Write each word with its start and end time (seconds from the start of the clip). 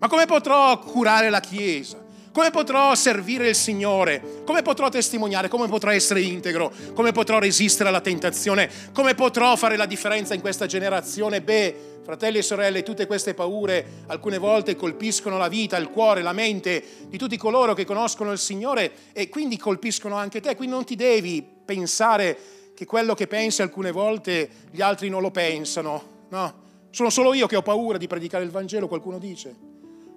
Ma 0.00 0.08
come 0.08 0.24
potrò 0.24 0.78
curare 0.78 1.28
la 1.28 1.40
Chiesa? 1.40 2.02
Come 2.32 2.50
potrò 2.50 2.94
servire 2.94 3.50
il 3.50 3.54
Signore? 3.54 4.42
Come 4.46 4.62
potrò 4.62 4.88
testimoniare? 4.88 5.48
Come 5.48 5.68
potrò 5.68 5.90
essere 5.90 6.22
integro? 6.22 6.72
Come 6.94 7.12
potrò 7.12 7.38
resistere 7.38 7.90
alla 7.90 8.00
tentazione? 8.00 8.70
Come 8.94 9.14
potrò 9.14 9.56
fare 9.56 9.76
la 9.76 9.84
differenza 9.84 10.32
in 10.32 10.40
questa 10.40 10.64
generazione? 10.64 11.42
Beh, 11.42 12.00
fratelli 12.02 12.38
e 12.38 12.42
sorelle, 12.42 12.82
tutte 12.82 13.06
queste 13.06 13.34
paure 13.34 14.04
alcune 14.06 14.38
volte 14.38 14.74
colpiscono 14.74 15.36
la 15.36 15.48
vita, 15.48 15.76
il 15.76 15.90
cuore, 15.90 16.22
la 16.22 16.32
mente 16.32 16.82
di 17.08 17.18
tutti 17.18 17.36
coloro 17.36 17.74
che 17.74 17.84
conoscono 17.84 18.32
il 18.32 18.38
Signore 18.38 18.90
e 19.12 19.28
quindi 19.28 19.58
colpiscono 19.58 20.16
anche 20.16 20.40
te. 20.40 20.56
Quindi 20.56 20.74
non 20.74 20.86
ti 20.86 20.96
devi 20.96 21.46
pensare 21.62 22.38
che 22.74 22.86
quello 22.86 23.14
che 23.14 23.26
pensi 23.26 23.60
alcune 23.60 23.90
volte 23.90 24.48
gli 24.70 24.80
altri 24.80 25.10
non 25.10 25.20
lo 25.20 25.30
pensano. 25.30 26.02
No, 26.30 26.54
sono 26.88 27.10
solo 27.10 27.34
io 27.34 27.46
che 27.46 27.56
ho 27.56 27.62
paura 27.62 27.98
di 27.98 28.06
predicare 28.06 28.44
il 28.44 28.50
Vangelo, 28.50 28.88
qualcuno 28.88 29.18
dice. 29.18 29.70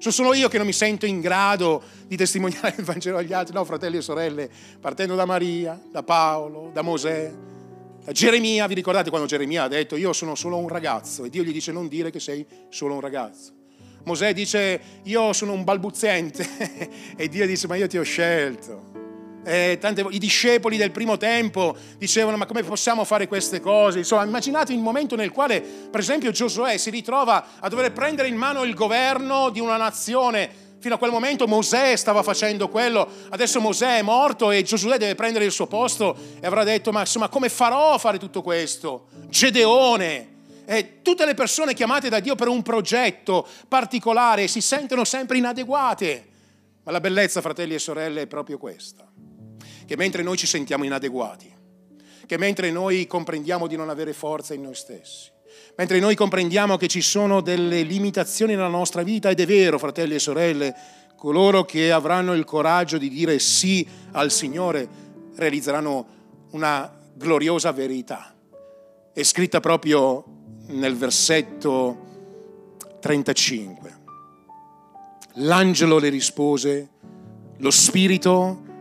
Sono 0.04 0.16
solo 0.16 0.34
io 0.34 0.50
che 0.50 0.58
non 0.58 0.66
mi 0.66 0.74
sento 0.74 1.06
in 1.06 1.22
grado 1.22 1.82
di 2.08 2.18
testimoniare 2.18 2.76
il 2.78 2.84
Vangelo 2.84 3.20
agli 3.20 3.32
altri. 3.32 3.54
No, 3.54 3.64
fratelli 3.64 3.96
e 3.96 4.02
sorelle, 4.02 4.50
partendo 4.82 5.16
da 5.16 5.24
Maria, 5.24 5.82
da 5.90 6.04
Paolo, 6.04 6.72
da 6.74 6.82
Mosè, 6.82 7.34
da 8.04 8.12
Geremia. 8.12 8.68
Vi 8.68 8.74
ricordate 8.74 9.10
quando 9.10 9.30
Geremia 9.30 9.64
ha 9.64 9.68
detto 9.70 9.96
io 9.96 10.12
sono 10.12 10.36
solo 10.36 10.58
un 10.58 10.68
ragazzo? 10.68 11.24
E 11.24 11.30
Dio 11.30 11.42
gli 11.42 11.54
dice 11.54 11.72
non 11.72 11.88
dire 11.88 12.12
che 12.12 12.20
sei 12.20 12.46
solo 12.68 12.96
un 12.96 13.00
ragazzo. 13.00 13.54
Mosè 14.04 14.34
dice 14.34 14.82
io 15.04 15.32
sono 15.32 15.54
un 15.54 15.64
balbuziente 15.64 16.50
e 17.16 17.30
Dio 17.30 17.48
dice 17.48 17.68
ma 17.68 17.78
io 17.78 17.88
ti 17.88 17.98
ho 17.98 18.04
scelto. 18.04 18.93
Eh, 19.46 19.78
tante, 19.80 20.06
I 20.10 20.20
discepoli 20.20 20.78
del 20.78 20.92
primo 20.92 21.18
tempo 21.18 21.76
dicevano 21.98 22.38
ma 22.38 22.46
come 22.46 22.64
possiamo 22.64 23.04
fare 23.04 23.28
queste 23.28 23.60
cose? 23.60 23.98
Insomma, 23.98 24.24
immaginate 24.24 24.72
il 24.72 24.80
momento 24.80 25.16
nel 25.16 25.32
quale, 25.32 25.60
per 25.62 26.00
esempio, 26.00 26.32
Giosuè 26.32 26.78
si 26.78 26.90
ritrova 26.90 27.46
a 27.60 27.68
dover 27.68 27.92
prendere 27.92 28.30
in 28.30 28.38
mano 28.38 28.64
il 28.64 28.74
governo 28.74 29.50
di 29.50 29.60
una 29.60 29.76
nazione. 29.76 30.62
Fino 30.80 30.96
a 30.96 30.98
quel 30.98 31.12
momento 31.12 31.48
Mosè 31.48 31.96
stava 31.96 32.24
facendo 32.24 32.68
quello, 32.68 33.08
adesso 33.30 33.62
Mosè 33.62 34.00
è 34.00 34.02
morto 34.02 34.52
e 34.52 34.64
Giosuè 34.64 34.98
deve 34.98 35.16
prendere 35.16 35.46
il 35.46 35.52
suo 35.52 35.66
posto 35.66 36.16
e 36.42 36.46
avrà 36.46 36.66
detto 36.66 36.92
ma 36.92 37.02
insomma 37.02 37.30
come 37.30 37.48
farò 37.48 37.94
a 37.94 37.98
fare 37.98 38.18
tutto 38.18 38.42
questo? 38.42 39.08
Gedeone, 39.30 40.32
e 40.66 41.02
tutte 41.02 41.26
le 41.26 41.36
persone 41.36 41.74
chiamate 41.74 42.10
da 42.10 42.20
Dio 42.20 42.36
per 42.36 42.50
un 42.50 42.62
progetto 42.62 43.48
particolare 43.70 44.48
si 44.48 44.60
sentono 44.60 45.06
sempre 45.06 45.38
inadeguate. 45.38 46.28
Ma 46.84 46.92
la 46.92 47.00
bellezza, 47.00 47.40
fratelli 47.40 47.76
e 47.76 47.80
sorelle, 47.80 48.24
è 48.24 48.28
proprio 48.28 48.58
questa 48.58 49.08
che 49.86 49.96
mentre 49.96 50.24
noi 50.24 50.38
ci 50.38 50.48
sentiamo 50.48 50.84
inadeguati, 50.84 51.52
che 52.26 52.38
mentre 52.38 52.72
noi 52.72 53.06
comprendiamo 53.08 53.68
di 53.68 53.76
non 53.76 53.90
avere 53.90 54.14
forza 54.14 54.54
in 54.54 54.62
noi 54.62 54.76
stessi, 54.76 55.30
mentre 55.76 56.00
noi 56.00 56.16
comprendiamo 56.16 56.78
che 56.78 56.88
ci 56.88 57.02
sono 57.02 57.42
delle 57.42 57.82
limitazioni 57.84 58.54
nella 58.54 58.68
nostra 58.68 59.04
vita, 59.04 59.30
ed 59.30 59.40
è 59.40 59.46
vero, 59.46 59.78
fratelli 59.78 60.16
e 60.16 60.20
sorelle, 60.20 60.76
coloro 61.16 61.64
che 61.64 61.92
avranno 61.92 62.34
il 62.34 62.44
coraggio 62.44 62.98
di 62.98 63.10
dire 63.10 63.40
sì 63.40 63.88
al 64.12 64.32
Signore 64.32 64.88
realizzeranno 65.36 66.08
una 66.52 67.00
gloriosa 67.14 67.72
verità. 67.72 68.36
È 69.14 69.24
scritta 69.24 69.60
proprio 69.60 70.24
nel 70.68 70.96
versetto 70.96 72.12
35. 73.00 74.02
L'angelo 75.36 75.98
le 75.98 76.10
rispose, 76.10 76.90
lo 77.58 77.72
spirito 77.72 78.73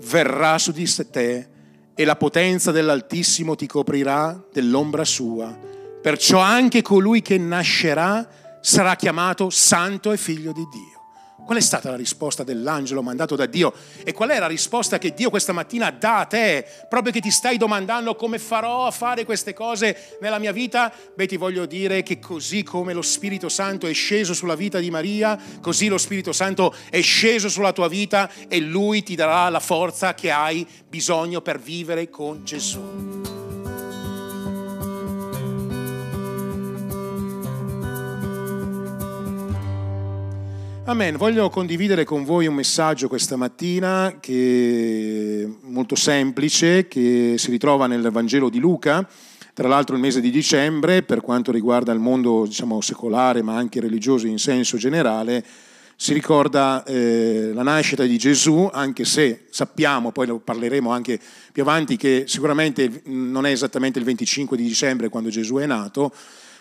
verrà 0.00 0.58
su 0.58 0.72
di 0.72 0.88
te 1.10 1.48
e 1.94 2.04
la 2.04 2.16
potenza 2.16 2.72
dell'Altissimo 2.72 3.54
ti 3.54 3.66
coprirà 3.66 4.42
dell'ombra 4.52 5.04
sua. 5.04 5.56
Perciò 6.02 6.38
anche 6.38 6.82
colui 6.82 7.22
che 7.22 7.38
nascerà 7.38 8.28
sarà 8.60 8.96
chiamato 8.96 9.50
santo 9.50 10.12
e 10.12 10.16
figlio 10.16 10.52
di 10.52 10.66
Dio. 10.70 11.03
Qual 11.44 11.58
è 11.58 11.60
stata 11.60 11.90
la 11.90 11.96
risposta 11.96 12.42
dell'angelo 12.42 13.02
mandato 13.02 13.36
da 13.36 13.44
Dio? 13.44 13.74
E 14.02 14.14
qual 14.14 14.30
è 14.30 14.38
la 14.38 14.46
risposta 14.46 14.96
che 14.96 15.12
Dio 15.12 15.28
questa 15.28 15.52
mattina 15.52 15.90
dà 15.90 16.20
a 16.20 16.24
te? 16.24 16.66
Proprio 16.88 17.12
che 17.12 17.20
ti 17.20 17.30
stai 17.30 17.58
domandando 17.58 18.14
come 18.14 18.38
farò 18.38 18.86
a 18.86 18.90
fare 18.90 19.26
queste 19.26 19.52
cose 19.52 20.16
nella 20.22 20.38
mia 20.38 20.52
vita? 20.52 20.90
Beh, 21.14 21.26
ti 21.26 21.36
voglio 21.36 21.66
dire 21.66 22.02
che 22.02 22.18
così 22.18 22.62
come 22.62 22.94
lo 22.94 23.02
Spirito 23.02 23.50
Santo 23.50 23.86
è 23.86 23.92
sceso 23.92 24.32
sulla 24.32 24.54
vita 24.54 24.78
di 24.78 24.90
Maria, 24.90 25.38
così 25.60 25.88
lo 25.88 25.98
Spirito 25.98 26.32
Santo 26.32 26.74
è 26.88 27.02
sceso 27.02 27.50
sulla 27.50 27.72
tua 27.72 27.88
vita 27.88 28.30
e 28.48 28.60
Lui 28.60 29.02
ti 29.02 29.14
darà 29.14 29.46
la 29.50 29.60
forza 29.60 30.14
che 30.14 30.30
hai 30.30 30.66
bisogno 30.88 31.42
per 31.42 31.60
vivere 31.60 32.08
con 32.08 32.42
Gesù. 32.42 33.43
Amen. 40.86 41.16
Voglio 41.16 41.48
condividere 41.48 42.04
con 42.04 42.24
voi 42.24 42.46
un 42.46 42.52
messaggio 42.52 43.08
questa 43.08 43.36
mattina 43.36 44.18
che 44.20 45.42
è 45.42 45.66
molto 45.66 45.94
semplice, 45.94 46.88
che 46.88 47.36
si 47.38 47.50
ritrova 47.50 47.86
nel 47.86 48.10
Vangelo 48.10 48.50
di 48.50 48.58
Luca, 48.58 49.08
tra 49.54 49.66
l'altro 49.66 49.94
il 49.94 50.02
mese 50.02 50.20
di 50.20 50.30
dicembre, 50.30 51.02
per 51.02 51.22
quanto 51.22 51.52
riguarda 51.52 51.90
il 51.90 52.00
mondo 52.00 52.44
diciamo, 52.44 52.82
secolare 52.82 53.40
ma 53.40 53.56
anche 53.56 53.80
religioso 53.80 54.26
in 54.26 54.38
senso 54.38 54.76
generale, 54.76 55.42
si 55.96 56.12
ricorda 56.12 56.84
eh, 56.84 57.52
la 57.54 57.62
nascita 57.62 58.04
di 58.04 58.18
Gesù, 58.18 58.68
anche 58.70 59.06
se 59.06 59.46
sappiamo, 59.48 60.12
poi 60.12 60.26
lo 60.26 60.38
parleremo 60.38 60.90
anche 60.90 61.18
più 61.50 61.62
avanti, 61.62 61.96
che 61.96 62.24
sicuramente 62.26 63.00
non 63.06 63.46
è 63.46 63.50
esattamente 63.50 63.98
il 63.98 64.04
25 64.04 64.54
di 64.54 64.64
dicembre 64.64 65.08
quando 65.08 65.30
Gesù 65.30 65.54
è 65.56 65.64
nato, 65.64 66.12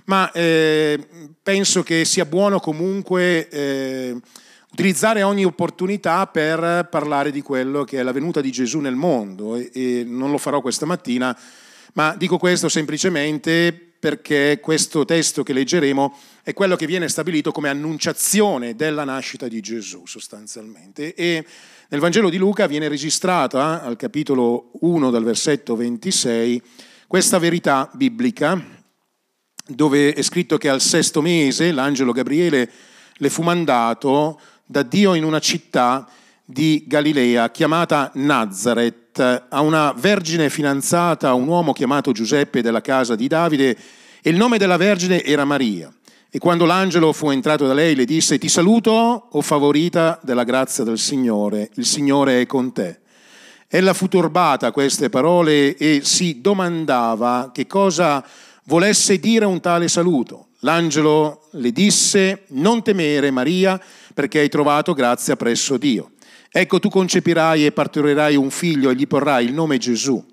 ma 0.06 0.32
eh, 0.32 1.00
penso 1.42 1.84
che 1.84 2.06
sia 2.06 2.26
buono 2.26 2.60
comunque 2.60 3.48
eh, 3.50 4.16
utilizzare 4.72 5.24
ogni 5.24 5.46
opportunità 5.46 6.28
per 6.28 6.88
parlare 6.90 7.32
di 7.32 7.42
quello 7.42 7.84
che 7.84 8.00
è 8.00 8.04
la 8.04 8.12
venuta 8.12 8.42
di 8.42 8.52
Gesù 8.52 8.80
nel 8.80 8.96
mondo 8.96 9.56
e, 9.56 9.70
e 9.74 10.04
non 10.06 10.32
lo 10.32 10.38
farò 10.38 10.62
questa 10.62 10.86
mattina, 10.86 11.38
ma 11.94 12.16
dico 12.18 12.38
questo 12.38 12.70
semplicemente 12.70 13.92
perché 14.04 14.60
questo 14.62 15.06
testo 15.06 15.44
che 15.44 15.54
leggeremo 15.54 16.18
è 16.44 16.52
quello 16.52 16.76
che 16.76 16.86
viene 16.86 17.08
stabilito 17.08 17.54
come 17.54 17.70
annunciazione 17.70 18.76
della 18.76 19.06
nascita 19.06 19.48
di 19.48 19.62
Gesù 19.62 20.06
sostanzialmente. 20.06 21.14
E 21.14 21.46
nel 21.88 22.02
Vangelo 22.02 22.30
di 22.30 22.36
Luca 22.36 22.68
viene 22.68 22.90
registrata 22.90 23.82
al 23.82 23.96
capitolo 23.96 24.72
1 24.82 25.10
dal 25.10 25.24
versetto 25.24 25.78
26 25.78 26.62
questa 27.08 27.38
verità 27.38 27.90
biblica 27.94 28.73
dove 29.68 30.14
è 30.14 30.22
scritto 30.22 30.58
che 30.58 30.70
al 30.70 30.82
sesto 30.82 31.22
mese 31.22 31.72
l'angelo 31.72 32.12
Gabriele 32.12 32.70
le 33.16 33.30
fu 33.30 33.42
mandato 33.44 34.40
da 34.66 34.84
Dio 34.84 35.14
in 35.14 35.24
una 35.24 35.40
città 35.40 36.08
di 36.44 36.84
Galilea 36.86 37.50
chiamata 37.52 38.12
Nazareth 38.16 39.46
a 39.50 39.62
una 39.62 39.94
vergine 39.96 40.50
fidanzata 40.50 41.30
a 41.30 41.34
un 41.34 41.48
uomo 41.48 41.72
chiamato 41.72 42.12
Giuseppe 42.12 42.62
della 42.62 42.82
casa 42.82 43.16
di 43.16 43.28
Davide 43.28 43.78
e 44.22 44.30
il 44.30 44.36
nome 44.36 44.58
della 44.58 44.78
vergine 44.78 45.24
era 45.24 45.46
Maria. 45.46 45.94
E 46.30 46.40
quando 46.40 46.66
l'angelo 46.66 47.14
fu 47.14 47.30
entrato 47.30 47.68
da 47.68 47.74
lei 47.74 47.94
le 47.94 48.06
disse 48.06 48.40
ti 48.40 48.50
saluto, 48.50 49.28
o 49.32 49.42
favorita 49.42 50.20
della 50.24 50.44
grazia 50.44 50.84
del 50.84 50.98
Signore, 50.98 51.70
il 51.76 51.86
Signore 51.86 52.42
è 52.42 52.46
con 52.48 52.74
te. 52.74 53.02
Ella 53.68 53.94
fu 53.94 54.08
turbata 54.08 54.68
a 54.68 54.72
queste 54.72 55.10
parole 55.10 55.78
e 55.78 56.02
si 56.04 56.42
domandava 56.42 57.52
che 57.54 57.68
cosa 57.68 58.26
volesse 58.66 59.20
dire 59.20 59.46
un 59.46 59.60
tale 59.60 59.88
saluto. 59.88 60.48
L'angelo 60.60 61.48
le 61.54 61.72
disse, 61.72 62.44
non 62.50 62.82
temere 62.84 63.32
Maria, 63.32 63.80
perché 64.14 64.40
hai 64.40 64.50
trovato 64.50 64.94
grazia 64.94 65.36
presso 65.36 65.78
Dio. 65.78 66.12
Ecco 66.50 66.80
tu 66.80 66.90
concepirai 66.90 67.66
e 67.66 67.72
partorirai 67.72 68.36
un 68.36 68.50
figlio 68.50 68.90
e 68.90 68.96
gli 68.96 69.08
porrai 69.08 69.46
il 69.46 69.54
nome 69.54 69.78
Gesù. 69.78 70.24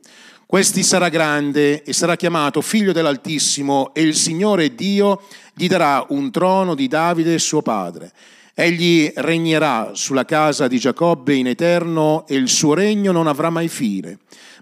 Questi 0.47 0.83
sarà 0.83 1.09
grande 1.09 1.83
e 1.83 1.93
sarà 1.93 2.17
chiamato 2.17 2.61
figlio 2.61 2.93
dell'Altissimo 2.93 3.95
e 3.95 4.03
il 4.03 4.15
Signore 4.15 4.75
Dio 4.75 5.23
gli 5.55 5.67
darà 5.69 6.05
un 6.09 6.31
trono 6.31 6.75
di 6.75 6.89
Davide 6.89 7.39
suo 7.39 7.63
padre. 7.63 8.13
Egli 8.55 9.11
regnerà 9.15 9.93
sulla 9.95 10.25
casa 10.25 10.69
di 10.69 10.79
Giacobbe 10.79 11.35
in 11.35 11.47
eterno 11.47 12.27
e 12.27 12.35
il 12.35 12.49
suo 12.49 12.75
regno 12.75 13.13
non 13.13 13.27
avrà 13.27 13.49
mai 13.49 13.69
fine. 13.69 14.19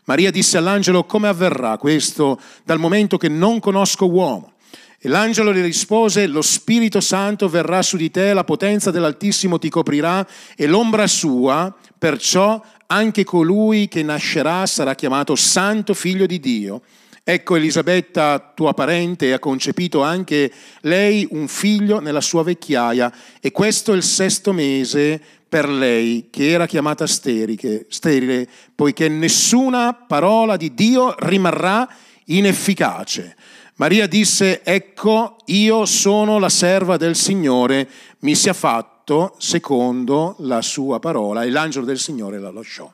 Maria 0.08 0.30
disse 0.30 0.56
all'angelo, 0.56 1.04
come 1.04 1.28
avverrà 1.28 1.76
questo 1.76 2.40
dal 2.64 2.78
momento 2.78 3.18
che 3.18 3.28
non 3.28 3.60
conosco 3.60 4.08
uomo? 4.08 4.54
E 4.98 5.06
l'angelo 5.06 5.50
le 5.50 5.60
rispose, 5.60 6.26
lo 6.26 6.40
Spirito 6.40 6.98
Santo 7.02 7.46
verrà 7.46 7.82
su 7.82 7.98
di 7.98 8.10
te, 8.10 8.32
la 8.32 8.42
potenza 8.42 8.90
dell'Altissimo 8.90 9.58
ti 9.58 9.68
coprirà 9.68 10.26
e 10.56 10.66
l'ombra 10.66 11.06
sua, 11.06 11.72
perciò 11.98 12.58
anche 12.86 13.24
colui 13.24 13.86
che 13.86 14.02
nascerà 14.02 14.64
sarà 14.64 14.94
chiamato 14.94 15.36
Santo 15.36 15.92
Figlio 15.92 16.24
di 16.24 16.40
Dio. 16.40 16.80
Ecco 17.22 17.56
Elisabetta, 17.56 18.52
tua 18.54 18.72
parente, 18.72 19.34
ha 19.34 19.38
concepito 19.38 20.02
anche 20.02 20.50
lei 20.80 21.28
un 21.32 21.46
figlio 21.48 22.00
nella 22.00 22.22
sua 22.22 22.42
vecchiaia 22.42 23.12
e 23.38 23.52
questo 23.52 23.92
è 23.92 23.96
il 23.96 24.02
sesto 24.02 24.54
mese 24.54 25.20
per 25.48 25.68
lei 25.68 26.28
che 26.30 26.50
era 26.50 26.66
chiamata 26.66 27.06
sterile, 27.06 27.86
sterile, 27.88 28.46
poiché 28.74 29.08
nessuna 29.08 29.94
parola 29.94 30.56
di 30.56 30.74
Dio 30.74 31.14
rimarrà 31.18 31.88
inefficace. 32.26 33.36
Maria 33.76 34.06
disse, 34.06 34.62
ecco, 34.64 35.36
io 35.46 35.86
sono 35.86 36.38
la 36.38 36.48
serva 36.48 36.96
del 36.96 37.14
Signore, 37.14 37.88
mi 38.20 38.34
sia 38.34 38.52
fatto 38.52 39.36
secondo 39.38 40.34
la 40.40 40.60
sua 40.60 40.98
parola. 40.98 41.44
E 41.44 41.50
l'angelo 41.50 41.86
del 41.86 41.98
Signore 41.98 42.38
la 42.38 42.50
lasciò. 42.50 42.92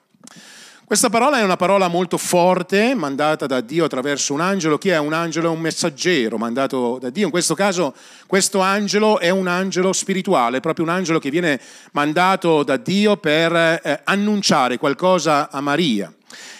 Questa 0.86 1.08
parola 1.08 1.38
è 1.38 1.42
una 1.42 1.56
parola 1.56 1.88
molto 1.88 2.18
forte, 2.18 2.94
mandata 2.94 3.46
da 3.46 3.62
Dio 3.62 3.86
attraverso 3.86 4.34
un 4.34 4.42
angelo. 4.42 4.76
Chi 4.76 4.90
è 4.90 4.98
un 4.98 5.14
angelo? 5.14 5.48
È 5.48 5.50
un 5.50 5.60
messaggero 5.60 6.36
mandato 6.36 6.98
da 7.00 7.08
Dio. 7.08 7.24
In 7.24 7.30
questo 7.30 7.54
caso 7.54 7.94
questo 8.26 8.60
angelo 8.60 9.18
è 9.18 9.30
un 9.30 9.46
angelo 9.46 9.94
spirituale, 9.94 10.60
proprio 10.60 10.84
un 10.84 10.90
angelo 10.90 11.18
che 11.18 11.30
viene 11.30 11.58
mandato 11.92 12.62
da 12.64 12.76
Dio 12.76 13.16
per 13.16 13.56
eh, 13.56 14.00
annunciare 14.04 14.76
qualcosa 14.76 15.50
a 15.50 15.62
Maria. 15.62 16.12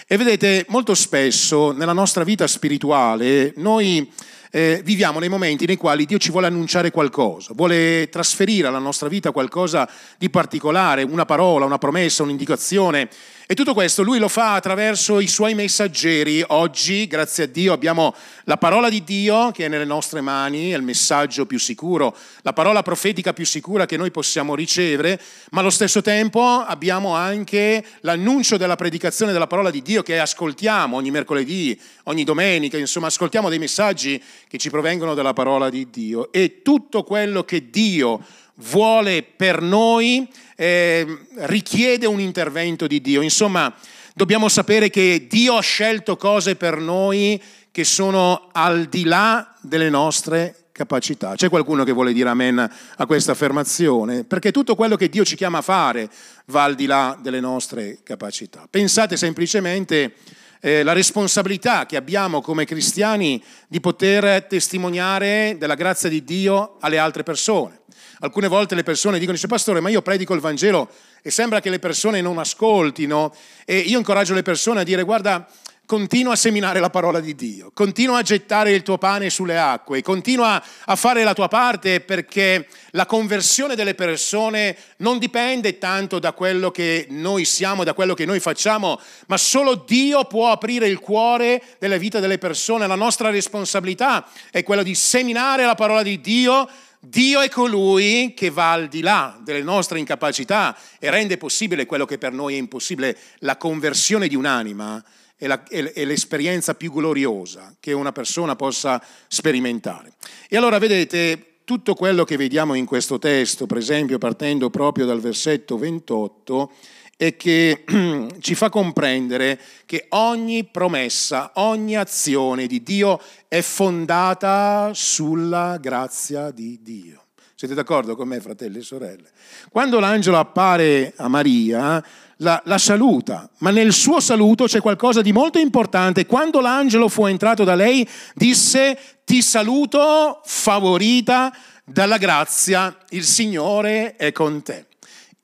E 0.07 0.17
vedete, 0.17 0.65
molto 0.69 0.95
spesso 0.95 1.73
nella 1.73 1.93
nostra 1.93 2.25
vita 2.25 2.47
spirituale 2.47 3.53
noi 3.57 4.11
eh, 4.51 4.83
viviamo 4.85 5.19
nei 5.19 5.29
momenti 5.29 5.67
nei 5.67 5.77
quali 5.77 6.07
Dio 6.07 6.17
ci 6.17 6.31
vuole 6.31 6.47
annunciare 6.47 6.93
qualcosa, 6.93 7.53
vuole 7.55 8.09
trasferire 8.09 8.69
alla 8.69 8.79
nostra 8.79 9.09
vita 9.09 9.33
qualcosa 9.33 9.89
di 10.17 10.31
particolare, 10.31 11.03
una 11.03 11.25
parola, 11.25 11.65
una 11.65 11.79
promessa, 11.79 12.23
un'indicazione. 12.23 13.09
E 13.47 13.55
tutto 13.55 13.75
questo 13.75 14.03
lui 14.03 14.19
lo 14.19 14.29
fa 14.29 14.55
attraverso 14.55 15.21
i 15.21 15.27
suoi 15.27 15.53
messaggeri. 15.53 16.43
Oggi, 16.47 17.07
grazie 17.07 17.45
a 17.45 17.47
Dio, 17.47 17.75
abbiamo 17.75 18.15
la 18.45 18.57
parola 18.57 18.89
di 18.89 19.05
Dio 19.05 19.51
che 19.51 19.67
è 19.67 19.69
nelle 19.69 19.85
nostre 19.85 20.23
mani, 20.23 20.71
è 20.71 20.77
il 20.77 20.83
messaggio 20.83 21.45
più 21.45 21.59
sicuro, 21.59 22.17
la 22.41 22.55
parola 22.55 22.83
profetica 22.83 23.35
più 23.35 23.45
sicura 23.45 23.85
che 23.85 23.99
noi 23.99 24.11
possiamo 24.11 24.55
ricevere, 24.55 25.21
ma 25.51 25.61
allo 25.61 25.69
stesso 25.69 26.01
tempo 26.01 26.41
abbiamo 26.43 27.15
anche 27.15 27.85
l'annuncio 28.01 28.57
della 28.57 28.77
predicazione 28.77 29.33
della 29.33 29.47
parola 29.47 29.71
di 29.71 29.83
Dio 29.83 30.03
che 30.03 30.19
ascoltiamo 30.19 30.97
ogni 30.97 31.11
mercoledì, 31.11 31.79
ogni 32.05 32.25
domenica, 32.25 32.79
insomma 32.79 33.09
ascoltiamo 33.09 33.51
dei 33.51 33.59
messaggi 33.59 34.23
che 34.49 34.57
ci 34.57 34.71
provengono 34.71 35.13
dalla 35.13 35.35
parola 35.35 35.69
di 35.69 35.91
Dio. 35.91 36.33
E 36.33 36.63
tutto 36.63 37.03
quello 37.03 37.45
che 37.45 37.69
Dio 37.69 38.25
vuole 38.57 39.23
per 39.23 39.61
noi 39.61 40.29
eh, 40.57 41.07
richiede 41.39 42.07
un 42.07 42.21
intervento 42.21 42.87
di 42.87 43.01
Dio. 43.01 43.23
Insomma, 43.23 43.75
dobbiamo 44.15 44.49
sapere 44.49 44.91
che 44.91 45.27
Dio 45.29 45.57
ha 45.57 45.63
scelto 45.63 46.17
cose 46.17 46.57
per 46.57 46.79
noi 46.79 47.43
che 47.71 47.85
sono 47.85 48.51
al 48.53 48.87
di 48.87 49.05
là 49.05 49.55
delle 49.61 49.91
nostre 49.91 50.67
capacità. 50.71 51.35
C'è 51.35 51.49
qualcuno 51.49 51.85
che 51.85 51.93
vuole 51.93 52.13
dire 52.13 52.29
amen 52.29 52.59
a 52.97 53.07
questa 53.07 53.33
affermazione? 53.33 54.25
Perché 54.25 54.51
tutto 54.51 54.75
quello 54.75 54.97
che 54.97 55.09
Dio 55.09 55.25
ci 55.25 55.37
chiama 55.37 55.59
a 55.59 55.63
fare 55.63 56.11
va 56.47 56.65
al 56.65 56.75
di 56.75 56.87
là 56.87 57.19
delle 57.21 57.41
nostre 57.41 57.99
capacità. 58.03 58.67
Pensate 58.69 59.17
semplicemente 59.17 60.15
eh, 60.61 60.83
la 60.83 60.93
responsabilità 60.93 61.85
che 61.87 61.97
abbiamo 61.97 62.41
come 62.41 62.65
cristiani 62.65 63.43
di 63.69 63.81
poter 63.81 64.45
testimoniare 64.45 65.57
della 65.59 65.75
grazia 65.75 66.09
di 66.09 66.25
Dio 66.25 66.77
alle 66.81 66.99
altre 66.99 67.23
persone. 67.23 67.83
Alcune 68.21 68.49
volte 68.49 68.75
le 68.75 68.83
persone 68.83 69.19
dicono, 69.19 69.35
dice 69.35 69.47
pastore, 69.47 69.81
ma 69.81 69.89
io 69.89 70.03
predico 70.03 70.35
il 70.35 70.41
Vangelo 70.41 70.91
e 71.23 71.31
sembra 71.31 71.61
che 71.61 71.71
le 71.71 71.79
persone 71.79 72.21
non 72.21 72.39
ascoltino 72.39 73.35
e 73.65 73.79
io 73.79 73.99
incoraggio 73.99 74.35
le 74.35 74.43
persone 74.43 74.81
a 74.81 74.85
dire, 74.85 75.03
guarda, 75.03 75.49
continua 75.87 76.33
a 76.33 76.37
seminare 76.37 76.81
la 76.81 76.89
parola 76.89 77.21
di 77.21 77.35
Dio, 77.35 77.71
continua 77.75 78.19
a 78.19 78.23
gettare 78.23 78.73
il 78.73 78.83
tuo 78.83 78.97
pane 78.97 79.29
sulle 79.29 79.59
acque, 79.59 80.03
continua 80.03 80.63
a 80.87 80.97
fare 80.97 81.25
la 81.25 81.35
tua 81.35 81.49
parte 81.49 82.01
perché 82.01 82.67
la 82.93 83.05
conversione 83.05 83.75
delle 83.75 83.95
persone 83.95 84.77
non 84.99 85.19
dipende 85.19 85.77
tanto 85.77 86.19
da 86.19 86.33
quello 86.33 86.71
che 86.71 87.07
noi 87.11 87.45
siamo, 87.45 87.85
da 87.85 87.93
quello 87.93 88.15
che 88.15 88.25
noi 88.25 88.41
facciamo, 88.41 88.99
ma 89.27 89.37
solo 89.37 89.75
Dio 89.75 90.25
può 90.25 90.51
aprire 90.51 90.89
il 90.89 91.01
cuore 91.01 91.63
della 91.79 91.99
vita 91.99 92.19
delle 92.19 92.39
persone. 92.39 92.87
La 92.87 92.95
nostra 92.95 93.29
responsabilità 93.29 94.27
è 94.51 94.63
quella 94.63 94.83
di 94.83 94.95
seminare 94.95 95.67
la 95.67 95.75
parola 95.75 96.03
di 96.03 96.21
Dio 96.21 96.67
Dio 97.07 97.41
è 97.41 97.51
colui 97.51 98.33
che 98.35 98.51
va 98.51 98.73
al 98.73 98.89
di 98.89 99.01
là 99.01 99.39
delle 99.43 99.63
nostre 99.63 99.99
incapacità 99.99 100.77
e 100.99 101.11
rende 101.11 101.37
possibile 101.37 101.85
quello 101.85 102.07
che 102.07 102.17
per 102.17 102.33
noi 102.33 102.55
è 102.55 102.59
impossibile. 102.59 103.17
La 103.41 103.57
conversione 103.57 104.27
di 104.27 104.35
un'anima 104.35 105.05
è, 105.37 105.47
la, 105.47 105.63
è, 105.65 105.93
è 105.93 106.05
l'esperienza 106.05 106.75
più 106.75 106.93
gloriosa 106.93 107.75
che 107.79 107.93
una 107.93 108.13
persona 108.13 108.57
possa 108.57 109.03
sperimentare. 109.29 110.15
E 110.49 110.57
allora 110.57 110.79
vedete, 110.79 111.59
tutto 111.65 111.95
quello 111.95 112.25
che 112.25 112.37
vediamo 112.37 112.75
in 112.75 112.87
questo 112.87 113.19
testo, 113.19 113.67
per 113.67 113.79
esempio 113.79 114.19
partendo 114.19 114.71
proprio 114.71 115.07
dal 115.07 115.21
versetto 115.21 115.77
28, 115.77 116.73
e 117.17 117.37
che 117.37 117.85
ci 118.41 118.55
fa 118.55 118.69
comprendere 118.69 119.59
che 119.87 120.07
ogni 120.11 120.65
promessa, 120.65 121.53
ogni 121.55 121.97
azione 121.97 122.67
di 122.67 122.83
Dio 122.83 123.21
è 123.49 123.61
fondata 123.61 124.91
sulla 124.95 125.79
grazia 125.81 126.51
di 126.51 126.81
Dio. 126.83 127.23
Siete 127.57 127.75
d'accordo 127.75 128.17
con 128.17 128.29
me, 128.29 128.41
fratelli 128.41 128.79
e 128.79 128.83
sorelle? 128.83 129.31
Quando 129.71 130.01
l'angelo 130.01 130.39
appare 130.39 131.15
a 131.17 131.29
Maria, 131.29 132.05
la, 132.39 132.61
la, 132.65 132.79
saluta, 132.79 133.49
ma 133.59 133.71
nel 133.71 133.93
suo 133.93 134.19
saluto 134.19 134.65
c'è 134.65 134.81
qualcosa 134.81 135.23
di 135.23 135.33
molto 135.33 135.59
importante. 135.59 136.27
Quando 136.27 136.61
l'angelo 136.61 137.09
fu 137.09 137.27
entrato 137.27 137.63
da 137.63 137.77
lei, 137.77 138.07
disse, 138.35 138.99
ti 139.25 139.41
saluto 139.41 140.41
favorita 140.45 141.55
dalla 141.85 142.19
grazia, 142.19 142.97
il 143.11 143.25
Signore 143.25 144.17
è 144.17 144.33
con 144.33 144.63
te. 144.63 144.87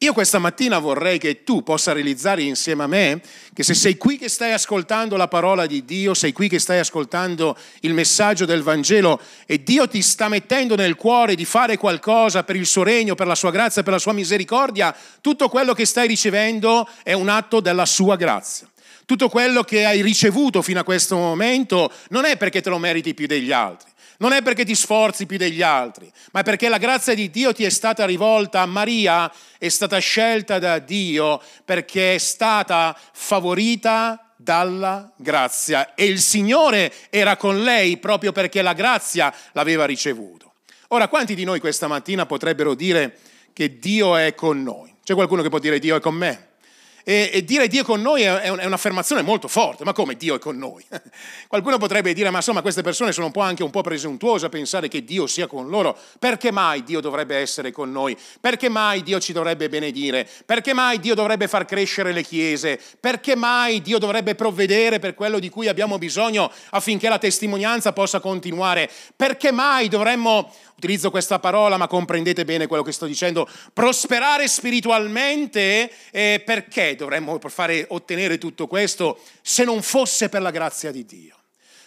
Io 0.02 0.14
questa 0.14 0.38
mattina 0.38 0.78
vorrei 0.78 1.18
che 1.18 1.44
tu 1.44 1.62
possa 1.62 1.92
realizzare 1.92 2.40
insieme 2.40 2.84
a 2.84 2.86
me 2.86 3.20
che 3.52 3.62
se 3.62 3.74
sei 3.74 3.98
qui 3.98 4.16
che 4.16 4.30
stai 4.30 4.50
ascoltando 4.52 5.14
la 5.14 5.28
parola 5.28 5.66
di 5.66 5.84
Dio, 5.84 6.14
sei 6.14 6.32
qui 6.32 6.48
che 6.48 6.58
stai 6.58 6.78
ascoltando 6.78 7.54
il 7.80 7.92
messaggio 7.92 8.46
del 8.46 8.62
Vangelo 8.62 9.20
e 9.44 9.62
Dio 9.62 9.86
ti 9.88 10.00
sta 10.00 10.28
mettendo 10.28 10.74
nel 10.74 10.96
cuore 10.96 11.34
di 11.34 11.44
fare 11.44 11.76
qualcosa 11.76 12.44
per 12.44 12.56
il 12.56 12.64
suo 12.64 12.82
regno, 12.82 13.14
per 13.14 13.26
la 13.26 13.34
sua 13.34 13.50
grazia, 13.50 13.82
per 13.82 13.92
la 13.92 13.98
sua 13.98 14.14
misericordia, 14.14 14.96
tutto 15.20 15.50
quello 15.50 15.74
che 15.74 15.84
stai 15.84 16.08
ricevendo 16.08 16.88
è 17.02 17.12
un 17.12 17.28
atto 17.28 17.60
della 17.60 17.84
sua 17.84 18.16
grazia. 18.16 18.66
Tutto 19.04 19.28
quello 19.28 19.64
che 19.64 19.84
hai 19.84 20.00
ricevuto 20.00 20.62
fino 20.62 20.80
a 20.80 20.84
questo 20.84 21.16
momento 21.16 21.92
non 22.08 22.24
è 22.24 22.38
perché 22.38 22.62
te 22.62 22.70
lo 22.70 22.78
meriti 22.78 23.12
più 23.12 23.26
degli 23.26 23.52
altri 23.52 23.89
non 24.20 24.32
è 24.32 24.42
perché 24.42 24.64
ti 24.64 24.74
sforzi 24.74 25.26
più 25.26 25.38
degli 25.38 25.62
altri, 25.62 26.10
ma 26.32 26.42
perché 26.42 26.68
la 26.68 26.78
grazia 26.78 27.14
di 27.14 27.30
Dio 27.30 27.52
ti 27.52 27.64
è 27.64 27.70
stata 27.70 28.04
rivolta. 28.04 28.64
Maria 28.66 29.30
è 29.58 29.68
stata 29.68 29.98
scelta 29.98 30.58
da 30.58 30.78
Dio 30.78 31.40
perché 31.64 32.14
è 32.14 32.18
stata 32.18 32.96
favorita 33.12 34.32
dalla 34.36 35.10
grazia 35.16 35.94
e 35.94 36.06
il 36.06 36.20
Signore 36.20 36.92
era 37.10 37.36
con 37.36 37.62
lei 37.62 37.98
proprio 37.98 38.32
perché 38.32 38.62
la 38.62 38.72
grazia 38.72 39.32
l'aveva 39.52 39.84
ricevuto. 39.84 40.54
Ora, 40.88 41.08
quanti 41.08 41.34
di 41.34 41.44
noi 41.44 41.60
questa 41.60 41.86
mattina 41.86 42.26
potrebbero 42.26 42.74
dire 42.74 43.16
che 43.52 43.78
Dio 43.78 44.16
è 44.16 44.34
con 44.34 44.62
noi? 44.62 44.94
C'è 45.02 45.14
qualcuno 45.14 45.42
che 45.42 45.48
può 45.48 45.58
dire 45.58 45.78
Dio 45.78 45.96
è 45.96 46.00
con 46.00 46.14
me? 46.14 46.48
E, 47.04 47.30
e, 47.32 47.44
dire 47.44 47.68
Dio 47.68 47.84
con 47.84 48.00
noi 48.00 48.22
è, 48.22 48.40
è, 48.40 48.64
un'affermazione 48.64 49.22
molto 49.22 49.48
forte, 49.48 49.84
ma 49.84 49.92
come 49.92 50.16
Dio 50.16 50.34
è 50.36 50.38
con 50.38 50.56
noi? 50.56 50.84
Qualcuno 51.48 51.78
potrebbe 51.78 52.12
dire, 52.12 52.30
ma 52.30 52.38
insomma 52.38 52.62
queste 52.62 52.82
persone 52.82 53.12
sono 53.12 53.26
un 53.26 53.32
po' 53.32 53.40
anche 53.40 53.62
un 53.62 53.70
po' 53.70 53.80
presuntuose 53.80 54.46
a 54.46 54.48
pensare 54.48 54.88
che 54.88 55.04
Dio 55.04 55.26
sia 55.26 55.46
con 55.46 55.68
loro. 55.68 55.96
Perché 56.18 56.50
mai 56.50 56.82
Dio 56.84 57.00
dovrebbe 57.00 57.36
essere 57.36 57.70
con 57.70 57.90
noi? 57.90 58.16
Perché 58.40 58.68
mai 58.68 59.02
Dio 59.02 59.18
ci 59.20 59.32
dovrebbe 59.32 59.68
benedire? 59.68 60.28
Perché 60.44 60.74
mai 60.74 61.00
Dio 61.00 61.14
dovrebbe 61.14 61.48
far 61.48 61.64
crescere 61.64 62.12
le 62.12 62.22
chiese? 62.22 62.80
Perché 62.98 63.34
mai 63.34 63.80
Dio 63.80 63.98
dovrebbe 63.98 64.34
provvedere 64.34 64.98
per 64.98 65.14
quello 65.14 65.38
di 65.38 65.48
cui 65.48 65.68
abbiamo 65.68 65.98
bisogno 65.98 66.50
affinché 66.70 67.08
la 67.08 67.18
testimonianza 67.18 67.92
possa 67.92 68.20
continuare? 68.20 68.90
Perché 69.16 69.50
mai 69.52 69.88
dovremmo 69.88 70.52
Utilizzo 70.80 71.10
questa 71.10 71.38
parola, 71.38 71.76
ma 71.76 71.86
comprendete 71.86 72.46
bene 72.46 72.66
quello 72.66 72.82
che 72.82 72.92
sto 72.92 73.04
dicendo. 73.04 73.46
Prosperare 73.74 74.48
spiritualmente, 74.48 75.92
eh, 76.10 76.42
perché 76.42 76.96
dovremmo 76.96 77.38
fare, 77.48 77.84
ottenere 77.90 78.38
tutto 78.38 78.66
questo 78.66 79.20
se 79.42 79.64
non 79.64 79.82
fosse 79.82 80.30
per 80.30 80.40
la 80.40 80.50
grazia 80.50 80.90
di 80.90 81.04
Dio? 81.04 81.34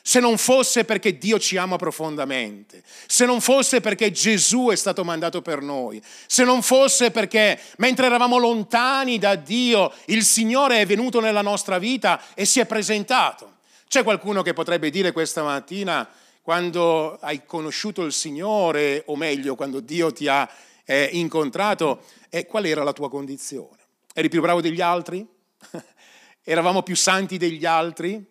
Se 0.04 0.20
non 0.20 0.38
fosse 0.38 0.86
perché 0.86 1.18
Dio 1.18 1.40
ci 1.40 1.58
ama 1.58 1.76
profondamente, 1.78 2.84
se 3.08 3.26
non 3.26 3.42
fosse 3.42 3.82
perché 3.82 4.12
Gesù 4.12 4.68
è 4.72 4.76
stato 4.76 5.04
mandato 5.04 5.42
per 5.42 5.62
noi, 5.62 6.00
se 6.28 6.44
non 6.44 6.62
fosse 6.62 7.10
perché 7.10 7.60
mentre 7.78 8.06
eravamo 8.06 8.38
lontani 8.38 9.18
da 9.18 9.34
Dio, 9.34 9.92
il 10.06 10.24
Signore 10.24 10.82
è 10.82 10.86
venuto 10.86 11.20
nella 11.20 11.42
nostra 11.42 11.80
vita 11.80 12.22
e 12.36 12.46
si 12.46 12.60
è 12.60 12.68
presentato. 12.68 13.54
C'è 13.88 14.04
qualcuno 14.04 14.44
che 14.44 14.54
potrebbe 14.54 14.92
dire 14.92 15.12
questa 15.12 15.42
mattina, 15.42 16.08
quando 16.44 17.18
hai 17.22 17.46
conosciuto 17.46 18.04
il 18.04 18.12
Signore, 18.12 19.04
o 19.06 19.16
meglio, 19.16 19.56
quando 19.56 19.80
Dio 19.80 20.12
ti 20.12 20.28
ha 20.28 20.48
eh, 20.84 21.10
incontrato, 21.14 22.04
eh, 22.30 22.46
qual 22.46 22.66
era 22.66 22.84
la 22.84 22.92
tua 22.92 23.10
condizione? 23.10 23.78
Eri 24.14 24.28
più 24.28 24.42
bravo 24.42 24.60
degli 24.60 24.82
altri? 24.82 25.26
Eravamo 26.44 26.84
più 26.84 26.98
santi 26.98 27.38
degli 27.38 27.64
altri? 27.66 28.22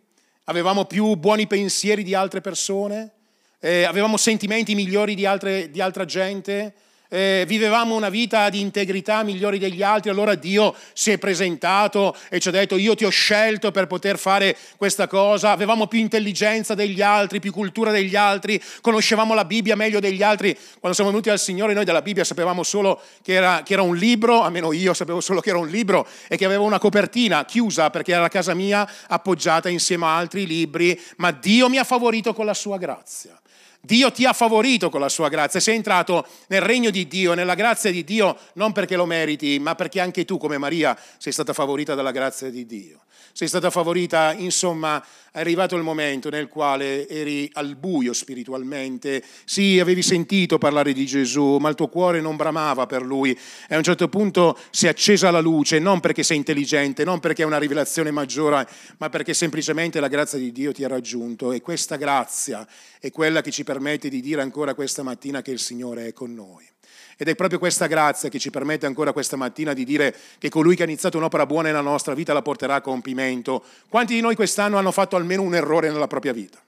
Avevamo 0.45 0.85
più 0.85 1.14
buoni 1.14 1.47
pensieri 1.47 2.02
di 2.02 2.12
altre 2.14 2.42
persone? 2.42 3.12
Eh, 3.59 3.85
avevamo 3.85 4.19
sentimenti 4.19 4.75
migliori 4.75 5.14
di, 5.14 5.25
altre, 5.25 5.71
di 5.71 5.81
altra 5.81 6.04
gente? 6.04 6.75
Eh, 7.12 7.45
vivevamo 7.47 7.95
una 7.95 8.09
vita 8.09 8.49
di 8.49 8.61
integrità 8.61 9.23
migliori 9.23 9.59
degli 9.59 9.83
altri, 9.83 10.09
allora 10.09 10.35
Dio 10.35 10.75
si 10.95 11.11
è 11.11 11.19
presentato 11.19 12.16
e 12.31 12.40
ci 12.40 12.49
ha 12.49 12.50
detto 12.50 12.78
io 12.78 12.95
ti 12.95 13.04
ho 13.04 13.11
scelto 13.11 13.71
per 13.71 13.87
poter 13.87 14.16
fare 14.16 14.57
questa 14.78 15.07
cosa, 15.07 15.50
avevamo 15.50 15.87
più 15.87 15.99
intelligenza 15.99 16.75
degli 16.75 17.02
altri, 17.02 17.38
più 17.38 17.52
cultura 17.52 17.90
degli 17.90 18.16
altri, 18.16 18.61
conoscevamo 18.81 19.35
la 19.35 19.45
Bibbia 19.45 19.76
meglio 19.76 20.00
degli 20.00 20.23
altri. 20.23 20.57
Quando 20.81 20.97
siamo 20.97 21.11
venuti 21.11 21.28
al 21.28 21.38
Signore 21.38 21.75
noi 21.75 21.85
della 21.85 22.00
Bibbia 22.00 22.25
sapevamo 22.25 22.62
solo 22.62 22.99
che 23.23 23.35
era, 23.35 23.62
che 23.62 23.75
era 23.75 23.83
un 23.83 23.97
libro, 23.97 24.42
almeno 24.42 24.73
io 24.73 24.95
sapevo 24.95 25.21
solo 25.21 25.40
che 25.40 25.50
era 25.50 25.59
un 25.59 25.69
libro 25.69 26.09
e 26.28 26.38
che 26.38 26.47
aveva 26.47 26.62
una 26.62 26.78
copertina 26.78 27.45
chiusa 27.45 27.90
perché 27.90 28.12
era 28.12 28.23
la 28.23 28.28
casa 28.28 28.54
mia 28.54 28.88
appoggiata 29.09 29.69
insieme 29.69 30.07
a 30.07 30.16
altri 30.16 30.47
libri, 30.47 30.99
ma 31.16 31.31
Dio 31.31 31.69
mi 31.69 31.76
ha 31.76 31.85
favorito 31.85 32.33
con 32.33 32.47
la 32.47 32.54
sua 32.54 32.78
grazia. 32.78 33.38
Dio 33.84 34.12
ti 34.12 34.24
ha 34.24 34.32
favorito 34.32 34.90
con 34.90 35.00
la 35.00 35.08
sua 35.08 35.28
grazia, 35.28 35.58
sei 35.58 35.74
entrato 35.74 36.24
nel 36.46 36.60
regno 36.60 36.90
di 36.90 37.08
Dio, 37.08 37.34
nella 37.34 37.54
grazia 37.54 37.90
di 37.90 38.04
Dio, 38.04 38.38
non 38.54 38.70
perché 38.70 38.94
lo 38.94 39.06
meriti, 39.06 39.58
ma 39.58 39.74
perché 39.74 39.98
anche 39.98 40.24
tu, 40.24 40.38
come 40.38 40.56
Maria, 40.56 40.96
sei 41.18 41.32
stata 41.32 41.52
favorita 41.52 41.94
dalla 41.96 42.12
grazia 42.12 42.48
di 42.48 42.64
Dio 42.64 43.00
sei 43.32 43.48
stata 43.48 43.70
favorita, 43.70 44.32
insomma 44.34 45.02
è 45.34 45.40
arrivato 45.40 45.76
il 45.76 45.82
momento 45.82 46.28
nel 46.28 46.46
quale 46.46 47.08
eri 47.08 47.48
al 47.54 47.74
buio 47.76 48.12
spiritualmente, 48.12 49.24
sì 49.46 49.80
avevi 49.80 50.02
sentito 50.02 50.58
parlare 50.58 50.92
di 50.92 51.06
Gesù, 51.06 51.56
ma 51.56 51.70
il 51.70 51.74
tuo 51.74 51.88
cuore 51.88 52.20
non 52.20 52.36
bramava 52.36 52.84
per 52.84 53.00
lui. 53.00 53.30
E 53.66 53.74
a 53.74 53.78
un 53.78 53.82
certo 53.82 54.08
punto 54.08 54.58
si 54.70 54.84
è 54.84 54.90
accesa 54.90 55.30
la 55.30 55.40
luce, 55.40 55.78
non 55.78 56.00
perché 56.00 56.22
sei 56.22 56.36
intelligente, 56.36 57.02
non 57.04 57.18
perché 57.18 57.44
è 57.44 57.46
una 57.46 57.58
rivelazione 57.58 58.10
maggiore, 58.10 58.68
ma 58.98 59.08
perché 59.08 59.32
semplicemente 59.32 60.00
la 60.00 60.08
grazia 60.08 60.36
di 60.36 60.52
Dio 60.52 60.70
ti 60.70 60.84
ha 60.84 60.88
raggiunto. 60.88 61.52
E 61.52 61.62
questa 61.62 61.96
grazia 61.96 62.66
è 63.00 63.10
quella 63.10 63.40
che 63.40 63.50
ci 63.50 63.64
permette 63.64 64.10
di 64.10 64.20
dire 64.20 64.42
ancora 64.42 64.74
questa 64.74 65.02
mattina 65.02 65.40
che 65.40 65.50
il 65.50 65.60
Signore 65.60 66.08
è 66.08 66.12
con 66.12 66.34
noi. 66.34 66.68
Ed 67.16 67.28
è 67.28 67.35
proprio 67.35 67.59
questa 67.59 67.87
grazia 67.87 68.28
che 68.28 68.38
ci 68.38 68.50
permette 68.50 68.87
ancora 68.87 69.12
questa 69.12 69.37
mattina 69.37 69.73
di 69.73 69.85
dire 69.85 70.14
che 70.38 70.49
colui 70.49 70.76
che 70.76 70.83
ha 70.83 70.87
iniziato 70.87 71.19
un'opera 71.19 71.47
buona 71.47 71.69
nella 71.69 71.81
nostra 71.81 72.14
vita 72.14 72.33
la 72.33 72.42
porterà 72.42 72.76
a 72.76 72.81
compimento. 72.81 73.64
Quanti 73.88 74.14
di 74.14 74.21
noi 74.21 74.35
quest'anno 74.35 74.78
hanno 74.78 74.92
fatto 74.92 75.16
almeno 75.16 75.42
un 75.42 75.54
errore 75.54 75.90
nella 75.90 76.07
propria 76.07 76.33
vita? 76.33 76.59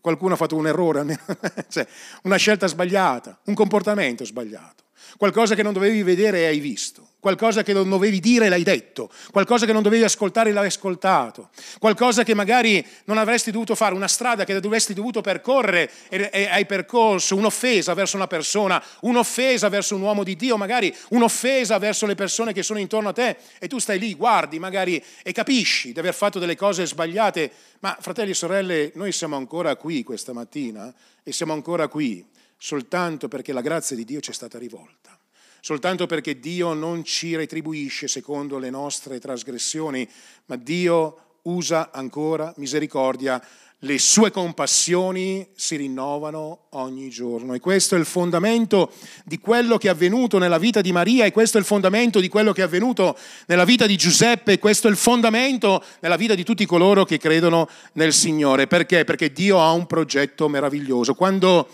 Qualcuno 0.00 0.34
ha 0.34 0.36
fatto 0.36 0.56
un 0.56 0.66
errore, 0.66 1.04
cioè, 1.68 1.86
una 2.22 2.36
scelta 2.36 2.66
sbagliata, 2.66 3.38
un 3.44 3.54
comportamento 3.54 4.24
sbagliato 4.24 4.82
qualcosa 5.16 5.54
che 5.54 5.62
non 5.62 5.72
dovevi 5.72 6.02
vedere 6.02 6.40
e 6.40 6.46
hai 6.46 6.58
visto, 6.58 7.08
qualcosa 7.24 7.62
che 7.62 7.72
non 7.72 7.88
dovevi 7.88 8.20
dire 8.20 8.50
l'hai 8.50 8.64
detto, 8.64 9.10
qualcosa 9.32 9.64
che 9.64 9.72
non 9.72 9.82
dovevi 9.82 10.02
ascoltare 10.04 10.52
l'hai 10.52 10.66
ascoltato, 10.66 11.48
qualcosa 11.78 12.22
che 12.22 12.34
magari 12.34 12.86
non 13.06 13.16
avresti 13.16 13.50
dovuto 13.50 13.74
fare, 13.74 13.94
una 13.94 14.08
strada 14.08 14.44
che 14.44 14.60
dovresti 14.60 14.92
dovuto 14.92 15.22
percorrere 15.22 15.90
e 16.10 16.46
hai 16.50 16.66
percorso, 16.66 17.34
un'offesa 17.34 17.94
verso 17.94 18.16
una 18.16 18.26
persona, 18.26 18.82
un'offesa 19.00 19.70
verso 19.70 19.94
un 19.94 20.02
uomo 20.02 20.22
di 20.22 20.36
Dio, 20.36 20.58
magari 20.58 20.94
un'offesa 21.08 21.78
verso 21.78 22.04
le 22.04 22.14
persone 22.14 22.52
che 22.52 22.62
sono 22.62 22.78
intorno 22.78 23.08
a 23.08 23.12
te 23.14 23.38
e 23.58 23.68
tu 23.68 23.78
stai 23.78 23.98
lì, 23.98 24.12
guardi 24.12 24.58
magari 24.58 25.02
e 25.22 25.32
capisci 25.32 25.94
di 25.94 25.98
aver 25.98 26.12
fatto 26.12 26.38
delle 26.38 26.56
cose 26.56 26.84
sbagliate, 26.84 27.50
ma 27.80 27.96
fratelli 27.98 28.32
e 28.32 28.34
sorelle, 28.34 28.92
noi 28.96 29.12
siamo 29.12 29.36
ancora 29.36 29.76
qui 29.76 30.02
questa 30.02 30.34
mattina 30.34 30.92
e 31.22 31.32
siamo 31.32 31.54
ancora 31.54 31.88
qui 31.88 32.22
soltanto 32.58 33.28
perché 33.28 33.54
la 33.54 33.62
grazia 33.62 33.96
di 33.96 34.04
Dio 34.04 34.20
ci 34.20 34.30
è 34.30 34.34
stata 34.34 34.58
rivolta, 34.58 35.18
soltanto 35.64 36.04
perché 36.04 36.38
Dio 36.38 36.74
non 36.74 37.04
ci 37.04 37.34
retribuisce 37.36 38.06
secondo 38.06 38.58
le 38.58 38.68
nostre 38.68 39.18
trasgressioni, 39.18 40.06
ma 40.44 40.56
Dio 40.56 41.38
usa 41.44 41.90
ancora 41.90 42.52
misericordia 42.58 43.42
le 43.78 43.98
sue 43.98 44.30
compassioni 44.30 45.46
si 45.54 45.76
rinnovano 45.76 46.66
ogni 46.72 47.08
giorno 47.08 47.54
e 47.54 47.60
questo 47.60 47.96
è 47.96 47.98
il 47.98 48.04
fondamento 48.04 48.92
di 49.24 49.38
quello 49.38 49.78
che 49.78 49.88
è 49.88 49.90
avvenuto 49.90 50.36
nella 50.36 50.58
vita 50.58 50.82
di 50.82 50.92
Maria 50.92 51.24
e 51.24 51.32
questo 51.32 51.56
è 51.56 51.60
il 51.60 51.66
fondamento 51.66 52.20
di 52.20 52.28
quello 52.28 52.52
che 52.52 52.60
è 52.60 52.64
avvenuto 52.64 53.16
nella 53.46 53.64
vita 53.64 53.86
di 53.86 53.96
Giuseppe 53.96 54.52
e 54.52 54.58
questo 54.58 54.88
è 54.88 54.90
il 54.90 54.98
fondamento 54.98 55.82
nella 56.00 56.16
vita 56.16 56.34
di 56.34 56.44
tutti 56.44 56.66
coloro 56.66 57.04
che 57.04 57.16
credono 57.16 57.68
nel 57.94 58.12
Signore. 58.12 58.66
Perché? 58.66 59.04
Perché 59.04 59.32
Dio 59.32 59.60
ha 59.60 59.70
un 59.72 59.86
progetto 59.86 60.46
meraviglioso. 60.46 61.14
Quando 61.14 61.68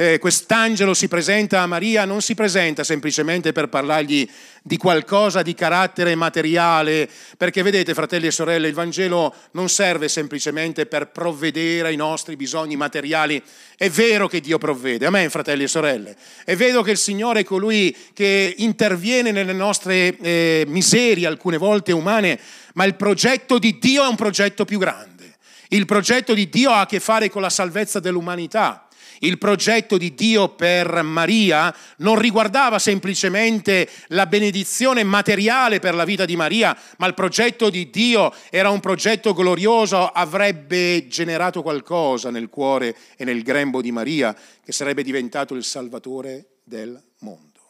eh, 0.00 0.18
quest'angelo 0.18 0.94
si 0.94 1.08
presenta 1.08 1.60
a 1.60 1.66
Maria, 1.66 2.06
non 2.06 2.22
si 2.22 2.34
presenta 2.34 2.84
semplicemente 2.84 3.52
per 3.52 3.68
parlargli 3.68 4.26
di 4.62 4.78
qualcosa 4.78 5.42
di 5.42 5.52
carattere 5.52 6.14
materiale, 6.14 7.06
perché 7.36 7.60
vedete 7.60 7.92
fratelli 7.92 8.26
e 8.26 8.30
sorelle, 8.30 8.68
il 8.68 8.72
Vangelo 8.72 9.34
non 9.50 9.68
serve 9.68 10.08
semplicemente 10.08 10.86
per 10.86 11.08
provvedere 11.08 11.88
ai 11.88 11.96
nostri 11.96 12.36
bisogni 12.36 12.76
materiali. 12.76 13.42
È 13.76 13.90
vero 13.90 14.26
che 14.26 14.40
Dio 14.40 14.56
provvede, 14.56 15.04
amen 15.04 15.28
fratelli 15.28 15.64
e 15.64 15.68
sorelle, 15.68 16.16
è 16.46 16.56
vero 16.56 16.80
che 16.80 16.92
il 16.92 16.96
Signore 16.96 17.40
è 17.40 17.44
colui 17.44 17.94
che 18.14 18.54
interviene 18.56 19.32
nelle 19.32 19.52
nostre 19.52 20.16
eh, 20.16 20.64
miserie, 20.66 21.26
alcune 21.26 21.58
volte 21.58 21.92
umane, 21.92 22.40
ma 22.72 22.84
il 22.84 22.94
progetto 22.94 23.58
di 23.58 23.76
Dio 23.78 24.02
è 24.04 24.08
un 24.08 24.16
progetto 24.16 24.64
più 24.64 24.78
grande. 24.78 25.36
Il 25.68 25.84
progetto 25.84 26.32
di 26.32 26.48
Dio 26.48 26.70
ha 26.70 26.80
a 26.80 26.86
che 26.86 27.00
fare 27.00 27.28
con 27.28 27.42
la 27.42 27.50
salvezza 27.50 28.00
dell'umanità. 28.00 28.86
Il 29.22 29.36
progetto 29.36 29.98
di 29.98 30.14
Dio 30.14 30.48
per 30.48 31.02
Maria 31.02 31.74
non 31.98 32.18
riguardava 32.18 32.78
semplicemente 32.78 33.86
la 34.08 34.24
benedizione 34.24 35.02
materiale 35.04 35.78
per 35.78 35.94
la 35.94 36.04
vita 36.04 36.24
di 36.24 36.36
Maria, 36.36 36.76
ma 36.96 37.06
il 37.06 37.12
progetto 37.12 37.68
di 37.68 37.90
Dio 37.90 38.32
era 38.48 38.70
un 38.70 38.80
progetto 38.80 39.34
glorioso, 39.34 40.06
avrebbe 40.06 41.06
generato 41.06 41.60
qualcosa 41.60 42.30
nel 42.30 42.48
cuore 42.48 42.96
e 43.16 43.24
nel 43.24 43.42
grembo 43.42 43.82
di 43.82 43.92
Maria 43.92 44.34
che 44.64 44.72
sarebbe 44.72 45.02
diventato 45.02 45.54
il 45.54 45.64
Salvatore 45.64 46.60
del 46.64 46.98
mondo. 47.18 47.60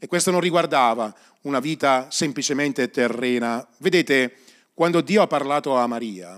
E 0.00 0.08
questo 0.08 0.32
non 0.32 0.40
riguardava 0.40 1.14
una 1.42 1.60
vita 1.60 2.08
semplicemente 2.10 2.90
terrena. 2.90 3.64
Vedete, 3.78 4.38
quando 4.74 5.00
Dio 5.00 5.22
ha 5.22 5.28
parlato 5.28 5.76
a 5.76 5.86
Maria, 5.86 6.36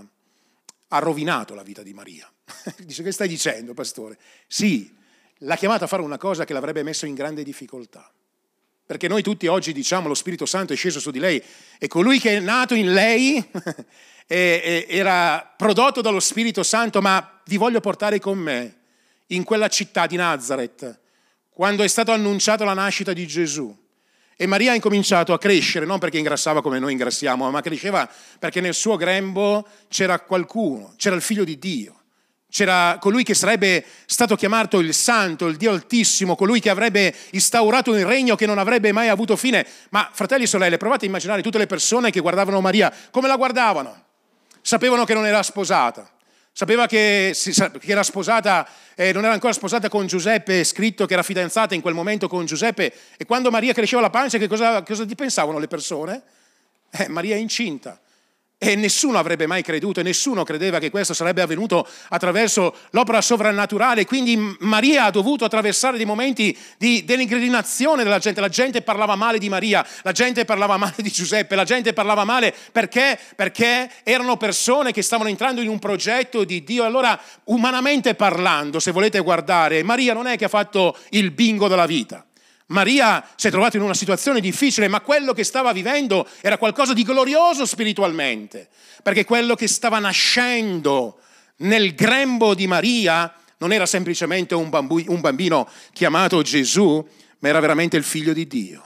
ha 0.89 0.99
rovinato 0.99 1.55
la 1.55 1.63
vita 1.63 1.81
di 1.81 1.93
Maria. 1.93 2.31
Dice, 2.83 3.03
che 3.03 3.11
stai 3.11 3.27
dicendo, 3.27 3.73
pastore? 3.73 4.17
Sì, 4.47 4.93
l'ha 5.39 5.55
chiamata 5.55 5.85
a 5.85 5.87
fare 5.87 6.01
una 6.01 6.17
cosa 6.17 6.45
che 6.45 6.53
l'avrebbe 6.53 6.83
messo 6.83 7.05
in 7.05 7.13
grande 7.13 7.43
difficoltà. 7.43 8.11
Perché 8.85 9.07
noi 9.07 9.21
tutti 9.21 9.45
oggi 9.45 9.71
diciamo 9.71 10.07
lo 10.07 10.15
Spirito 10.15 10.47
Santo 10.47 10.73
è 10.73 10.75
sceso 10.75 10.99
su 10.99 11.11
di 11.11 11.19
lei 11.19 11.39
e 11.77 11.87
colui 11.87 12.19
che 12.19 12.37
è 12.37 12.39
nato 12.39 12.73
in 12.73 12.91
lei 12.91 13.43
era 14.25 15.53
prodotto 15.55 16.01
dallo 16.01 16.19
Spirito 16.19 16.63
Santo, 16.63 16.99
ma 16.99 17.41
vi 17.45 17.57
voglio 17.57 17.81
portare 17.81 18.19
con 18.19 18.39
me 18.39 18.77
in 19.27 19.43
quella 19.43 19.67
città 19.67 20.07
di 20.07 20.15
Nazareth, 20.15 20.99
quando 21.49 21.83
è 21.83 21.87
stata 21.87 22.13
annunciata 22.13 22.63
la 22.65 22.73
nascita 22.73 23.13
di 23.13 23.27
Gesù. 23.27 23.75
E 24.35 24.45
Maria 24.47 24.71
ha 24.71 24.75
incominciato 24.75 25.33
a 25.33 25.37
crescere, 25.37 25.85
non 25.85 25.99
perché 25.99 26.17
ingrassava 26.17 26.61
come 26.61 26.79
noi 26.79 26.93
ingrassiamo, 26.93 27.49
ma 27.51 27.61
cresceva 27.61 28.09
perché 28.39 28.61
nel 28.61 28.73
suo 28.73 28.95
grembo 28.95 29.67
c'era 29.87 30.19
qualcuno, 30.21 30.93
c'era 30.95 31.15
il 31.15 31.21
figlio 31.21 31.43
di 31.43 31.59
Dio. 31.59 31.98
C'era 32.51 32.97
colui 32.99 33.23
che 33.23 33.35
sarebbe 33.35 33.85
stato 34.07 34.35
chiamato 34.35 34.79
il 34.79 34.93
Santo, 34.95 35.45
il 35.45 35.55
Dio 35.55 35.71
Altissimo, 35.71 36.35
colui 36.35 36.59
che 36.59 36.71
avrebbe 36.71 37.13
instaurato 37.31 37.91
un 37.91 38.03
regno 38.07 38.35
che 38.35 38.47
non 38.47 38.57
avrebbe 38.57 38.91
mai 38.91 39.07
avuto 39.07 39.35
fine. 39.35 39.65
Ma 39.89 40.09
fratelli 40.11 40.45
e 40.45 40.47
sorelle, 40.47 40.77
provate 40.77 41.05
a 41.05 41.07
immaginare 41.09 41.43
tutte 41.43 41.59
le 41.59 41.67
persone 41.67 42.09
che 42.09 42.19
guardavano 42.19 42.59
Maria, 42.59 42.91
come 43.11 43.27
la 43.27 43.35
guardavano? 43.35 44.05
Sapevano 44.61 45.05
che 45.05 45.13
non 45.13 45.27
era 45.27 45.43
sposata, 45.43 46.09
sapeva 46.51 46.87
che, 46.87 47.35
che 47.35 47.91
era 47.91 48.03
sposata, 48.03 48.67
eh, 48.95 49.13
non 49.13 49.23
era 49.25 49.33
ancora 49.33 49.53
sposata 49.53 49.87
con 49.87 50.07
Giuseppe, 50.07 50.63
scritto 50.63 51.05
che 51.05 51.13
era 51.13 51.23
fidanzata 51.23 51.75
in 51.75 51.81
quel 51.81 51.93
momento 51.93 52.27
con 52.27 52.45
Giuseppe. 52.45 52.91
E 53.15 53.25
quando 53.25 53.51
Maria 53.51 53.73
cresceva 53.73 54.01
la 54.01 54.09
pancia, 54.09 54.39
che 54.39 54.47
cosa, 54.47 54.81
cosa 54.81 55.05
pensavano 55.05 55.59
le 55.59 55.67
persone? 55.67 56.23
Eh, 56.89 57.07
Maria 57.09 57.35
è 57.35 57.39
incinta. 57.39 57.99
E 58.61 58.75
nessuno 58.75 59.17
avrebbe 59.17 59.47
mai 59.47 59.63
creduto, 59.63 60.01
e 60.01 60.03
nessuno 60.03 60.43
credeva 60.43 60.79
che 60.79 60.89
questo 60.89 61.13
sarebbe 61.13 61.41
avvenuto 61.41 61.87
attraverso 62.09 62.75
l'opera 62.89 63.21
sovrannaturale. 63.21 64.05
Quindi 64.05 64.57
Maria 64.59 65.05
ha 65.05 65.11
dovuto 65.11 65.45
attraversare 65.45 65.95
dei 65.95 66.05
momenti 66.05 66.55
di 66.77 67.05
denigrinazione 67.05 68.03
della 68.03 68.19
gente. 68.19 68.41
La 68.41 68.49
gente 68.49 68.81
parlava 68.81 69.15
male 69.15 69.37
di 69.37 69.47
Maria, 69.47 69.87
la 70.01 70.11
gente 70.11 70.43
parlava 70.43 70.75
male 70.75 70.95
di 70.97 71.09
Giuseppe, 71.09 71.55
la 71.55 71.63
gente 71.63 71.93
parlava 71.93 72.25
male 72.25 72.53
perché? 72.73 73.17
Perché 73.33 73.89
erano 74.03 74.35
persone 74.35 74.91
che 74.91 75.03
stavano 75.03 75.29
entrando 75.29 75.61
in 75.61 75.69
un 75.69 75.79
progetto 75.79 76.43
di 76.43 76.61
Dio. 76.61 76.83
Allora, 76.83 77.17
umanamente 77.45 78.13
parlando, 78.13 78.81
se 78.81 78.91
volete 78.91 79.19
guardare, 79.19 79.83
Maria 79.83 80.13
non 80.13 80.27
è 80.27 80.37
che 80.37 80.43
ha 80.43 80.49
fatto 80.49 80.97
il 81.11 81.31
bingo 81.31 81.69
della 81.69 81.85
vita. 81.85 82.25
Maria 82.69 83.27
si 83.35 83.47
è 83.47 83.51
trovata 83.51 83.77
in 83.77 83.83
una 83.83 83.93
situazione 83.93 84.39
difficile, 84.39 84.87
ma 84.87 85.01
quello 85.01 85.33
che 85.33 85.43
stava 85.43 85.71
vivendo 85.71 86.27
era 86.41 86.57
qualcosa 86.57 86.93
di 86.93 87.03
glorioso 87.03 87.65
spiritualmente, 87.65 88.69
perché 89.01 89.25
quello 89.25 89.55
che 89.55 89.67
stava 89.67 89.99
nascendo 89.99 91.19
nel 91.57 91.93
grembo 91.95 92.53
di 92.53 92.67
Maria 92.67 93.33
non 93.57 93.73
era 93.73 93.85
semplicemente 93.85 94.53
un, 94.55 94.69
bambino 94.69 95.67
chiamato 95.93 96.41
Gesù, 96.41 97.05
ma 97.39 97.49
era 97.49 97.59
veramente 97.59 97.97
il 97.97 98.03
figlio 98.03 98.33
di 98.33 98.47
Dio, 98.47 98.83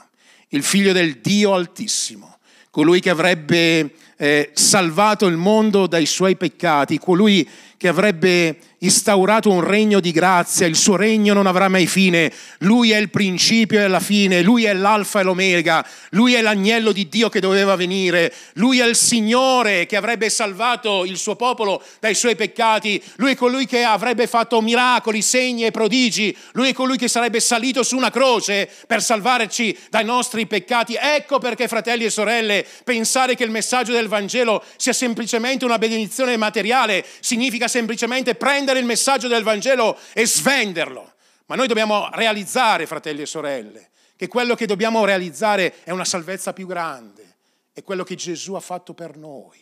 il 0.49 0.63
figlio 0.63 0.93
del 0.93 1.17
Dio 1.17 1.53
Altissimo, 1.53 2.37
colui 2.69 3.01
che 3.01 3.09
avrebbe 3.09 3.93
eh, 4.23 4.51
salvato 4.53 5.25
il 5.25 5.35
mondo 5.35 5.85
dai 5.85 6.05
suoi 6.05 6.37
peccati, 6.37 6.97
colui 6.97 7.45
che 7.75 7.89
avrebbe 7.89 8.57
instaurato 8.83 9.49
un 9.49 9.61
regno 9.61 9.99
di 9.99 10.11
grazia, 10.11 10.65
il 10.65 10.75
suo 10.75 10.95
regno 10.95 11.33
non 11.33 11.47
avrà 11.47 11.67
mai 11.67 11.87
fine, 11.87 12.31
lui 12.59 12.91
è 12.91 12.97
il 12.97 13.09
principio 13.09 13.81
e 13.81 13.87
la 13.87 13.99
fine, 13.99 14.41
lui 14.41 14.65
è 14.65 14.73
l'alfa 14.73 15.19
e 15.19 15.23
l'omega, 15.23 15.85
lui 16.11 16.33
è 16.33 16.41
l'agnello 16.41 16.91
di 16.91 17.09
Dio 17.09 17.27
che 17.29 17.39
doveva 17.39 17.75
venire, 17.75 18.33
lui 18.53 18.79
è 18.79 18.85
il 18.85 18.95
Signore 18.95 19.85
che 19.85 19.97
avrebbe 19.97 20.29
salvato 20.29 21.03
il 21.05 21.17
suo 21.17 21.35
popolo 21.35 21.81
dai 21.99 22.13
suoi 22.13 22.35
peccati, 22.35 23.01
lui 23.17 23.31
è 23.31 23.35
colui 23.35 23.65
che 23.65 23.83
avrebbe 23.83 24.27
fatto 24.27 24.61
miracoli, 24.61 25.21
segni 25.21 25.65
e 25.65 25.71
prodigi, 25.71 26.35
lui 26.53 26.69
è 26.69 26.73
colui 26.73 26.97
che 26.97 27.07
sarebbe 27.07 27.39
salito 27.39 27.83
su 27.83 27.97
una 27.97 28.11
croce 28.11 28.69
per 28.87 29.01
salvarci 29.01 29.77
dai 29.89 30.05
nostri 30.05 30.45
peccati. 30.45 30.97
Ecco 30.97 31.39
perché, 31.39 31.67
fratelli 31.67 32.05
e 32.05 32.09
sorelle, 32.09 32.65
pensare 32.83 33.35
che 33.35 33.43
il 33.43 33.51
messaggio 33.51 33.91
del 33.91 34.07
Vangelo 34.13 34.63
sia 34.77 34.93
semplicemente 34.93 35.65
una 35.65 35.77
benedizione 35.77 36.37
materiale 36.37 37.05
significa 37.19 37.67
semplicemente 37.67 38.35
prendere 38.35 38.79
il 38.79 38.85
messaggio 38.85 39.27
del 39.27 39.43
Vangelo 39.43 39.97
e 40.13 40.25
svenderlo. 40.25 41.13
Ma 41.47 41.55
noi 41.55 41.67
dobbiamo 41.67 42.09
realizzare, 42.13 42.85
fratelli 42.85 43.23
e 43.23 43.25
sorelle, 43.25 43.89
che 44.15 44.27
quello 44.27 44.55
che 44.55 44.65
dobbiamo 44.65 45.03
realizzare 45.03 45.83
è 45.83 45.91
una 45.91 46.05
salvezza 46.05 46.53
più 46.53 46.67
grande, 46.67 47.35
è 47.73 47.83
quello 47.83 48.03
che 48.03 48.15
Gesù 48.15 48.53
ha 48.53 48.59
fatto 48.59 48.93
per 48.93 49.17
noi, 49.17 49.59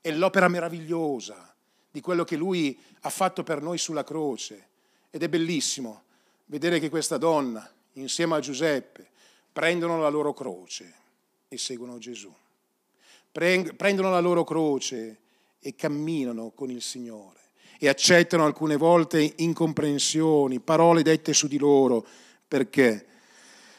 è 0.00 0.10
l'opera 0.10 0.48
meravigliosa 0.48 1.54
di 1.90 2.00
quello 2.00 2.24
che 2.24 2.36
Lui 2.36 2.78
ha 3.00 3.10
fatto 3.10 3.42
per 3.42 3.60
noi 3.60 3.78
sulla 3.78 4.04
croce. 4.04 4.68
Ed 5.10 5.22
è 5.22 5.28
bellissimo 5.28 6.04
vedere 6.46 6.78
che 6.80 6.88
questa 6.88 7.18
donna, 7.18 7.70
insieme 7.94 8.36
a 8.36 8.40
Giuseppe, 8.40 9.10
prendono 9.52 10.00
la 10.00 10.08
loro 10.08 10.32
croce 10.32 10.94
e 11.48 11.58
seguono 11.58 11.98
Gesù. 11.98 12.34
Prendono 13.32 14.10
la 14.10 14.20
loro 14.20 14.44
croce 14.44 15.20
e 15.58 15.74
camminano 15.74 16.52
con 16.54 16.70
il 16.70 16.82
Signore 16.82 17.40
e 17.78 17.88
accettano 17.88 18.44
alcune 18.44 18.76
volte 18.76 19.32
incomprensioni, 19.38 20.60
parole 20.60 21.02
dette 21.02 21.32
su 21.32 21.48
di 21.48 21.58
loro. 21.58 22.06
Perché? 22.46 23.06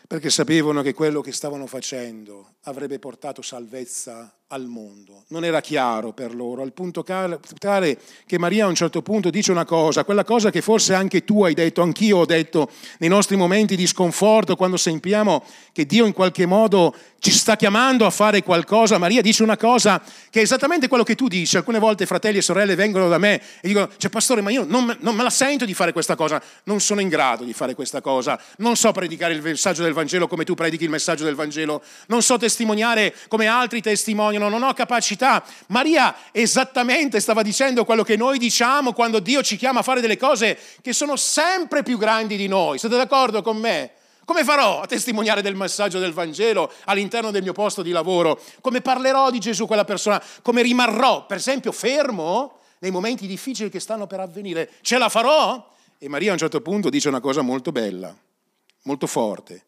Perché 0.08 0.30
sapevano 0.30 0.82
che 0.82 0.94
quello 0.94 1.22
che 1.22 1.32
stavano 1.32 1.68
facendo 1.68 2.56
avrebbe 2.64 3.00
portato 3.00 3.42
salvezza 3.42 4.36
al 4.54 4.68
mondo. 4.68 5.24
Non 5.30 5.44
era 5.44 5.62
chiaro 5.62 6.12
per 6.14 6.36
loro, 6.36 6.62
al 6.62 6.74
punto 6.74 7.04
tale 7.04 8.00
che 8.28 8.38
Maria 8.38 8.66
a 8.66 8.68
un 8.68 8.76
certo 8.76 9.02
punto 9.02 9.32
dice 9.32 9.52
una 9.52 9.66
cosa, 9.66 10.04
quella 10.04 10.24
cosa 10.24 10.52
che 10.52 10.62
forse 10.62 10.94
anche 10.94 11.24
tu 11.24 11.44
hai 11.44 11.56
detto, 11.56 11.82
anch'io 11.82 12.20
ho 12.20 12.26
detto 12.26 12.70
nei 13.00 13.10
nostri 13.10 13.36
momenti 13.36 13.76
di 13.76 13.88
sconforto, 13.88 14.56
quando 14.56 14.78
sentiamo 14.78 15.44
che 15.72 15.88
Dio 15.88 16.06
in 16.06 16.14
qualche 16.14 16.46
modo 16.46 16.96
ci 17.18 17.32
sta 17.32 17.56
chiamando 17.56 18.06
a 18.06 18.10
fare 18.10 18.44
qualcosa. 18.44 18.98
Maria 18.98 19.22
dice 19.22 19.44
una 19.44 19.56
cosa 19.56 20.00
che 20.30 20.40
è 20.40 20.44
esattamente 20.44 20.90
quello 20.90 21.04
che 21.04 21.16
tu 21.16 21.30
dici. 21.30 21.56
Alcune 21.56 21.80
volte 21.80 22.06
fratelli 22.06 22.40
e 22.40 22.42
sorelle 22.42 22.76
vengono 22.76 23.08
da 23.08 23.18
me 23.18 23.42
e 23.62 23.68
dicono, 23.68 23.90
cioè 23.98 24.12
pastore, 24.12 24.42
ma 24.42 24.52
io 24.52 24.66
non, 24.68 24.96
non 25.00 25.16
me 25.16 25.24
la 25.24 25.30
sento 25.30 25.64
di 25.64 25.74
fare 25.74 25.94
questa 25.94 26.16
cosa, 26.16 26.44
non 26.66 26.82
sono 26.82 27.00
in 27.00 27.08
grado 27.08 27.46
di 27.46 27.54
fare 27.54 27.74
questa 27.74 28.02
cosa, 28.02 28.40
non 28.58 28.76
so 28.76 28.92
predicare 28.92 29.34
il 29.34 29.42
messaggio 29.42 29.84
del 29.84 29.94
Vangelo 29.94 30.28
come 30.28 30.44
tu 30.44 30.54
predichi 30.54 30.84
il 30.84 30.90
messaggio 30.90 31.24
del 31.24 31.36
Vangelo, 31.36 31.82
non 32.08 32.22
so 32.22 32.38
testimoniare 32.38 33.16
come 33.30 33.48
altri 33.48 33.82
testimoniano, 33.82 34.43
non 34.50 34.64
ho 34.64 34.74
capacità. 34.74 35.44
Maria 35.68 36.16
esattamente 36.32 37.20
stava 37.20 37.42
dicendo 37.42 37.86
quello 37.86 38.04
che 38.04 38.18
noi 38.18 38.38
diciamo 38.38 38.94
quando 38.94 39.20
Dio 39.20 39.42
ci 39.42 39.58
chiama 39.58 39.80
a 39.80 39.84
fare 39.84 40.02
delle 40.02 40.18
cose 40.18 40.58
che 40.82 40.94
sono 40.94 41.16
sempre 41.16 41.84
più 41.84 41.98
grandi 41.98 42.36
di 42.38 42.48
noi. 42.48 42.80
Siete 42.80 42.98
d'accordo 42.98 43.42
con 43.42 43.58
me? 43.58 43.92
Come 44.26 44.44
farò 44.46 44.82
a 44.82 44.88
testimoniare 44.88 45.42
del 45.42 45.56
messaggio 45.56 46.00
del 46.00 46.14
Vangelo 46.14 46.72
all'interno 46.86 47.30
del 47.30 47.44
mio 47.44 47.52
posto 47.52 47.82
di 47.82 47.92
lavoro? 47.92 48.42
Come 48.62 48.80
parlerò 48.80 49.30
di 49.30 49.40
Gesù 49.40 49.64
a 49.64 49.68
quella 49.68 49.84
persona? 49.84 50.24
Come 50.42 50.62
rimarrò, 50.62 51.26
per 51.26 51.38
esempio, 51.38 51.74
fermo 51.74 52.60
nei 52.80 52.92
momenti 52.92 53.28
difficili 53.28 53.70
che 53.70 53.82
stanno 53.82 54.08
per 54.08 54.22
avvenire? 54.22 54.72
Ce 54.82 54.98
la 54.98 55.10
farò? 55.10 55.72
E 55.98 56.08
Maria 56.08 56.30
a 56.30 56.34
un 56.34 56.40
certo 56.40 56.62
punto 56.62 56.90
dice 56.90 57.10
una 57.10 57.20
cosa 57.20 57.42
molto 57.42 57.72
bella, 57.74 58.16
molto 58.84 59.08
forte. 59.08 59.66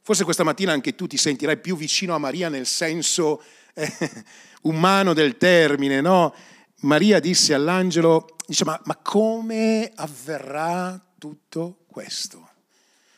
Forse 0.00 0.24
questa 0.24 0.42
mattina 0.42 0.72
anche 0.72 0.94
tu 0.94 1.06
ti 1.06 1.18
sentirai 1.18 1.58
più 1.58 1.76
vicino 1.76 2.14
a 2.14 2.18
Maria 2.18 2.48
nel 2.48 2.64
senso 2.64 3.42
umano 4.62 5.12
del 5.12 5.36
termine, 5.36 6.00
no? 6.00 6.34
Maria 6.80 7.20
disse 7.20 7.54
all'angelo, 7.54 8.36
dice, 8.46 8.64
ma, 8.64 8.80
ma 8.84 8.96
come 8.96 9.90
avverrà 9.94 11.00
tutto 11.18 11.78
questo? 11.86 12.46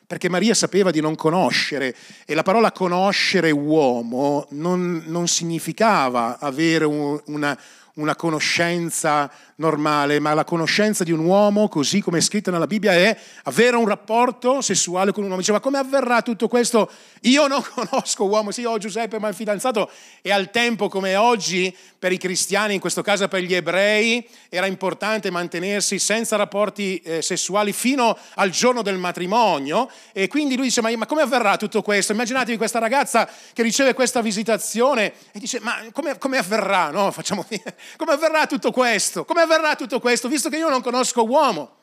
Perché 0.07 0.29
Maria 0.29 0.55
sapeva 0.55 0.91
di 0.91 1.01
non 1.01 1.15
conoscere 1.15 1.95
e 2.25 2.35
la 2.35 2.43
parola 2.43 2.73
conoscere 2.73 3.53
uomo 3.53 4.47
non, 4.51 5.05
non 5.07 5.29
significava 5.29 6.39
avere 6.41 6.85
un, 6.85 7.21
una, 7.27 7.57
una 8.01 8.17
conoscenza 8.17 9.31
normale, 9.61 10.19
ma 10.21 10.33
la 10.33 10.45
conoscenza 10.45 11.05
di 11.05 11.13
un 11.13 11.21
uomo, 11.21 11.69
così 11.69 12.01
come 12.01 12.19
è 12.19 12.21
scritto 12.21 12.51
nella 12.51 12.67
Bibbia, 12.67 12.93
è 12.93 13.17
avere 13.45 13.77
un 13.77 13.87
rapporto 13.87 14.63
sessuale 14.63 15.13
con 15.13 15.23
un 15.23 15.29
uomo. 15.29 15.41
Diceva, 15.41 15.61
come 15.61 15.79
avverrà 15.79 16.23
tutto 16.23 16.49
questo? 16.49 16.91
Io 17.23 17.47
non 17.47 17.63
conosco 17.75 18.25
uomo, 18.25 18.51
sì, 18.51 18.65
ho 18.65 18.79
Giuseppe, 18.79 19.19
ma 19.19 19.29
il 19.29 19.35
fidanzato, 19.35 19.91
e 20.23 20.33
al 20.33 20.51
tempo 20.51 20.89
come 20.89 21.15
oggi, 21.15 21.75
per 21.99 22.11
i 22.11 22.17
cristiani, 22.17 22.75
in 22.75 22.81
questo 22.81 23.03
caso 23.03 23.29
per 23.29 23.43
gli 23.43 23.55
ebrei, 23.55 24.27
era 24.49 24.65
importante 24.65 25.31
mantenersi 25.31 25.99
senza 25.99 26.37
rapporti 26.37 26.99
eh, 26.99 27.21
sessuali 27.21 27.73
fino 27.73 28.17
al 28.37 28.49
giorno 28.51 28.81
del 28.81 28.97
matrimonio, 28.97 29.91
e 30.13 30.27
quindi 30.29 30.57
lui 30.57 30.67
dice, 30.67 30.81
ma, 30.81 30.91
ma 30.97 31.05
come 31.05 31.21
avverrà 31.21 31.59
tutto 31.59 31.83
questo? 31.83 32.13
Immaginatevi 32.13 32.57
questa 32.57 32.79
ragazza 32.79 33.29
che 33.53 33.63
riceve 33.63 33.93
questa 33.93 34.23
visitazione 34.23 35.13
e 35.33 35.39
dice, 35.39 35.61
ma 35.61 35.77
come, 35.93 36.17
come 36.17 36.39
avverrà? 36.39 36.91
No, 36.91 37.11
facciamo, 37.11 37.45
come 37.97 38.13
avverrà 38.13 38.47
tutto 38.47 38.71
questo? 38.73 39.25
Come 39.25 39.43
avverrà 39.43 39.77
tutto 39.77 40.01
questo, 40.01 40.29
visto 40.29 40.49
che 40.49 40.57
io 40.57 40.69
non 40.69 40.83
conosco 40.83 41.25
uomo? 41.25 41.79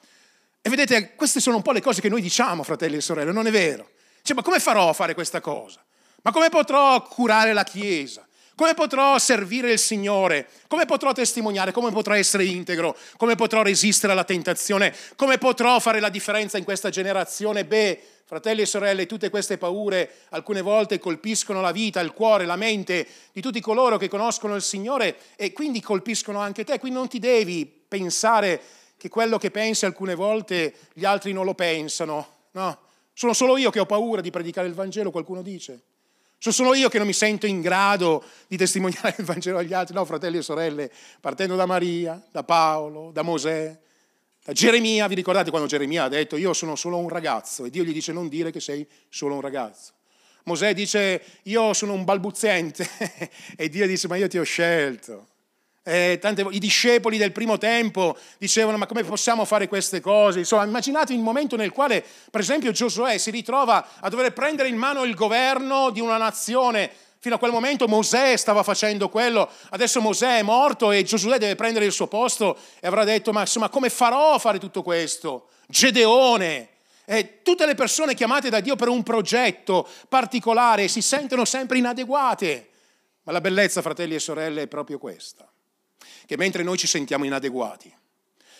E 0.61 0.69
vedete, 0.69 1.15
queste 1.15 1.39
sono 1.39 1.57
un 1.57 1.61
po' 1.61 1.71
le 1.71 1.81
cose 1.81 2.01
che 2.01 2.09
noi 2.09 2.21
diciamo, 2.21 2.63
fratelli 2.63 2.97
e 2.97 3.01
sorelle, 3.01 3.31
non 3.31 3.47
è 3.47 3.51
vero? 3.51 3.91
Cioè, 4.21 4.35
ma 4.35 4.41
come 4.41 4.59
farò 4.59 4.89
a 4.89 4.93
fare 4.93 5.13
questa 5.13 5.39
cosa? 5.39 5.81
Ma 6.23 6.31
come 6.31 6.49
potrò 6.49 7.01
curare 7.03 7.53
la 7.53 7.63
Chiesa? 7.63 8.26
Come 8.57 8.73
potrò 8.73 9.19
servire 9.19 9.73
il 9.73 9.77
Signore? 9.77 10.49
Come 10.67 10.85
potrò 10.85 11.13
testimoniare? 11.13 11.71
Come 11.71 11.91
potrò 11.91 12.15
essere 12.15 12.43
integro? 12.43 12.97
Come 13.15 13.35
potrò 13.35 13.61
resistere 13.61 14.13
alla 14.13 14.23
tentazione? 14.23 14.95
Come 15.15 15.37
potrò 15.37 15.79
fare 15.79 15.99
la 15.99 16.09
differenza 16.09 16.57
in 16.57 16.63
questa 16.63 16.89
generazione? 16.89 17.65
Beh, 17.65 18.01
fratelli 18.25 18.61
e 18.61 18.65
sorelle, 18.65 19.05
tutte 19.05 19.29
queste 19.29 19.59
paure 19.59 20.11
alcune 20.29 20.61
volte 20.61 20.97
colpiscono 20.97 21.61
la 21.61 21.71
vita, 21.71 21.99
il 21.99 22.13
cuore, 22.13 22.47
la 22.47 22.55
mente 22.55 23.07
di 23.31 23.41
tutti 23.41 23.61
coloro 23.61 23.97
che 23.97 24.09
conoscono 24.09 24.55
il 24.55 24.63
Signore 24.63 25.17
e 25.35 25.53
quindi 25.53 25.79
colpiscono 25.79 26.39
anche 26.39 26.63
te. 26.63 26.79
Quindi 26.79 26.97
non 26.97 27.07
ti 27.07 27.19
devi 27.19 27.63
pensare 27.67 28.59
che 28.97 29.07
quello 29.07 29.37
che 29.37 29.51
pensi 29.51 29.85
alcune 29.85 30.15
volte 30.15 30.73
gli 30.93 31.05
altri 31.05 31.31
non 31.31 31.45
lo 31.45 31.53
pensano. 31.53 32.27
No, 32.53 32.75
sono 33.13 33.33
solo 33.33 33.55
io 33.57 33.69
che 33.69 33.81
ho 33.81 33.85
paura 33.85 34.21
di 34.21 34.31
predicare 34.31 34.67
il 34.67 34.73
Vangelo, 34.73 35.11
qualcuno 35.11 35.43
dice. 35.43 35.79
Sono 36.39 36.53
solo 36.53 36.73
io 36.75 36.89
che 36.89 36.97
non 36.97 37.07
mi 37.07 37.13
sento 37.13 37.45
in 37.45 37.61
grado 37.61 38.23
di 38.47 38.57
testimoniare 38.57 39.15
il 39.17 39.25
Vangelo 39.25 39.57
agli 39.57 39.73
altri. 39.73 39.95
No, 39.95 40.05
fratelli 40.05 40.37
e 40.37 40.41
sorelle, 40.41 40.91
partendo 41.19 41.55
da 41.55 41.65
Maria, 41.65 42.21
da 42.31 42.43
Paolo, 42.43 43.11
da 43.11 43.23
Mosè, 43.23 43.77
Geremia, 44.53 45.07
vi 45.07 45.15
ricordate 45.15 45.49
quando 45.49 45.67
Geremia 45.67 46.05
ha 46.05 46.09
detto 46.09 46.37
io 46.37 46.53
sono 46.53 46.75
solo 46.75 46.97
un 46.97 47.09
ragazzo 47.09 47.65
e 47.65 47.69
Dio 47.69 47.83
gli 47.83 47.91
dice 47.91 48.13
non 48.13 48.29
dire 48.29 48.51
che 48.51 48.61
sei 48.61 48.87
solo 49.09 49.35
un 49.35 49.41
ragazzo. 49.41 49.93
Mosè 50.43 50.73
dice 50.73 51.21
io 51.43 51.73
sono 51.73 51.91
un 51.91 52.05
balbuziente 52.05 52.87
e 53.57 53.67
Dio 53.67 53.85
dice 53.85 54.07
ma 54.07 54.15
io 54.15 54.27
ti 54.27 54.37
ho 54.37 54.43
scelto. 54.43 55.27
Eh, 55.87 56.17
tante, 56.19 56.45
I 56.49 56.59
discepoli 56.59 57.17
del 57.17 57.31
primo 57.31 57.57
tempo 57.57 58.17
dicevano 58.37 58.75
ma 58.77 58.85
come 58.85 59.05
possiamo 59.05 59.45
fare 59.45 59.69
queste 59.69 60.01
cose? 60.01 60.39
Insomma, 60.39 60.65
immaginate 60.65 61.13
il 61.13 61.19
momento 61.19 61.55
nel 61.55 61.71
quale, 61.71 62.03
per 62.29 62.41
esempio, 62.41 62.71
Giosuè 62.71 63.17
si 63.17 63.31
ritrova 63.31 63.87
a 64.01 64.09
dover 64.09 64.33
prendere 64.33 64.67
in 64.67 64.75
mano 64.75 65.05
il 65.05 65.15
governo 65.15 65.89
di 65.89 66.01
una 66.01 66.17
nazione 66.17 66.91
Fino 67.19 67.35
a 67.35 67.39
quel 67.39 67.51
momento 67.51 67.87
Mosè 67.87 68.37
stava 68.37 68.61
facendo 68.61 69.09
quello, 69.09 69.49
adesso 69.71 69.99
Mosè 69.99 70.37
è 70.37 70.43
morto 70.43 70.91
e 70.91 71.03
Giosuè 71.03 71.39
deve 71.39 71.55
prendere 71.55 71.85
il 71.85 71.91
suo 71.91 72.07
posto 72.07 72.55
e 72.79 72.85
avrà 72.85 73.03
detto, 73.03 73.31
ma 73.31 73.41
insomma 73.41 73.69
come 73.69 73.89
farò 73.89 74.33
a 74.33 74.37
fare 74.37 74.59
tutto 74.59 74.83
questo? 74.83 75.47
Gedeone, 75.67 76.69
e 77.05 77.41
tutte 77.41 77.65
le 77.65 77.73
persone 77.73 78.13
chiamate 78.13 78.49
da 78.49 78.59
Dio 78.59 78.75
per 78.75 78.89
un 78.89 79.01
progetto 79.01 79.87
particolare 80.07 80.87
si 80.87 81.01
sentono 81.01 81.43
sempre 81.43 81.79
inadeguate. 81.79 82.69
Ma 83.23 83.31
la 83.31 83.41
bellezza, 83.41 83.81
fratelli 83.81 84.15
e 84.15 84.19
sorelle, 84.19 84.61
è 84.61 84.67
proprio 84.67 84.99
questa, 84.99 85.49
che 86.27 86.37
mentre 86.37 86.61
noi 86.61 86.77
ci 86.77 86.87
sentiamo 86.87 87.23
inadeguati, 87.23 87.91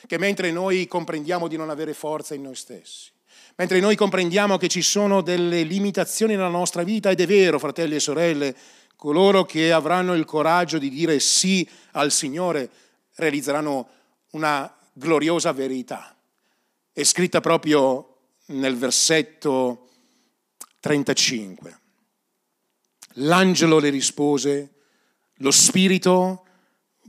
che 0.08 0.17
mentre 0.17 0.51
noi 0.51 0.88
comprendiamo 0.88 1.49
di 1.49 1.58
non 1.58 1.69
avere 1.69 1.93
forza 1.93 2.34
in 2.34 2.43
noi 2.43 2.56
stessi, 2.56 3.12
mentre 3.58 3.82
noi 3.82 3.97
comprendiamo 3.97 4.58
che 4.58 4.69
ci 4.69 4.82
sono 4.82 5.21
delle 5.21 5.63
limitazioni 5.63 6.36
nella 6.36 6.47
nostra 6.47 6.84
vita, 6.84 7.10
ed 7.12 7.19
è 7.19 7.27
vero, 7.27 7.60
fratelli 7.60 7.95
e 7.95 7.99
sorelle, 7.99 8.56
coloro 8.95 9.43
che 9.43 9.73
avranno 9.73 10.13
il 10.13 10.23
coraggio 10.23 10.77
di 10.77 10.89
dire 10.89 11.19
sì 11.19 11.67
al 11.91 12.12
Signore 12.12 12.69
realizzeranno 13.15 13.89
una 14.32 14.73
gloriosa 14.93 15.51
verità. 15.51 16.15
È 16.93 17.03
scritta 17.03 17.41
proprio 17.41 18.15
nel 18.47 18.77
versetto 18.77 19.89
35. 20.80 21.80
L'angelo 23.19 23.80
le 23.80 23.89
rispose, 23.89 24.71
lo 25.36 25.51
Spirito 25.51 26.47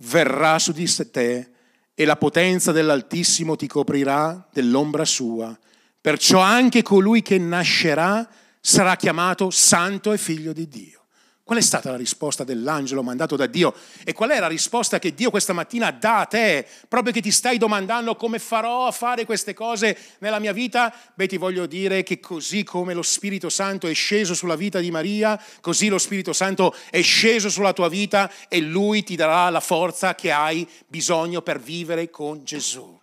verrà 0.01 0.59
su 0.59 0.73
di 0.73 0.89
te 1.11 1.51
e 1.95 2.05
la 2.05 2.17
potenza 2.17 2.73
dell'Altissimo 2.73 3.57
ti 3.57 3.67
coprirà 3.67 4.49
dell'ombra 4.53 5.05
sua. 5.05 5.57
Perciò 6.01 6.41
anche 6.41 6.83
colui 6.83 7.23
che 7.23 7.39
nascerà 7.39 8.29
sarà 8.61 8.97
chiamato 8.97 9.51
santo 9.51 10.13
e 10.13 10.19
figlio 10.19 10.53
di 10.53 10.69
Dio. 10.69 11.07
Qual 11.49 11.61
è 11.61 11.63
stata 11.63 11.91
la 11.91 11.97
risposta 11.97 12.45
dell'angelo 12.45 13.03
mandato 13.03 13.35
da 13.35 13.47
Dio? 13.47 13.75
E 14.05 14.13
qual 14.13 14.29
è 14.29 14.39
la 14.39 14.49
risposta 14.49 14.99
che 14.99 15.15
Dio 15.15 15.31
questa 15.31 15.55
mattina 15.55 15.91
dà 15.91 16.19
a 16.19 16.27
te? 16.27 16.67
Proprio 16.89 17.11
che 17.11 17.23
ti 17.23 17.31
stai 17.31 17.57
domandando 17.57 18.17
come 18.17 18.39
farò 18.39 18.87
a 18.87 18.91
fare 18.91 19.25
queste 19.25 19.55
cose 19.55 19.97
nella 20.19 20.41
mia 20.41 20.53
vita? 20.53 20.95
Beh, 21.15 21.27
ti 21.27 21.39
voglio 21.39 21.65
dire 21.65 22.03
che 22.03 22.21
così 22.21 22.65
come 22.65 22.93
lo 22.93 23.01
Spirito 23.01 23.49
Santo 23.49 23.87
è 23.87 23.95
sceso 23.95 24.35
sulla 24.35 24.57
vita 24.57 24.79
di 24.79 24.91
Maria, 24.91 25.43
così 25.63 25.89
lo 25.89 25.97
Spirito 25.97 26.35
Santo 26.35 26.75
è 26.91 27.01
sceso 27.01 27.49
sulla 27.49 27.73
tua 27.73 27.89
vita 27.89 28.31
e 28.47 28.61
lui 28.61 29.03
ti 29.03 29.17
darà 29.17 29.49
la 29.49 29.61
forza 29.61 30.15
che 30.15 30.31
hai 30.31 30.69
bisogno 30.87 31.41
per 31.41 31.61
vivere 31.61 32.11
con 32.11 32.45
Gesù. 32.45 33.01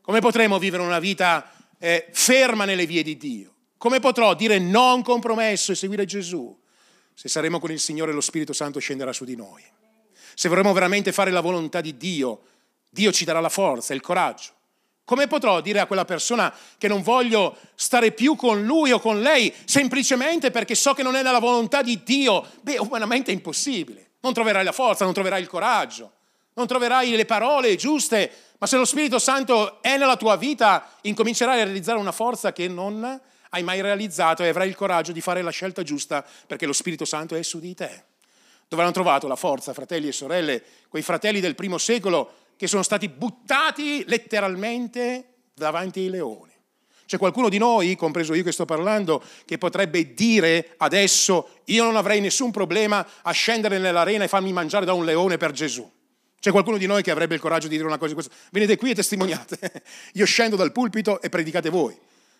Come 0.00 0.18
potremo 0.18 0.58
vivere 0.58 0.82
una 0.82 0.98
vita 0.98 1.48
eh, 1.78 2.08
ferma 2.10 2.64
nelle 2.64 2.86
vie 2.86 3.04
di 3.04 3.16
Dio? 3.16 3.52
Come 3.76 4.00
potrò 4.00 4.34
dire 4.34 4.58
no 4.58 4.88
a 4.88 4.94
un 4.94 5.02
compromesso 5.04 5.70
e 5.70 5.76
seguire 5.76 6.06
Gesù? 6.06 6.58
Se 7.18 7.28
saremo 7.28 7.58
con 7.58 7.72
il 7.72 7.80
Signore, 7.80 8.12
lo 8.12 8.20
Spirito 8.20 8.52
Santo 8.52 8.78
scenderà 8.78 9.12
su 9.12 9.24
di 9.24 9.34
noi. 9.34 9.60
Se 10.36 10.48
vorremmo 10.48 10.72
veramente 10.72 11.10
fare 11.10 11.32
la 11.32 11.40
volontà 11.40 11.80
di 11.80 11.96
Dio, 11.96 12.42
Dio 12.88 13.10
ci 13.10 13.24
darà 13.24 13.40
la 13.40 13.48
forza 13.48 13.92
il 13.92 14.00
coraggio. 14.00 14.52
Come 15.02 15.26
potrò 15.26 15.60
dire 15.60 15.80
a 15.80 15.86
quella 15.86 16.04
persona 16.04 16.54
che 16.78 16.86
non 16.86 17.02
voglio 17.02 17.56
stare 17.74 18.12
più 18.12 18.36
con 18.36 18.64
lui 18.64 18.92
o 18.92 19.00
con 19.00 19.20
lei 19.20 19.52
semplicemente 19.64 20.52
perché 20.52 20.76
so 20.76 20.92
che 20.94 21.02
non 21.02 21.16
è 21.16 21.22
nella 21.24 21.40
volontà 21.40 21.82
di 21.82 22.04
Dio? 22.04 22.46
Beh, 22.60 22.78
umanamente 22.78 23.32
è 23.32 23.34
impossibile. 23.34 24.10
Non 24.20 24.32
troverai 24.32 24.62
la 24.62 24.70
forza, 24.70 25.02
non 25.02 25.12
troverai 25.12 25.42
il 25.42 25.48
coraggio, 25.48 26.12
non 26.54 26.68
troverai 26.68 27.16
le 27.16 27.24
parole 27.24 27.74
giuste, 27.74 28.30
ma 28.58 28.68
se 28.68 28.76
lo 28.76 28.84
Spirito 28.84 29.18
Santo 29.18 29.82
è 29.82 29.96
nella 29.96 30.16
tua 30.16 30.36
vita, 30.36 30.88
incomincerai 31.00 31.62
a 31.62 31.64
realizzare 31.64 31.98
una 31.98 32.12
forza 32.12 32.52
che 32.52 32.68
non 32.68 33.20
hai 33.50 33.62
mai 33.62 33.80
realizzato 33.80 34.42
e 34.42 34.48
avrai 34.48 34.68
il 34.68 34.76
coraggio 34.76 35.12
di 35.12 35.20
fare 35.20 35.42
la 35.42 35.50
scelta 35.50 35.82
giusta 35.82 36.24
perché 36.46 36.66
lo 36.66 36.72
Spirito 36.72 37.04
Santo 37.04 37.34
è 37.34 37.42
su 37.42 37.58
di 37.58 37.74
te. 37.74 38.04
Dove 38.68 38.82
hanno 38.82 38.92
trovato 38.92 39.26
la 39.26 39.36
forza, 39.36 39.72
fratelli 39.72 40.08
e 40.08 40.12
sorelle, 40.12 40.62
quei 40.88 41.02
fratelli 41.02 41.40
del 41.40 41.54
primo 41.54 41.78
secolo 41.78 42.32
che 42.56 42.66
sono 42.66 42.82
stati 42.82 43.08
buttati 43.08 44.04
letteralmente 44.06 45.34
davanti 45.54 46.00
ai 46.00 46.10
leoni? 46.10 46.52
C'è 47.06 47.16
qualcuno 47.16 47.48
di 47.48 47.56
noi, 47.56 47.96
compreso 47.96 48.34
io 48.34 48.42
che 48.42 48.52
sto 48.52 48.66
parlando, 48.66 49.24
che 49.46 49.56
potrebbe 49.56 50.12
dire 50.12 50.74
adesso 50.76 51.60
io 51.64 51.82
non 51.84 51.96
avrei 51.96 52.20
nessun 52.20 52.50
problema 52.50 53.06
a 53.22 53.30
scendere 53.30 53.78
nell'arena 53.78 54.24
e 54.24 54.28
farmi 54.28 54.52
mangiare 54.52 54.84
da 54.84 54.92
un 54.92 55.06
leone 55.06 55.38
per 55.38 55.52
Gesù. 55.52 55.90
C'è 56.38 56.50
qualcuno 56.50 56.76
di 56.76 56.84
noi 56.84 57.02
che 57.02 57.10
avrebbe 57.10 57.34
il 57.34 57.40
coraggio 57.40 57.66
di 57.66 57.76
dire 57.76 57.86
una 57.86 57.96
cosa 57.96 58.08
di 58.08 58.14
questa? 58.14 58.34
Venite 58.50 58.76
qui 58.76 58.90
e 58.90 58.94
testimoniate. 58.94 59.82
Io 60.14 60.26
scendo 60.26 60.54
dal 60.54 60.70
pulpito 60.70 61.22
e 61.22 61.30
predicate 61.30 61.70
voi. 61.70 61.98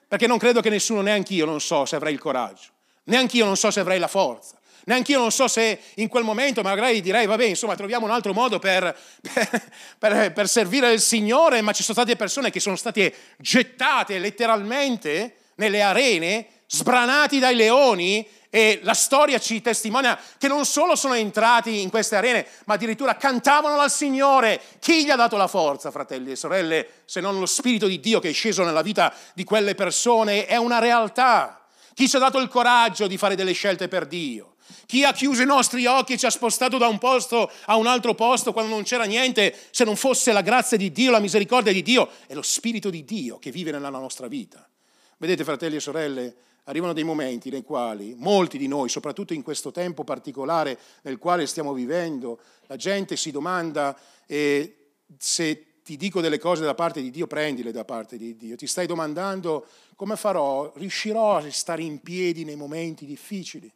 Perché 0.09 0.27
non 0.27 0.38
credo 0.38 0.62
che 0.62 0.71
nessuno, 0.71 1.03
neanche 1.03 1.35
io, 1.35 1.44
non 1.44 1.61
so 1.61 1.85
se 1.85 1.94
avrei 1.94 2.14
il 2.14 2.18
coraggio, 2.18 2.71
neanche 3.05 3.37
io 3.37 3.44
non 3.44 3.57
so 3.57 3.71
se 3.71 3.81
avrei 3.81 3.99
la 3.99 4.09
forza, 4.09 4.59
neanche 4.85 5.12
io 5.12 5.18
non 5.18 5.31
so 5.31 5.47
se 5.49 5.79
in 5.97 6.09
quel 6.09 6.25
momento 6.25 6.62
magari 6.62 7.03
direi, 7.03 7.27
vabbè, 7.27 7.44
insomma, 7.44 7.77
troviamo 7.77 8.07
un 8.07 8.12
altro 8.12 8.33
modo 8.33 8.59
per, 8.59 8.97
per, 9.21 9.68
per, 9.99 10.33
per 10.33 10.49
servire 10.49 10.90
il 10.92 11.01
Signore, 11.01 11.61
ma 11.61 11.73
ci 11.73 11.83
sono 11.83 11.99
state 11.99 12.16
persone 12.16 12.51
che 12.51 12.59
sono 12.59 12.75
state 12.75 13.14
gettate 13.37 14.18
letteralmente 14.18 15.35
nelle 15.57 15.83
arene, 15.83 16.47
sbranati 16.68 17.38
dai 17.38 17.57
leoni 17.57 18.26
e 18.50 18.81
la 18.83 18.94
storia 18.94 19.38
ci 19.38 19.61
testimonia 19.61 20.18
che 20.38 20.48
non 20.48 20.64
solo 20.64 20.96
sono 20.96 21.14
entrati 21.14 21.81
in 21.81 21.90
queste 21.90 22.16
arene, 22.16 22.46
ma 22.64 22.74
addirittura 22.74 23.16
cantavano 23.16 23.81
al 23.81 23.90
Signore. 23.90 24.61
Chi 24.78 25.04
gli 25.04 25.11
ha 25.11 25.16
dato 25.16 25.37
la 25.37 25.48
forza, 25.48 25.90
fratelli 25.90 26.31
e 26.31 26.37
sorelle, 26.37 26.88
se 27.04 27.20
non 27.20 27.38
lo 27.38 27.46
Spirito 27.46 27.87
di 27.87 28.00
Dio 28.00 28.20
che 28.20 28.31
è 28.31 28.33
sceso 28.33 28.64
nella 28.64 28.83
vita 28.83 29.12
di 29.35 29.44
quelle 29.44 29.74
persone? 29.74 30.46
È 30.46 30.57
una 30.57 30.78
realtà. 30.78 31.66
Chi 31.94 32.09
ci 32.09 32.16
ha 32.16 32.20
dato 32.20 32.38
il 32.38 32.48
coraggio 32.48 33.07
di 33.07 33.18
fare 33.18 33.35
delle 33.35 33.52
scelte 33.52 33.88
per 33.88 34.07
Dio? 34.07 34.54
Chi 34.87 35.04
ha 35.04 35.12
chiuso 35.12 35.42
i 35.42 35.46
nostri 35.46 35.85
occhi 35.87 36.14
e 36.14 36.18
ci 36.18 36.26
ha 36.26 36.31
spostato 36.31 36.78
da 36.78 36.87
un 36.87 36.98
posto 36.98 37.50
a 37.66 37.76
un 37.76 37.87
altro 37.87 38.14
posto 38.14 38.52
quando 38.52 38.72
non 38.72 38.85
c'era 38.85 39.04
niente, 39.04 39.54
se 39.70 39.85
non 39.85 39.96
fosse 39.96 40.33
la 40.33 40.40
grazia 40.40 40.76
di 40.76 40.92
Dio, 40.92 41.11
la 41.11 41.18
misericordia 41.18 41.72
di 41.72 41.83
Dio, 41.83 42.09
è 42.26 42.35
lo 42.35 42.42
Spirito 42.42 42.88
di 42.88 43.04
Dio 43.04 43.38
che 43.38 43.50
vive 43.50 43.70
nella 43.70 43.90
nostra 43.90 44.28
vita. 44.28 44.66
Vedete, 45.18 45.44
fratelli 45.44 45.76
e 45.76 45.81
sorelle, 45.81 46.37
arrivano 46.68 46.92
dei 46.92 47.04
momenti 47.04 47.50
nei 47.50 47.62
quali 47.62 48.14
molti 48.16 48.59
di 48.59 48.68
noi, 48.68 48.88
soprattutto 48.88 49.33
in 49.33 49.42
questo 49.42 49.70
tempo 49.70 50.04
particolare 50.04 50.78
nel 51.02 51.18
quale 51.18 51.46
stiamo 51.46 51.72
vivendo, 51.72 52.40
la 52.66 52.76
gente 52.76 53.16
si 53.16 53.31
domanda 53.31 53.98
eh, 54.26 54.90
se 55.16 55.81
ti 55.83 55.96
dico 55.96 56.20
delle 56.20 56.38
cose 56.38 56.64
da 56.64 56.74
parte 56.74 57.00
di 57.00 57.11
Dio, 57.11 57.26
prendile 57.26 57.72
da 57.72 57.85
parte 57.85 58.18
di 58.18 58.37
Dio. 58.37 58.57
Ti 58.57 58.66
stai 58.66 58.87
domandando 58.87 59.66
come 59.96 60.16
farò, 60.16 60.70
riuscirò 60.76 61.37
a 61.37 61.50
stare 61.50 61.83
in 61.83 62.00
piedi 62.00 62.44
nei 62.44 62.57
momenti 62.57 63.07
difficili 63.07 63.72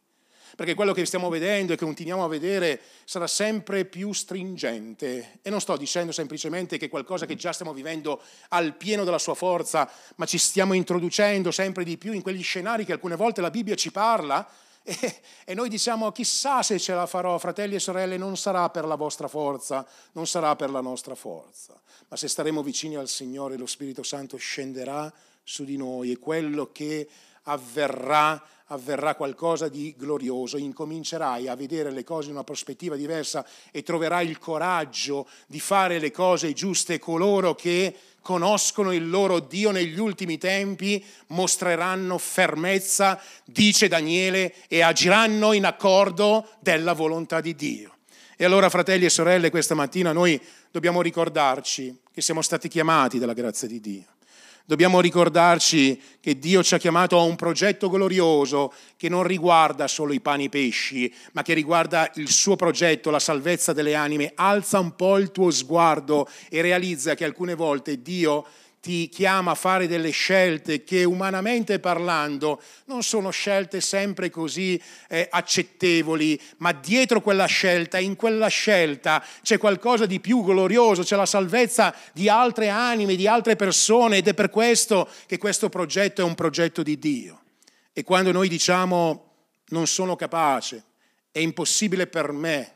perché 0.55 0.73
quello 0.73 0.93
che 0.93 1.05
stiamo 1.05 1.29
vedendo 1.29 1.73
e 1.73 1.75
che 1.75 1.85
continuiamo 1.85 2.23
a 2.23 2.27
vedere 2.27 2.79
sarà 3.05 3.27
sempre 3.27 3.85
più 3.85 4.13
stringente. 4.13 5.39
E 5.41 5.49
non 5.49 5.59
sto 5.59 5.75
dicendo 5.77 6.11
semplicemente 6.11 6.77
che 6.77 6.89
qualcosa 6.89 7.25
che 7.25 7.35
già 7.35 7.51
stiamo 7.51 7.73
vivendo 7.73 8.21
al 8.49 8.75
pieno 8.75 9.03
della 9.03 9.19
sua 9.19 9.33
forza, 9.33 9.89
ma 10.15 10.25
ci 10.25 10.37
stiamo 10.37 10.73
introducendo 10.73 11.51
sempre 11.51 11.83
di 11.83 11.97
più 11.97 12.13
in 12.13 12.21
quegli 12.21 12.43
scenari 12.43 12.85
che 12.85 12.93
alcune 12.93 13.15
volte 13.15 13.41
la 13.41 13.49
Bibbia 13.49 13.75
ci 13.75 13.91
parla. 13.91 14.47
E, 14.85 15.21
e 15.45 15.53
noi 15.53 15.69
diciamo, 15.69 16.11
chissà 16.11 16.61
se 16.61 16.77
ce 16.77 16.93
la 16.93 17.05
farò, 17.05 17.37
fratelli 17.37 17.75
e 17.75 17.79
sorelle, 17.79 18.17
non 18.17 18.35
sarà 18.35 18.69
per 18.69 18.83
la 18.83 18.95
vostra 18.95 19.29
forza, 19.29 19.87
non 20.11 20.27
sarà 20.27 20.57
per 20.57 20.71
la 20.71 20.81
nostra 20.81 21.15
forza, 21.15 21.79
ma 22.09 22.17
se 22.17 22.27
staremo 22.27 22.61
vicini 22.61 22.97
al 22.97 23.07
Signore, 23.07 23.55
lo 23.55 23.65
Spirito 23.65 24.03
Santo 24.03 24.35
scenderà 24.35 25.09
su 25.41 25.63
di 25.63 25.77
noi 25.77 26.11
e 26.11 26.19
quello 26.19 26.73
che 26.73 27.07
avverrà 27.43 28.41
avverrà 28.67 29.15
qualcosa 29.15 29.67
di 29.67 29.93
glorioso, 29.97 30.57
incomincerai 30.57 31.47
a 31.47 31.55
vedere 31.55 31.91
le 31.91 32.03
cose 32.03 32.27
in 32.27 32.33
una 32.33 32.43
prospettiva 32.43 32.95
diversa 32.95 33.45
e 33.71 33.83
troverai 33.83 34.27
il 34.27 34.39
coraggio 34.39 35.27
di 35.47 35.59
fare 35.59 35.99
le 35.99 36.11
cose 36.11 36.53
giuste. 36.53 36.99
Coloro 36.99 37.55
che 37.55 37.95
conoscono 38.21 38.91
il 38.93 39.09
loro 39.09 39.39
Dio 39.39 39.71
negli 39.71 39.99
ultimi 39.99 40.37
tempi 40.37 41.03
mostreranno 41.27 42.17
fermezza, 42.17 43.21
dice 43.45 43.87
Daniele, 43.87 44.53
e 44.67 44.81
agiranno 44.81 45.53
in 45.53 45.65
accordo 45.65 46.47
della 46.59 46.93
volontà 46.93 47.41
di 47.41 47.55
Dio. 47.55 47.91
E 48.35 48.45
allora, 48.45 48.69
fratelli 48.69 49.05
e 49.05 49.09
sorelle, 49.09 49.51
questa 49.51 49.75
mattina 49.75 50.11
noi 50.11 50.41
dobbiamo 50.71 51.01
ricordarci 51.01 51.99
che 52.11 52.21
siamo 52.21 52.41
stati 52.41 52.67
chiamati 52.67 53.19
dalla 53.19 53.33
grazia 53.33 53.67
di 53.67 53.79
Dio 53.79 54.05
Dobbiamo 54.65 55.01
ricordarci 55.01 56.01
che 56.21 56.39
Dio 56.39 56.63
ci 56.63 56.73
ha 56.73 56.77
chiamato 56.77 57.19
a 57.19 57.23
un 57.23 57.35
progetto 57.35 57.89
glorioso 57.89 58.71
che 58.95 59.09
non 59.09 59.23
riguarda 59.23 59.89
solo 59.89 60.13
i 60.13 60.21
pani 60.21 60.43
e 60.43 60.45
i 60.45 60.49
pesci, 60.49 61.13
ma 61.33 61.41
che 61.41 61.53
riguarda 61.53 62.09
il 62.15 62.29
suo 62.29 62.55
progetto, 62.55 63.09
la 63.09 63.19
salvezza 63.19 63.73
delle 63.73 63.93
anime. 63.93 64.31
Alza 64.35 64.79
un 64.79 64.95
po' 64.95 65.17
il 65.17 65.31
tuo 65.31 65.51
sguardo 65.51 66.29
e 66.49 66.61
realizza 66.61 67.13
che 67.13 67.25
alcune 67.25 67.55
volte 67.55 68.01
Dio 68.01 68.45
ti 68.83 69.07
chiama 69.07 69.51
a 69.51 69.55
fare 69.55 69.87
delle 69.87 70.09
scelte 70.09 70.83
che 70.83 71.05
umanamente 71.05 71.79
parlando 71.79 72.61
non 72.87 73.01
sono 73.01 73.29
scelte 73.29 73.79
sempre 73.79 74.29
così 74.29 74.77
eh, 75.07 75.25
accettevoli, 75.31 76.37
ma 76.57 76.73
dietro 76.73 77.21
quella 77.21 77.45
scelta, 77.45 77.97
in 77.97 78.17
quella 78.17 78.47
scelta 78.47 79.23
c'è 79.41 79.57
qualcosa 79.57 80.05
di 80.05 80.19
più 80.19 80.43
glorioso, 80.43 81.03
c'è 81.03 81.15
la 81.15 81.25
salvezza 81.25 81.95
di 82.11 82.27
altre 82.27 82.67
anime, 82.67 83.15
di 83.15 83.25
altre 83.25 83.55
persone 83.55 84.17
ed 84.17 84.27
è 84.27 84.33
per 84.33 84.49
questo 84.49 85.07
che 85.27 85.37
questo 85.37 85.69
progetto 85.69 86.19
è 86.19 86.25
un 86.25 86.35
progetto 86.35 86.83
di 86.83 86.99
Dio. 86.99 87.39
E 87.93 88.03
quando 88.03 88.33
noi 88.33 88.49
diciamo 88.49 89.31
non 89.67 89.87
sono 89.87 90.17
capace, 90.17 90.83
è 91.31 91.39
impossibile 91.39 92.07
per 92.07 92.33
me, 92.33 92.73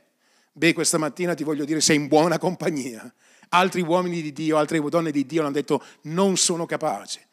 beh 0.54 0.72
questa 0.72 0.98
mattina 0.98 1.34
ti 1.34 1.44
voglio 1.44 1.66
dire 1.66 1.82
sei 1.82 1.98
in 1.98 2.08
buona 2.08 2.38
compagnia 2.38 3.14
Altri 3.50 3.82
uomini 3.82 4.22
di 4.22 4.34
Dio, 4.34 4.58
altre 4.58 4.80
donne 4.82 5.12
di 5.12 5.26
Dio 5.26 5.42
hanno 5.42 5.52
detto 5.52 5.84
non 6.04 6.38
sono 6.38 6.66
capace. 6.66 7.26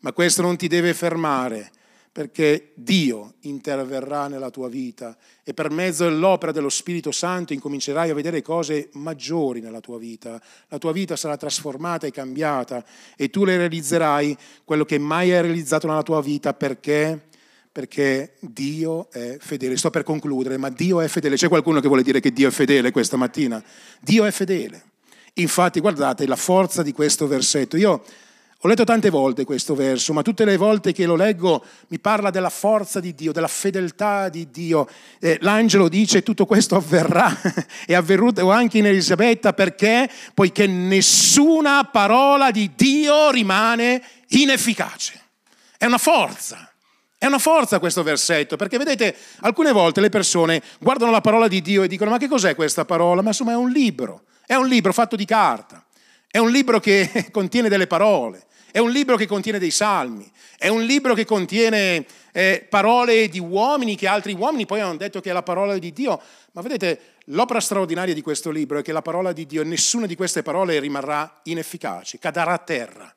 Ma 0.00 0.12
questo 0.12 0.42
non 0.42 0.56
ti 0.56 0.66
deve 0.66 0.94
fermare 0.94 1.70
perché 2.12 2.72
Dio 2.74 3.34
interverrà 3.40 4.28
nella 4.28 4.50
tua 4.50 4.68
vita 4.68 5.16
e 5.42 5.54
per 5.54 5.70
mezzo 5.70 6.04
dell'opera 6.04 6.52
dello 6.52 6.68
Spirito 6.68 7.10
Santo 7.10 7.54
incomincerai 7.54 8.10
a 8.10 8.14
vedere 8.14 8.42
cose 8.42 8.90
maggiori 8.92 9.60
nella 9.60 9.80
tua 9.80 9.98
vita. 9.98 10.40
La 10.68 10.76
tua 10.76 10.92
vita 10.92 11.16
sarà 11.16 11.38
trasformata 11.38 12.06
e 12.06 12.10
cambiata 12.10 12.84
e 13.16 13.30
tu 13.30 13.46
le 13.46 13.56
realizzerai 13.56 14.36
quello 14.64 14.84
che 14.84 14.98
mai 14.98 15.32
hai 15.32 15.40
realizzato 15.40 15.86
nella 15.86 16.02
tua 16.02 16.20
vita 16.20 16.52
perché 16.52 17.28
perché 17.72 18.34
Dio 18.40 19.10
è 19.10 19.38
fedele. 19.40 19.78
Sto 19.78 19.88
per 19.88 20.02
concludere, 20.02 20.58
ma 20.58 20.68
Dio 20.68 21.00
è 21.00 21.08
fedele. 21.08 21.36
C'è 21.36 21.48
qualcuno 21.48 21.80
che 21.80 21.86
vuole 21.86 22.02
dire 22.02 22.20
che 22.20 22.30
Dio 22.30 22.48
è 22.48 22.50
fedele 22.50 22.90
questa 22.90 23.16
mattina? 23.16 23.64
Dio 23.98 24.26
è 24.26 24.30
fedele. 24.30 24.91
Infatti, 25.34 25.80
guardate 25.80 26.26
la 26.26 26.36
forza 26.36 26.82
di 26.82 26.92
questo 26.92 27.26
versetto. 27.26 27.76
Io 27.76 28.02
Ho 28.64 28.68
letto 28.68 28.84
tante 28.84 29.10
volte 29.10 29.44
questo 29.44 29.74
verso, 29.74 30.12
ma 30.12 30.22
tutte 30.22 30.44
le 30.44 30.56
volte 30.56 30.92
che 30.92 31.04
lo 31.04 31.16
leggo 31.16 31.64
mi 31.88 31.98
parla 31.98 32.30
della 32.30 32.48
forza 32.48 33.00
di 33.00 33.12
Dio, 33.12 33.32
della 33.32 33.48
fedeltà 33.48 34.28
di 34.28 34.52
Dio. 34.52 34.88
Eh, 35.18 35.36
l'angelo 35.40 35.88
dice 35.88 36.22
tutto 36.22 36.46
questo 36.46 36.76
avverrà, 36.76 37.36
è 37.84 37.94
avvenuto 37.94 38.52
anche 38.52 38.78
in 38.78 38.86
Elisabetta 38.86 39.52
perché? 39.52 40.08
Poiché 40.32 40.68
nessuna 40.68 41.82
parola 41.90 42.52
di 42.52 42.70
Dio 42.76 43.32
rimane 43.32 44.00
inefficace. 44.28 45.20
È 45.76 45.86
una 45.86 45.98
forza. 45.98 46.72
È 47.18 47.26
una 47.26 47.38
forza 47.38 47.80
questo 47.80 48.04
versetto, 48.04 48.54
perché 48.54 48.78
vedete, 48.78 49.16
alcune 49.40 49.72
volte 49.72 50.00
le 50.00 50.08
persone 50.08 50.62
guardano 50.78 51.10
la 51.10 51.20
parola 51.20 51.48
di 51.48 51.60
Dio 51.62 51.82
e 51.82 51.88
dicono 51.88 52.10
ma 52.10 52.18
che 52.18 52.28
cos'è 52.28 52.54
questa 52.54 52.84
parola? 52.84 53.22
Ma 53.22 53.28
insomma 53.30 53.52
è 53.52 53.56
un 53.56 53.70
libro, 53.70 54.22
è 54.46 54.54
un 54.54 54.68
libro 54.68 54.92
fatto 54.92 55.16
di 55.16 55.24
carta, 55.24 55.84
è 56.30 56.38
un 56.38 56.50
libro 56.50 56.80
che 56.80 57.28
contiene 57.30 57.68
delle 57.68 57.86
parole. 57.86 58.46
È 58.72 58.78
un 58.78 58.90
libro 58.90 59.16
che 59.16 59.26
contiene 59.26 59.58
dei 59.58 59.70
salmi, 59.70 60.26
è 60.56 60.68
un 60.68 60.82
libro 60.84 61.12
che 61.12 61.26
contiene 61.26 62.06
eh, 62.32 62.66
parole 62.70 63.28
di 63.28 63.38
uomini 63.38 63.96
che 63.96 64.06
altri 64.06 64.32
uomini 64.32 64.64
poi 64.64 64.80
hanno 64.80 64.96
detto 64.96 65.20
che 65.20 65.28
è 65.28 65.32
la 65.34 65.42
parola 65.42 65.76
di 65.76 65.92
Dio. 65.92 66.18
Ma 66.52 66.62
vedete, 66.62 67.00
l'opera 67.26 67.60
straordinaria 67.60 68.14
di 68.14 68.22
questo 68.22 68.50
libro 68.50 68.78
è 68.78 68.82
che 68.82 68.92
la 68.92 69.02
parola 69.02 69.32
di 69.32 69.44
Dio, 69.44 69.62
nessuna 69.62 70.06
di 70.06 70.16
queste 70.16 70.42
parole 70.42 70.80
rimarrà 70.80 71.40
inefficace, 71.42 72.18
cadrà 72.18 72.46
a 72.46 72.58
terra. 72.58 73.14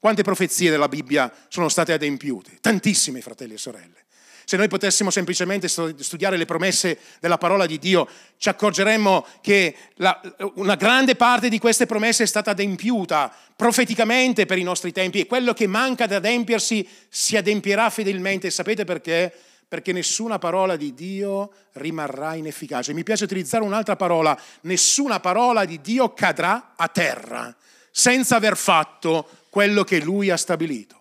Quante 0.00 0.22
profezie 0.22 0.68
della 0.68 0.88
Bibbia 0.88 1.32
sono 1.46 1.68
state 1.68 1.92
adempiute? 1.92 2.58
Tantissime, 2.60 3.20
fratelli 3.20 3.54
e 3.54 3.58
sorelle. 3.58 4.06
Se 4.48 4.56
noi 4.56 4.68
potessimo 4.68 5.10
semplicemente 5.10 5.68
studiare 5.68 6.38
le 6.38 6.46
promesse 6.46 6.98
della 7.20 7.36
parola 7.36 7.66
di 7.66 7.78
Dio, 7.78 8.08
ci 8.38 8.48
accorgeremmo 8.48 9.26
che 9.42 9.76
la, 9.96 10.18
una 10.54 10.74
grande 10.74 11.16
parte 11.16 11.50
di 11.50 11.58
queste 11.58 11.84
promesse 11.84 12.22
è 12.22 12.26
stata 12.26 12.52
adempiuta 12.52 13.30
profeticamente 13.54 14.46
per 14.46 14.56
i 14.56 14.62
nostri 14.62 14.90
tempi 14.90 15.20
e 15.20 15.26
quello 15.26 15.52
che 15.52 15.66
manca 15.66 16.04
ad 16.04 16.12
adempiersi 16.12 16.88
si 17.10 17.36
adempierà 17.36 17.90
fedelmente. 17.90 18.48
Sapete 18.48 18.86
perché? 18.86 19.30
Perché 19.68 19.92
nessuna 19.92 20.38
parola 20.38 20.76
di 20.76 20.94
Dio 20.94 21.52
rimarrà 21.72 22.34
inefficace. 22.34 22.94
Mi 22.94 23.02
piace 23.02 23.24
utilizzare 23.24 23.64
un'altra 23.64 23.96
parola, 23.96 24.34
nessuna 24.62 25.20
parola 25.20 25.66
di 25.66 25.78
Dio 25.82 26.14
cadrà 26.14 26.72
a 26.74 26.88
terra 26.88 27.54
senza 27.90 28.36
aver 28.36 28.56
fatto 28.56 29.28
quello 29.50 29.84
che 29.84 30.00
Lui 30.00 30.30
ha 30.30 30.38
stabilito. 30.38 30.96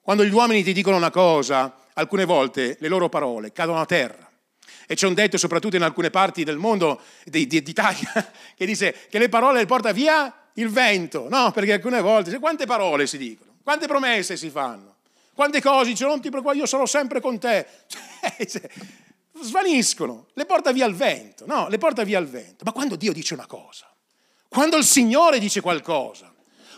Quando 0.00 0.24
gli 0.24 0.32
uomini 0.32 0.62
ti 0.62 0.72
dicono 0.72 0.96
una 0.96 1.10
cosa, 1.10 1.74
alcune 1.98 2.24
volte 2.24 2.76
le 2.80 2.88
loro 2.88 3.08
parole 3.08 3.52
cadono 3.52 3.80
a 3.80 3.86
terra. 3.86 4.28
E 4.86 4.94
c'è 4.94 5.06
un 5.06 5.14
detto, 5.14 5.36
soprattutto 5.36 5.76
in 5.76 5.82
alcune 5.82 6.10
parti 6.10 6.44
del 6.44 6.58
mondo, 6.58 7.00
d'Italia, 7.24 8.32
che 8.56 8.66
dice 8.66 8.94
che 9.08 9.18
le 9.18 9.28
parole 9.28 9.58
le 9.58 9.66
porta 9.66 9.92
via 9.92 10.32
il 10.54 10.68
vento. 10.68 11.28
No, 11.28 11.50
perché 11.50 11.72
alcune 11.72 12.00
volte, 12.00 12.38
quante 12.38 12.66
parole 12.66 13.06
si 13.06 13.18
dicono, 13.18 13.56
quante 13.62 13.86
promesse 13.86 14.36
si 14.36 14.50
fanno, 14.50 14.96
quante 15.34 15.60
cose 15.60 15.92
dicono, 15.92 16.10
non 16.10 16.20
ti 16.20 16.28
preoccupare, 16.28 16.58
io 16.58 16.66
sarò 16.66 16.86
sempre 16.86 17.20
con 17.20 17.38
te. 17.38 17.66
Cioè, 18.46 18.68
svaniscono, 19.40 20.28
le 20.32 20.46
porta 20.46 20.72
via 20.72 20.86
il 20.86 20.94
vento, 20.94 21.44
no, 21.46 21.68
le 21.68 21.78
porta 21.78 22.04
via 22.04 22.18
il 22.18 22.26
vento. 22.26 22.64
Ma 22.64 22.72
quando 22.72 22.96
Dio 22.96 23.12
dice 23.12 23.34
una 23.34 23.46
cosa, 23.46 23.90
quando 24.48 24.76
il 24.76 24.84
Signore 24.84 25.38
dice 25.38 25.60
qualcosa, 25.60 26.32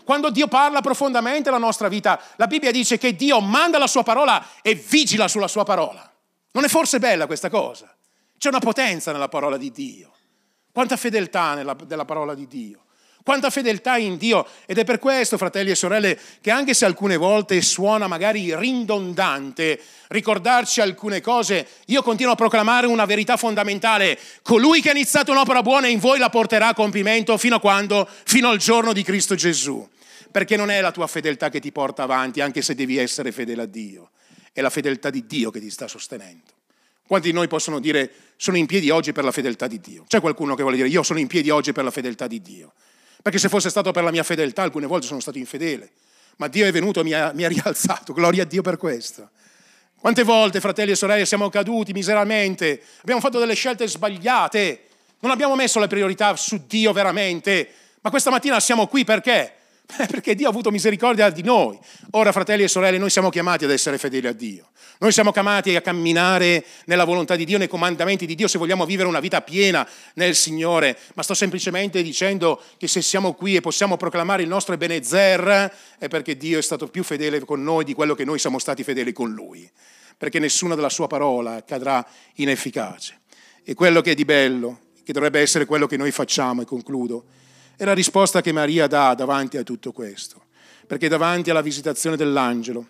quando 0.09 0.31
Dio 0.31 0.49
parla 0.49 0.81
profondamente 0.81 1.51
alla 1.51 1.59
nostra 1.59 1.87
vita, 1.89 2.19
la 2.37 2.47
Bibbia 2.47 2.71
dice 2.71 2.97
che 2.97 3.15
Dio 3.15 3.43
manda 3.43 3.77
la 3.77 3.87
sua 3.87 4.03
parola 4.03 4.43
e 4.63 4.75
vigila 4.75 5.29
sulla 5.29 5.49
sua 5.49 5.65
parola. 5.65 6.11
Non 6.53 6.65
è 6.65 6.69
forse 6.69 6.99
bella 6.99 7.27
questa 7.27 7.51
cosa? 7.51 7.95
C'è 8.39 8.49
una 8.49 8.59
potenza 8.59 9.13
nella 9.13 9.29
parola 9.29 9.59
di 9.59 9.71
Dio. 9.71 10.11
Quanta 10.73 10.97
fedeltà 10.97 11.53
nella, 11.53 11.77
nella 11.87 12.07
parola 12.07 12.33
di 12.33 12.47
Dio. 12.47 12.85
Quanta 13.23 13.51
fedeltà 13.51 13.99
in 13.99 14.17
Dio. 14.17 14.47
Ed 14.65 14.79
è 14.79 14.85
per 14.85 14.99
questo, 14.99 15.37
fratelli 15.37 15.73
e 15.73 15.75
sorelle, 15.75 16.19
che 16.41 16.51
anche 16.51 16.73
se 16.73 16.87
alcune 16.87 17.19
volte 17.19 17.61
suona 17.61 18.07
magari 18.07 18.57
ridondante 18.57 19.79
ricordarci 20.07 20.81
alcune 20.81 21.21
cose, 21.21 21.69
io 21.89 22.01
continuo 22.01 22.33
a 22.33 22.37
proclamare 22.37 22.87
una 22.87 23.05
verità 23.05 23.37
fondamentale. 23.37 24.19
Colui 24.41 24.81
che 24.81 24.89
ha 24.89 24.93
iniziato 24.93 25.33
un'opera 25.33 25.61
buona 25.61 25.89
in 25.89 25.99
voi 25.99 26.19
la 26.19 26.31
porterà 26.31 26.69
a 26.69 26.75
compimento 26.75 27.37
fino 27.37 27.57
a 27.57 27.61
quando? 27.61 28.09
Fino 28.25 28.49
al 28.49 28.57
giorno 28.57 28.95
di 28.95 29.03
Cristo 29.03 29.35
Gesù 29.35 29.87
perché 30.31 30.57
non 30.57 30.71
è 30.71 30.81
la 30.81 30.91
tua 30.91 31.07
fedeltà 31.07 31.49
che 31.49 31.61
ti 31.61 31.73
porta 31.73 32.03
avanti, 32.03 32.41
anche 32.41 32.63
se 32.63 32.75
devi 32.75 32.97
essere 32.97 33.33
fedele 33.33 33.63
a 33.63 33.67
Dio, 33.67 34.11
è 34.53 34.61
la 34.61 34.71
fedeltà 34.71 35.11
di 35.11 35.27
Dio 35.27 35.51
che 35.51 35.61
ti 35.61 35.71
sta 35.71 35.89
sostenendo. 35.89 36.57
Quanti 37.07 37.29
di 37.29 37.35
noi 37.35 37.49
possono 37.49 37.81
dire 37.81 38.11
sono 38.37 38.59
in 38.59 38.67
piedi 38.67 38.91
oggi 38.91 39.13
per 39.13 39.25
la 39.25 39.33
fedeltà 39.33 39.67
di 39.67 39.81
Dio? 39.81 40.05
C'è 40.07 40.21
qualcuno 40.21 40.55
che 40.55 40.63
vuole 40.63 40.77
dire 40.77 40.89
io 40.89 41.03
sono 41.03 41.19
in 41.19 41.27
piedi 41.27 41.49
oggi 41.49 41.73
per 41.73 41.83
la 41.83 41.91
fedeltà 41.91 42.27
di 42.27 42.43
Dio? 42.43 42.75
Perché 43.23 43.39
se 43.39 43.49
fosse 43.49 43.71
stato 43.71 43.93
per 43.93 44.05
la 44.05 44.11
mia 44.11 44.23
fedeltà 44.23 44.63
alcune 44.63 44.87
volte 44.87 45.07
sono 45.07 45.21
stato 45.21 45.39
infedele, 45.39 45.91
ma 46.37 46.49
Dio 46.49 46.67
è 46.67 46.71
venuto 46.71 47.01
e 47.01 47.05
mi 47.05 47.13
ha, 47.15 47.33
mi 47.33 47.45
ha 47.45 47.49
rialzato, 47.49 48.13
gloria 48.13 48.43
a 48.43 48.47
Dio 48.47 48.63
per 48.63 48.77
questo. 48.77 49.31
Quante 49.99 50.23
volte, 50.23 50.61
fratelli 50.61 50.93
e 50.93 50.95
sorelle, 50.95 51.27
siamo 51.27 51.49
caduti 51.49 51.93
miseramente, 51.93 52.81
abbiamo 53.01 53.21
fatto 53.21 53.39
delle 53.39 53.55
scelte 53.55 53.89
sbagliate, 53.89 54.83
non 55.21 55.33
abbiamo 55.33 55.57
messo 55.57 55.81
le 55.81 55.89
priorità 55.89 56.37
su 56.37 56.63
Dio 56.67 56.93
veramente, 56.93 57.69
ma 58.03 58.11
questa 58.11 58.31
mattina 58.31 58.61
siamo 58.61 58.87
qui 58.87 59.05
perché? 59.05 59.55
Perché 59.97 60.35
Dio 60.35 60.47
ha 60.47 60.51
avuto 60.51 60.71
misericordia 60.71 61.31
di 61.31 61.43
noi. 61.43 61.79
Ora, 62.11 62.31
fratelli 62.31 62.63
e 62.63 62.69
sorelle, 62.69 62.99
noi 62.99 63.09
siamo 63.09 63.31
chiamati 63.31 63.65
ad 63.65 63.71
essere 63.71 63.97
fedeli 63.97 64.27
a 64.27 64.33
Dio. 64.33 64.69
Noi 64.99 65.13
siamo 65.13 65.33
chiamati 65.33 65.75
a 65.77 65.81
camminare 65.81 66.65
nella 66.85 67.05
volontà 67.05 67.37
di 67.37 67.45
Dio, 67.45 67.57
nei 67.57 67.69
comandamenti 67.69 68.27
di 68.27 68.35
Dio, 68.35 68.49
se 68.49 68.59
vogliamo 68.59 68.85
vivere 68.85 69.09
una 69.09 69.21
vita 69.21 69.41
piena 69.41 69.89
nel 70.15 70.35
Signore. 70.35 70.99
Ma 71.15 71.23
sto 71.23 71.35
semplicemente 71.35 72.03
dicendo 72.03 72.61
che 72.77 72.87
se 72.87 73.01
siamo 73.01 73.33
qui 73.33 73.57
e 73.57 73.61
possiamo 73.61 73.97
proclamare 73.97 74.43
il 74.43 74.49
nostro 74.49 74.75
Ebenezer, 74.75 75.73
è 75.99 76.09
perché 76.09 76.37
Dio 76.37 76.59
è 76.59 76.63
stato 76.63 76.89
più 76.89 77.03
fedele 77.03 77.41
con 77.41 77.63
noi 77.63 77.85
di 77.85 77.95
quello 77.95 78.15
che 78.15 78.25
noi 78.25 78.39
siamo 78.39 78.59
stati 78.59 78.85
fedeli 78.85 79.13
con 79.13 79.33
Lui. 79.33 79.69
Perché 80.19 80.39
nessuna 80.39 80.75
della 80.75 80.91
sua 80.91 81.07
parola 81.07 81.65
cadrà 81.65 82.07
inefficace. 82.35 83.21
E 83.65 83.75
quello 83.75 84.01
che 84.03 84.11
è 84.11 84.15
di 84.15 84.25
bello, 84.25 84.81
che 85.03 85.13
dovrebbe 85.13 85.41
essere 85.41 85.65
quello 85.65 85.87
che 85.87 85.97
noi 85.97 86.11
facciamo, 86.11 86.63
e 86.63 86.65
concludo, 86.67 87.25
è 87.79 87.85
la 87.85 87.95
risposta 87.95 88.41
che 88.41 88.51
Maria 88.51 88.89
dà 88.89 89.15
davanti 89.15 89.57
a 89.57 89.63
tutto 89.63 89.93
questo, 89.93 90.47
perché 90.85 91.07
davanti 91.07 91.51
alla 91.51 91.61
visitazione 91.61 92.17
dell'angelo, 92.17 92.89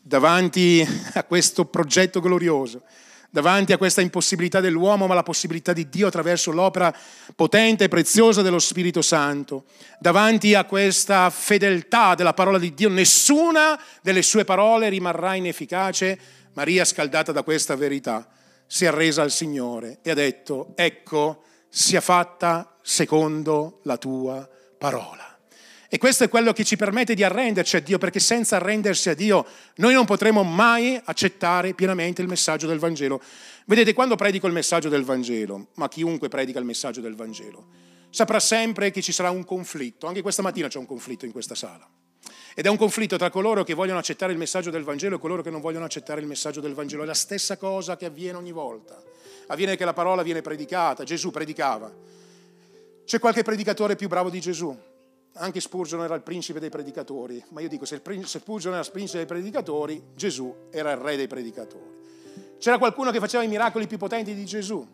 davanti 0.00 0.82
a 1.12 1.24
questo 1.24 1.66
progetto 1.66 2.20
glorioso, 2.20 2.82
davanti 3.28 3.74
a 3.74 3.76
questa 3.76 4.00
impossibilità 4.00 4.60
dell'uomo, 4.60 5.06
ma 5.06 5.12
la 5.12 5.22
possibilità 5.22 5.74
di 5.74 5.90
Dio 5.90 6.06
attraverso 6.06 6.52
l'opera 6.52 6.90
potente 7.36 7.84
e 7.84 7.88
preziosa 7.88 8.40
dello 8.40 8.58
Spirito 8.58 9.02
Santo, 9.02 9.64
davanti 9.98 10.54
a 10.54 10.64
questa 10.64 11.28
fedeltà 11.28 12.14
della 12.14 12.32
parola 12.32 12.58
di 12.58 12.72
Dio, 12.72 12.88
nessuna 12.88 13.78
delle 14.00 14.22
sue 14.22 14.46
parole 14.46 14.88
rimarrà 14.88 15.34
inefficace. 15.34 16.18
Maria, 16.54 16.86
scaldata 16.86 17.30
da 17.30 17.42
questa 17.42 17.76
verità, 17.76 18.26
si 18.66 18.86
è 18.86 18.88
arresa 18.88 19.20
al 19.20 19.30
Signore 19.30 19.98
e 20.00 20.10
ha 20.10 20.14
detto, 20.14 20.72
ecco, 20.76 21.42
sia 21.68 22.00
fatta 22.00 22.78
secondo 22.90 23.78
la 23.84 23.96
tua 23.96 24.48
parola. 24.76 25.38
E 25.88 25.96
questo 25.96 26.24
è 26.24 26.28
quello 26.28 26.52
che 26.52 26.64
ci 26.64 26.74
permette 26.74 27.14
di 27.14 27.22
arrenderci 27.22 27.76
a 27.76 27.80
Dio, 27.80 27.98
perché 27.98 28.18
senza 28.18 28.56
arrendersi 28.56 29.08
a 29.08 29.14
Dio 29.14 29.46
noi 29.76 29.94
non 29.94 30.04
potremo 30.04 30.42
mai 30.42 31.00
accettare 31.04 31.72
pienamente 31.74 32.20
il 32.20 32.26
messaggio 32.26 32.66
del 32.66 32.80
Vangelo. 32.80 33.22
Vedete, 33.66 33.92
quando 33.92 34.16
predico 34.16 34.48
il 34.48 34.52
messaggio 34.52 34.88
del 34.88 35.04
Vangelo, 35.04 35.68
ma 35.74 35.88
chiunque 35.88 36.28
predica 36.28 36.58
il 36.58 36.64
messaggio 36.64 37.00
del 37.00 37.14
Vangelo, 37.14 37.64
saprà 38.10 38.40
sempre 38.40 38.90
che 38.90 39.02
ci 39.02 39.12
sarà 39.12 39.30
un 39.30 39.44
conflitto. 39.44 40.08
Anche 40.08 40.20
questa 40.20 40.42
mattina 40.42 40.66
c'è 40.66 40.78
un 40.78 40.86
conflitto 40.86 41.24
in 41.24 41.32
questa 41.32 41.54
sala. 41.54 41.88
Ed 42.54 42.66
è 42.66 42.68
un 42.68 42.76
conflitto 42.76 43.16
tra 43.16 43.30
coloro 43.30 43.62
che 43.62 43.74
vogliono 43.74 44.00
accettare 44.00 44.32
il 44.32 44.38
messaggio 44.38 44.70
del 44.70 44.82
Vangelo 44.82 45.14
e 45.14 45.18
coloro 45.20 45.42
che 45.42 45.50
non 45.50 45.60
vogliono 45.60 45.84
accettare 45.84 46.20
il 46.20 46.26
messaggio 46.26 46.60
del 46.60 46.74
Vangelo. 46.74 47.04
È 47.04 47.06
la 47.06 47.14
stessa 47.14 47.56
cosa 47.56 47.96
che 47.96 48.06
avviene 48.06 48.36
ogni 48.36 48.52
volta. 48.52 49.00
Avviene 49.46 49.76
che 49.76 49.84
la 49.84 49.92
parola 49.92 50.22
viene 50.22 50.42
predicata, 50.42 51.04
Gesù 51.04 51.30
predicava. 51.30 52.18
C'è 53.10 53.18
qualche 53.18 53.42
predicatore 53.42 53.96
più 53.96 54.06
bravo 54.06 54.30
di 54.30 54.40
Gesù? 54.40 54.72
Anche 55.32 55.60
Spurgeon 55.60 56.04
era 56.04 56.14
il 56.14 56.22
principe 56.22 56.60
dei 56.60 56.68
predicatori, 56.68 57.44
ma 57.48 57.60
io 57.60 57.66
dico 57.66 57.84
se, 57.84 58.00
Spurgeon 58.22 58.74
era 58.74 58.84
il 58.84 58.90
principe 58.92 59.16
dei 59.16 59.26
predicatori, 59.26 60.00
Gesù 60.14 60.68
era 60.70 60.92
il 60.92 60.98
re 60.98 61.16
dei 61.16 61.26
predicatori. 61.26 61.90
C'era 62.60 62.78
qualcuno 62.78 63.10
che 63.10 63.18
faceva 63.18 63.42
i 63.42 63.48
miracoli 63.48 63.88
più 63.88 63.98
potenti 63.98 64.32
di 64.32 64.44
Gesù. 64.44 64.86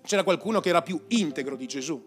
C'era 0.00 0.22
qualcuno 0.22 0.60
che 0.60 0.70
era 0.70 0.80
più 0.80 0.98
integro 1.08 1.54
di 1.54 1.66
Gesù. 1.66 2.02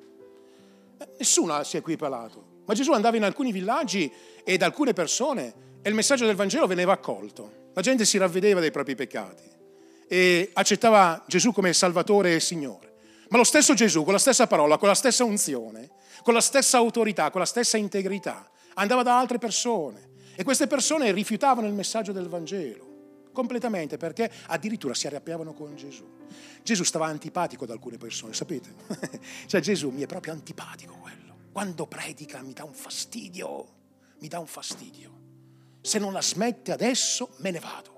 Eh, 0.97 1.07
nessuno 1.19 1.63
si 1.63 1.75
è 1.75 1.79
equiparato. 1.79 2.43
Ma 2.65 2.73
Gesù 2.73 2.93
andava 2.93 3.15
in 3.15 3.25
alcuni 3.25 3.51
villaggi 3.51 4.11
e 4.43 4.57
da 4.57 4.65
alcune 4.65 4.93
persone 4.93 5.53
e 5.83 5.89
il 5.89 5.93
messaggio 5.93 6.25
del 6.25 6.35
Vangelo 6.35 6.65
veniva 6.65 6.93
accolto. 6.93 7.69
La 7.75 7.81
gente 7.81 8.05
si 8.05 8.17
ravvedeva 8.17 8.59
dei 8.59 8.71
propri 8.71 8.95
peccati 8.95 9.43
e 10.07 10.49
accettava 10.51 11.23
Gesù 11.27 11.51
come 11.51 11.73
Salvatore 11.73 12.33
e 12.33 12.39
Signore. 12.39 12.92
Ma 13.29 13.37
lo 13.37 13.43
stesso 13.43 13.73
Gesù, 13.73 14.03
con 14.03 14.13
la 14.13 14.19
stessa 14.19 14.47
parola, 14.47 14.77
con 14.77 14.87
la 14.87 14.95
stessa 14.95 15.23
unzione, 15.23 15.89
con 16.23 16.33
la 16.33 16.41
stessa 16.41 16.77
autorità, 16.77 17.31
con 17.31 17.39
la 17.39 17.47
stessa 17.47 17.77
integrità, 17.77 18.49
andava 18.75 19.03
da 19.03 19.17
altre 19.17 19.37
persone 19.37 20.11
e 20.35 20.43
queste 20.43 20.67
persone 20.67 21.11
rifiutavano 21.11 21.67
il 21.67 21.73
messaggio 21.73 22.11
del 22.11 22.27
Vangelo 22.27 22.91
completamente 23.33 23.97
perché 23.97 24.31
addirittura 24.45 24.93
si 24.93 25.07
arrabbiavano 25.07 25.53
con 25.53 25.75
Gesù. 25.75 26.07
Gesù 26.61 26.83
stava 26.83 27.07
antipatico 27.07 27.65
ad 27.65 27.71
alcune 27.71 27.97
persone, 27.97 28.33
sapete? 28.33 28.73
cioè 29.47 29.59
Gesù 29.59 29.89
mi 29.89 30.03
è 30.03 30.05
proprio 30.05 30.31
antipatico 30.31 30.93
quello. 30.93 31.35
Quando 31.51 31.85
predica 31.85 32.41
mi 32.41 32.53
dà 32.53 32.63
un 32.63 32.73
fastidio, 32.73 33.67
mi 34.19 34.29
dà 34.29 34.39
un 34.39 34.47
fastidio. 34.47 35.21
Se 35.81 35.99
non 35.99 36.13
la 36.13 36.21
smette 36.21 36.71
adesso, 36.71 37.35
me 37.39 37.51
ne 37.51 37.59
vado. 37.59 37.92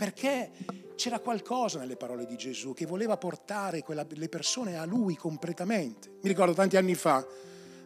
Perché 0.00 0.50
c'era 0.94 1.18
qualcosa 1.18 1.78
nelle 1.78 1.94
parole 1.94 2.24
di 2.24 2.34
Gesù 2.34 2.72
che 2.72 2.86
voleva 2.86 3.18
portare 3.18 3.82
quella, 3.82 4.06
le 4.08 4.28
persone 4.30 4.78
a 4.78 4.86
lui 4.86 5.14
completamente. 5.14 6.08
Mi 6.22 6.28
ricordo 6.30 6.54
tanti 6.54 6.78
anni 6.78 6.94
fa, 6.94 7.22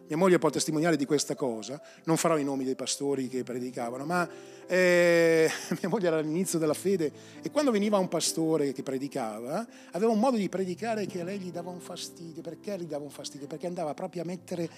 mia 0.07 0.15
moglie 0.15 0.39
può 0.39 0.49
testimoniare 0.49 0.95
di 0.95 1.03
questa 1.03 1.35
cosa, 1.35 1.77
non 2.05 2.15
farò 2.15 2.37
i 2.37 2.45
nomi 2.45 2.63
dei 2.63 2.75
pastori 2.75 3.27
che 3.27 3.43
predicavano, 3.43 4.05
ma 4.05 4.25
eh, 4.65 5.49
mia 5.81 5.89
moglie 5.89 6.07
era 6.07 6.19
all'inizio 6.19 6.57
della 6.57 6.73
fede 6.73 7.11
e 7.41 7.51
quando 7.51 7.71
veniva 7.71 7.97
un 7.97 8.07
pastore 8.07 8.71
che 8.71 8.81
predicava, 8.81 9.67
aveva 9.91 10.13
un 10.13 10.19
modo 10.19 10.37
di 10.37 10.47
predicare 10.47 11.07
che 11.07 11.19
a 11.19 11.25
lei 11.25 11.37
gli 11.37 11.51
dava 11.51 11.69
un 11.69 11.81
fastidio. 11.81 12.41
Perché 12.41 12.79
gli 12.79 12.85
dava 12.85 13.03
un 13.03 13.11
fastidio? 13.11 13.45
Perché 13.45 13.67
andava 13.67 13.93
proprio 13.93 14.21
a 14.21 14.25
mettere, 14.25 14.69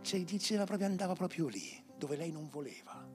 cioè 0.00 0.18
diceva 0.20 0.64
proprio, 0.64 0.86
andava 0.86 1.12
proprio 1.12 1.46
lì, 1.46 1.78
dove 1.98 2.16
lei 2.16 2.30
non 2.32 2.48
voleva. 2.50 3.09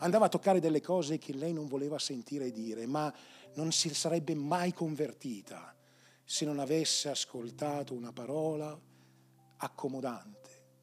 Andava 0.00 0.26
a 0.26 0.28
toccare 0.28 0.60
delle 0.60 0.82
cose 0.82 1.18
che 1.18 1.32
lei 1.32 1.52
non 1.52 1.66
voleva 1.66 1.98
sentire 1.98 2.50
dire, 2.50 2.86
ma 2.86 3.12
non 3.54 3.72
si 3.72 3.92
sarebbe 3.94 4.34
mai 4.34 4.72
convertita 4.72 5.74
se 6.24 6.44
non 6.44 6.58
avesse 6.58 7.08
ascoltato 7.08 7.94
una 7.94 8.12
parola 8.12 8.78
accomodante 9.56 10.40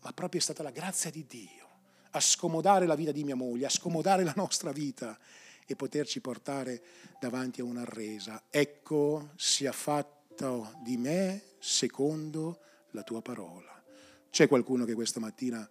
ma 0.08 0.13
proprio 0.13 0.39
è 0.39 0.43
stata 0.43 0.63
la 0.63 0.71
grazia 0.71 1.10
di 1.10 1.25
Dio 1.25 1.65
a 2.12 2.19
scomodare 2.21 2.86
la 2.86 2.95
vita 2.95 3.12
di 3.12 3.25
mia 3.25 3.36
moglie, 3.36 3.65
a 3.65 3.69
scomodare 3.69 4.23
la 4.23 4.34
nostra 4.38 4.71
vita 4.71 5.19
e 5.65 5.75
poterci 5.75 6.21
portare 6.21 6.82
davanti 7.19 7.60
a 7.60 7.65
una 7.65 7.84
resa. 7.84 8.45
Ecco, 8.49 9.32
sia 9.36 9.73
fatto 9.73 10.73
di 10.82 10.95
me 10.95 11.43
secondo 11.60 12.60
la 12.91 13.03
tua 13.03 13.21
parola. 13.21 13.84
C'è 14.30 14.47
qualcuno 14.47 14.86
che 14.86 14.93
questa 14.93 15.19
mattina 15.19 15.69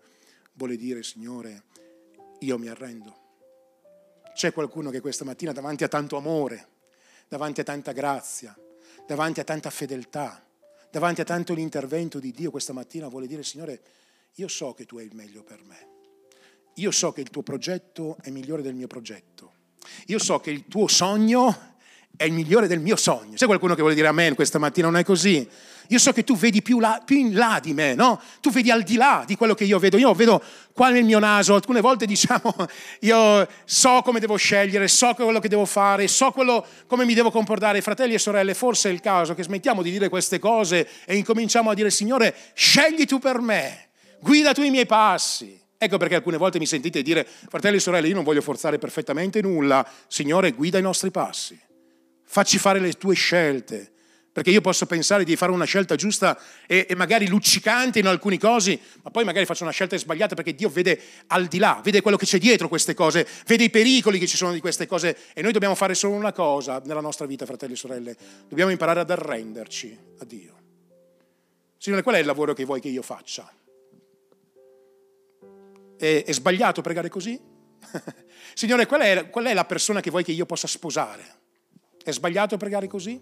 vuole 0.52 0.76
dire, 0.76 1.02
Signore, 1.02 1.64
io 2.40 2.58
mi 2.58 2.68
arrendo. 2.68 3.25
C'è 4.36 4.52
qualcuno 4.52 4.90
che 4.90 5.00
questa 5.00 5.24
mattina 5.24 5.52
davanti 5.52 5.82
a 5.82 5.88
tanto 5.88 6.18
amore, 6.18 6.68
davanti 7.26 7.62
a 7.62 7.64
tanta 7.64 7.92
grazia, 7.92 8.54
davanti 9.06 9.40
a 9.40 9.44
tanta 9.44 9.70
fedeltà, 9.70 10.46
davanti 10.90 11.22
a 11.22 11.24
tanto 11.24 11.54
l'intervento 11.54 12.18
di 12.18 12.32
Dio 12.32 12.50
questa 12.50 12.74
mattina 12.74 13.08
vuole 13.08 13.26
dire, 13.26 13.42
Signore, 13.42 13.80
io 14.34 14.46
so 14.48 14.74
che 14.74 14.84
tu 14.84 14.98
hai 14.98 15.06
il 15.06 15.14
meglio 15.14 15.42
per 15.42 15.62
me. 15.64 15.88
Io 16.74 16.90
so 16.90 17.12
che 17.12 17.22
il 17.22 17.30
tuo 17.30 17.42
progetto 17.42 18.18
è 18.20 18.28
migliore 18.28 18.60
del 18.60 18.74
mio 18.74 18.86
progetto. 18.86 19.54
Io 20.08 20.18
so 20.18 20.38
che 20.38 20.50
il 20.50 20.66
tuo 20.68 20.86
sogno 20.86 21.75
è 22.16 22.24
il 22.24 22.32
migliore 22.32 22.66
del 22.66 22.80
mio 22.80 22.96
sogno. 22.96 23.34
C'è 23.34 23.46
qualcuno 23.46 23.74
che 23.74 23.80
vuole 23.80 23.94
dire 23.94 24.08
amen 24.08 24.34
questa 24.34 24.58
mattina? 24.58 24.88
Non 24.88 24.98
è 24.98 25.04
così? 25.04 25.48
Io 25.88 25.98
so 25.98 26.12
che 26.12 26.24
tu 26.24 26.36
vedi 26.36 26.62
più, 26.62 26.80
là, 26.80 27.00
più, 27.04 27.16
in 27.16 27.34
là 27.34 27.60
di 27.62 27.72
me, 27.72 27.94
no? 27.94 28.20
Tu 28.40 28.50
vedi 28.50 28.70
al 28.70 28.82
di 28.82 28.96
là 28.96 29.22
di 29.26 29.36
quello 29.36 29.54
che 29.54 29.64
io 29.64 29.78
vedo. 29.78 29.96
Io 29.96 30.12
vedo 30.14 30.42
qua 30.72 30.88
nel 30.88 31.04
mio 31.04 31.18
naso, 31.18 31.54
alcune 31.54 31.80
volte 31.80 32.06
diciamo, 32.06 32.54
io 33.00 33.46
so 33.64 34.02
come 34.02 34.18
devo 34.18 34.36
scegliere, 34.36 34.88
so 34.88 35.14
quello 35.14 35.38
che 35.38 35.48
devo 35.48 35.64
fare, 35.64 36.08
so 36.08 36.32
quello, 36.32 36.66
come 36.86 37.04
mi 37.04 37.14
devo 37.14 37.30
comportare. 37.30 37.80
Fratelli 37.80 38.14
e 38.14 38.18
sorelle, 38.18 38.54
forse 38.54 38.88
è 38.88 38.92
il 38.92 39.00
caso 39.00 39.34
che 39.34 39.42
smettiamo 39.42 39.82
di 39.82 39.90
dire 39.90 40.08
queste 40.08 40.38
cose 40.38 40.88
e 41.04 41.16
incominciamo 41.16 41.70
a 41.70 41.74
dire, 41.74 41.90
Signore, 41.90 42.34
scegli 42.54 43.04
tu 43.04 43.18
per 43.18 43.40
me 43.40 43.86
guida 44.20 44.52
tu 44.52 44.62
i 44.62 44.70
miei 44.70 44.86
passi. 44.86 45.60
Ecco 45.78 45.98
perché 45.98 46.14
alcune 46.14 46.38
volte 46.38 46.58
mi 46.58 46.66
sentite 46.66 47.02
dire, 47.02 47.26
fratelli 47.26 47.76
e 47.76 47.80
sorelle, 47.80 48.08
io 48.08 48.14
non 48.14 48.24
voglio 48.24 48.40
forzare 48.40 48.78
perfettamente 48.78 49.42
nulla, 49.42 49.86
Signore, 50.08 50.52
guida 50.52 50.78
i 50.78 50.82
nostri 50.82 51.10
passi, 51.10 51.58
facci 52.26 52.58
fare 52.58 52.80
le 52.80 52.92
tue 52.92 53.14
scelte, 53.14 53.92
perché 54.36 54.50
io 54.50 54.60
posso 54.60 54.84
pensare 54.84 55.24
di 55.24 55.34
fare 55.34 55.50
una 55.50 55.64
scelta 55.64 55.96
giusta 55.96 56.38
e, 56.66 56.84
e, 56.86 56.94
magari 56.94 57.26
luccicante 57.26 58.00
in 58.00 58.06
alcuni 58.06 58.36
casi, 58.36 58.78
ma 59.02 59.10
poi 59.10 59.24
magari 59.24 59.46
faccio 59.46 59.62
una 59.62 59.72
scelta 59.72 59.96
sbagliata 59.96 60.34
perché 60.34 60.54
Dio 60.54 60.68
vede 60.68 61.00
al 61.28 61.46
di 61.46 61.56
là, 61.56 61.80
vede 61.82 62.02
quello 62.02 62.18
che 62.18 62.26
c'è 62.26 62.36
dietro 62.36 62.68
queste 62.68 62.92
cose, 62.92 63.26
vede 63.46 63.64
i 63.64 63.70
pericoli 63.70 64.18
che 64.18 64.26
ci 64.26 64.36
sono 64.36 64.52
di 64.52 64.60
queste 64.60 64.86
cose 64.86 65.16
e 65.32 65.40
noi 65.40 65.52
dobbiamo 65.52 65.74
fare 65.74 65.94
solo 65.94 66.12
una 66.12 66.32
cosa 66.32 66.82
nella 66.84 67.00
nostra 67.00 67.24
vita, 67.24 67.46
fratelli 67.46 67.72
e 67.72 67.76
sorelle, 67.76 68.16
dobbiamo 68.46 68.70
imparare 68.70 69.00
ad 69.00 69.10
arrenderci 69.10 69.98
a 70.18 70.24
Dio. 70.26 70.54
Signore, 71.78 72.02
qual 72.02 72.16
è 72.16 72.18
il 72.18 72.26
lavoro 72.26 72.52
che 72.52 72.66
vuoi 72.66 72.82
che 72.82 72.88
io 72.88 73.00
faccia? 73.00 73.50
È, 75.96 76.24
è 76.26 76.32
sbagliato 76.32 76.82
pregare 76.82 77.08
così? 77.08 77.40
Signore, 78.52 78.84
qual 78.84 79.00
è, 79.00 79.30
qual 79.30 79.46
è 79.46 79.54
la 79.54 79.64
persona 79.64 80.00
che 80.00 80.10
vuoi 80.10 80.24
che 80.24 80.32
io 80.32 80.44
possa 80.44 80.66
sposare? 80.66 81.44
È 82.06 82.12
sbagliato 82.12 82.56
pregare 82.56 82.86
così? 82.86 83.20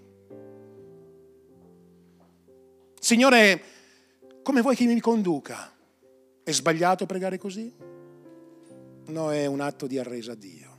Signore, 3.01 3.63
come 4.43 4.61
vuoi 4.61 4.77
che 4.77 4.85
mi 4.85 5.01
conduca? 5.01 5.75
È 6.43 6.53
sbagliato 6.53 7.07
pregare 7.07 7.39
così? 7.39 7.73
No, 9.07 9.33
è 9.33 9.47
un 9.47 9.61
atto 9.61 9.87
di 9.87 9.99
arresa 9.99 10.33
a 10.33 10.35
Dio. 10.35 10.77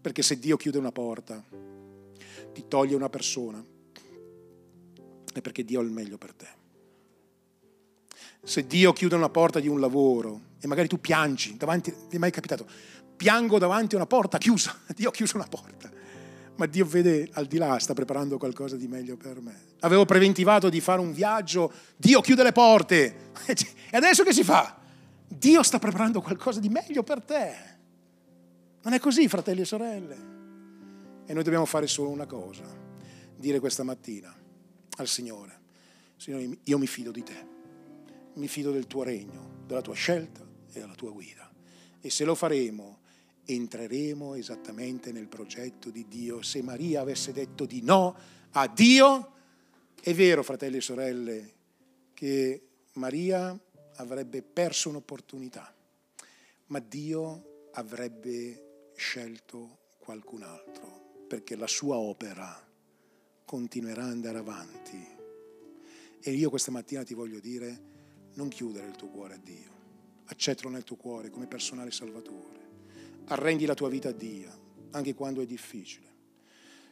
Perché 0.00 0.20
se 0.22 0.40
Dio 0.40 0.56
chiude 0.56 0.78
una 0.78 0.90
porta, 0.90 1.40
ti 2.52 2.64
toglie 2.66 2.96
una 2.96 3.08
persona, 3.08 3.64
è 5.32 5.40
perché 5.40 5.64
Dio 5.64 5.78
ha 5.78 5.84
il 5.84 5.90
meglio 5.90 6.18
per 6.18 6.34
te. 6.34 6.48
Se 8.42 8.66
Dio 8.66 8.92
chiude 8.92 9.14
una 9.14 9.30
porta 9.30 9.60
di 9.60 9.68
un 9.68 9.78
lavoro 9.78 10.40
e 10.58 10.66
magari 10.66 10.88
tu 10.88 11.00
piangi 11.00 11.56
davanti, 11.56 11.94
ti 12.08 12.16
è 12.16 12.18
mai 12.18 12.32
capitato? 12.32 12.66
Piango 13.14 13.60
davanti 13.60 13.94
a 13.94 13.98
una 13.98 14.08
porta 14.08 14.38
chiusa, 14.38 14.76
Dio 14.96 15.10
ha 15.10 15.12
chiuso 15.12 15.36
una 15.36 15.46
porta, 15.46 15.91
ma 16.56 16.66
Dio 16.66 16.84
vede 16.84 17.28
al 17.32 17.46
di 17.46 17.58
là, 17.58 17.78
sta 17.78 17.94
preparando 17.94 18.38
qualcosa 18.38 18.76
di 18.76 18.86
meglio 18.88 19.16
per 19.16 19.40
me. 19.40 19.70
Avevo 19.80 20.04
preventivato 20.04 20.68
di 20.68 20.80
fare 20.80 21.00
un 21.00 21.12
viaggio, 21.12 21.72
Dio 21.96 22.20
chiude 22.20 22.42
le 22.42 22.52
porte, 22.52 23.30
e 23.46 23.96
adesso 23.96 24.22
che 24.22 24.32
si 24.32 24.44
fa? 24.44 24.78
Dio 25.26 25.62
sta 25.62 25.78
preparando 25.78 26.20
qualcosa 26.20 26.60
di 26.60 26.68
meglio 26.68 27.02
per 27.02 27.22
te. 27.22 27.54
Non 28.82 28.92
è 28.92 29.00
così, 29.00 29.28
fratelli 29.28 29.60
e 29.62 29.64
sorelle. 29.64 30.30
E 31.26 31.32
noi 31.32 31.42
dobbiamo 31.42 31.66
fare 31.66 31.86
solo 31.86 32.10
una 32.10 32.26
cosa, 32.26 32.64
dire 33.36 33.60
questa 33.60 33.82
mattina 33.82 34.34
al 34.98 35.08
Signore, 35.08 35.60
Signore, 36.16 36.58
io 36.64 36.78
mi 36.78 36.86
fido 36.86 37.10
di 37.10 37.22
te 37.22 37.50
mi 38.34 38.48
fido 38.48 38.70
del 38.70 38.86
tuo 38.86 39.02
regno, 39.02 39.62
della 39.66 39.82
tua 39.82 39.94
scelta 39.94 40.40
e 40.40 40.80
della 40.80 40.94
tua 40.94 41.10
guida. 41.10 41.50
E 42.00 42.10
se 42.10 42.24
lo 42.24 42.34
faremo, 42.34 43.00
entreremo 43.44 44.34
esattamente 44.34 45.12
nel 45.12 45.28
progetto 45.28 45.90
di 45.90 46.06
Dio. 46.08 46.42
Se 46.42 46.62
Maria 46.62 47.00
avesse 47.00 47.32
detto 47.32 47.66
di 47.66 47.82
no 47.82 48.16
a 48.52 48.68
Dio, 48.68 49.32
è 50.00 50.14
vero, 50.14 50.42
fratelli 50.42 50.78
e 50.78 50.80
sorelle, 50.80 51.52
che 52.14 52.66
Maria 52.94 53.58
avrebbe 53.96 54.42
perso 54.42 54.88
un'opportunità, 54.88 55.74
ma 56.66 56.78
Dio 56.78 57.68
avrebbe 57.72 58.90
scelto 58.94 59.78
qualcun 59.98 60.42
altro, 60.42 61.24
perché 61.26 61.56
la 61.56 61.66
sua 61.66 61.96
opera 61.96 62.68
continuerà 63.44 64.04
ad 64.04 64.10
andare 64.10 64.38
avanti. 64.38 65.06
E 66.20 66.30
io 66.30 66.50
questa 66.50 66.70
mattina 66.70 67.02
ti 67.04 67.14
voglio 67.14 67.40
dire, 67.40 67.90
non 68.34 68.48
chiudere 68.48 68.86
il 68.86 68.96
tuo 68.96 69.08
cuore 69.08 69.34
a 69.34 69.40
Dio, 69.42 69.70
accettalo 70.26 70.70
nel 70.70 70.84
tuo 70.84 70.96
cuore 70.96 71.30
come 71.30 71.46
personale 71.46 71.90
salvatore, 71.90 72.61
arrendi 73.26 73.66
la 73.66 73.74
tua 73.74 73.88
vita 73.88 74.10
a 74.10 74.12
Dio, 74.12 74.50
anche 74.90 75.14
quando 75.14 75.40
è 75.40 75.46
difficile. 75.46 76.10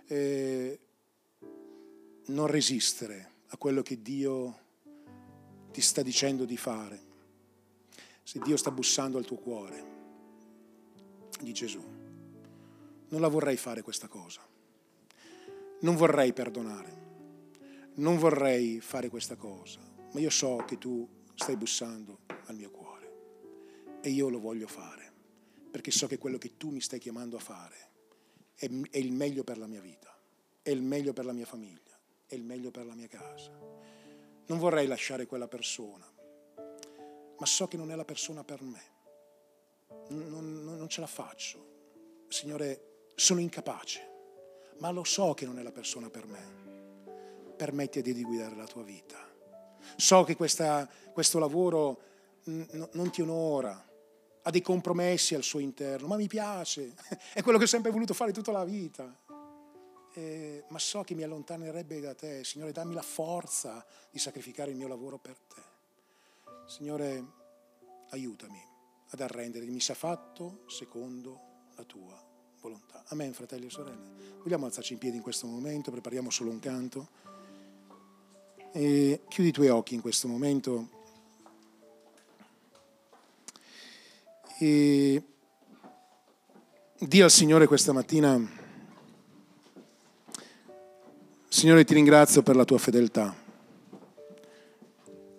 E 0.06 0.78
non 2.26 2.46
resistere 2.46 3.32
a 3.48 3.56
quello 3.56 3.82
che 3.82 4.00
Dio 4.00 4.58
ti 5.72 5.80
sta 5.80 6.02
dicendo 6.02 6.44
di 6.44 6.56
fare. 6.56 7.08
Se 8.22 8.38
Dio 8.38 8.56
sta 8.56 8.70
bussando 8.70 9.18
al 9.18 9.24
tuo 9.24 9.36
cuore, 9.36 9.98
di 11.40 11.52
Gesù, 11.52 11.82
non 13.08 13.20
la 13.20 13.28
vorrei 13.28 13.56
fare 13.56 13.82
questa 13.82 14.08
cosa. 14.08 14.46
Non 15.80 15.96
vorrei 15.96 16.32
perdonare. 16.32 16.98
Non 17.94 18.18
vorrei 18.18 18.80
fare 18.80 19.08
questa 19.08 19.36
cosa. 19.36 19.80
Ma 20.12 20.20
io 20.20 20.30
so 20.30 20.62
che 20.66 20.78
tu 20.78 21.08
stai 21.34 21.56
bussando 21.56 22.20
al 22.46 22.56
mio 22.56 22.70
cuore 22.70 23.98
e 24.02 24.10
io 24.10 24.28
lo 24.28 24.38
voglio 24.38 24.66
fare 24.66 25.09
perché 25.70 25.90
so 25.90 26.06
che 26.06 26.18
quello 26.18 26.38
che 26.38 26.56
tu 26.56 26.70
mi 26.70 26.80
stai 26.80 26.98
chiamando 26.98 27.36
a 27.36 27.40
fare 27.40 27.88
è, 28.54 28.68
è 28.90 28.98
il 28.98 29.12
meglio 29.12 29.44
per 29.44 29.58
la 29.58 29.66
mia 29.66 29.80
vita, 29.80 30.14
è 30.62 30.70
il 30.70 30.82
meglio 30.82 31.12
per 31.12 31.24
la 31.24 31.32
mia 31.32 31.46
famiglia, 31.46 31.98
è 32.26 32.34
il 32.34 32.42
meglio 32.42 32.70
per 32.70 32.86
la 32.86 32.94
mia 32.94 33.08
casa. 33.08 33.50
Non 34.46 34.58
vorrei 34.58 34.86
lasciare 34.86 35.26
quella 35.26 35.48
persona, 35.48 36.10
ma 37.38 37.46
so 37.46 37.68
che 37.68 37.76
non 37.76 37.90
è 37.90 37.94
la 37.94 38.04
persona 38.04 38.44
per 38.44 38.62
me. 38.62 38.82
Non, 40.08 40.28
non, 40.28 40.76
non 40.76 40.88
ce 40.88 41.00
la 41.00 41.06
faccio. 41.06 42.24
Signore, 42.28 43.06
sono 43.14 43.40
incapace, 43.40 44.08
ma 44.78 44.90
lo 44.90 45.04
so 45.04 45.34
che 45.34 45.46
non 45.46 45.58
è 45.58 45.62
la 45.62 45.72
persona 45.72 46.10
per 46.10 46.26
me. 46.26 47.54
Permetti 47.56 47.98
a 47.98 48.02
Dio 48.02 48.14
di 48.14 48.24
guidare 48.24 48.56
la 48.56 48.66
tua 48.66 48.82
vita 48.82 49.30
So 49.96 50.24
che 50.24 50.36
questa, 50.36 50.88
questo 51.12 51.38
lavoro 51.38 52.00
n- 52.44 52.88
non 52.92 53.10
ti 53.10 53.22
onora, 53.22 53.88
ha 54.42 54.50
dei 54.50 54.62
compromessi 54.62 55.34
al 55.34 55.42
suo 55.42 55.58
interno, 55.58 56.06
ma 56.06 56.16
mi 56.16 56.26
piace, 56.26 56.94
è 57.34 57.42
quello 57.42 57.58
che 57.58 57.64
ho 57.64 57.68
sempre 57.68 57.90
voluto 57.90 58.14
fare 58.14 58.32
tutta 58.32 58.52
la 58.52 58.64
vita. 58.64 59.14
Eh, 60.14 60.64
ma 60.68 60.78
so 60.78 61.02
che 61.02 61.14
mi 61.14 61.22
allontanerebbe 61.22 62.00
da 62.00 62.14
te. 62.14 62.42
Signore, 62.42 62.72
dammi 62.72 62.94
la 62.94 63.02
forza 63.02 63.84
di 64.10 64.18
sacrificare 64.18 64.70
il 64.70 64.76
mio 64.76 64.88
lavoro 64.88 65.18
per 65.18 65.38
te. 65.38 65.62
Signore, 66.66 67.24
aiutami 68.10 68.60
ad 69.10 69.20
arrenderti, 69.20 69.70
mi 69.70 69.80
sia 69.80 69.94
fatto 69.94 70.62
secondo 70.66 71.40
la 71.76 71.84
tua 71.84 72.20
volontà. 72.60 73.04
Amen, 73.08 73.32
fratelli 73.32 73.66
e 73.66 73.70
sorelle. 73.70 74.38
Vogliamo 74.42 74.66
alzarci 74.66 74.94
in 74.94 74.98
piedi 74.98 75.16
in 75.16 75.22
questo 75.22 75.46
momento, 75.46 75.90
prepariamo 75.90 76.30
solo 76.30 76.50
un 76.50 76.58
canto. 76.58 77.08
E 78.72 79.22
chiudi 79.28 79.48
i 79.48 79.52
tuoi 79.52 79.68
occhi 79.68 79.94
in 79.94 80.00
questo 80.00 80.28
momento. 80.28 80.98
E 84.62 85.22
di 86.98 87.22
al 87.22 87.30
Signore 87.30 87.66
questa 87.66 87.94
mattina, 87.94 88.38
Signore 91.48 91.84
ti 91.84 91.94
ringrazio 91.94 92.42
per 92.42 92.56
la 92.56 92.66
tua 92.66 92.76
fedeltà. 92.76 93.34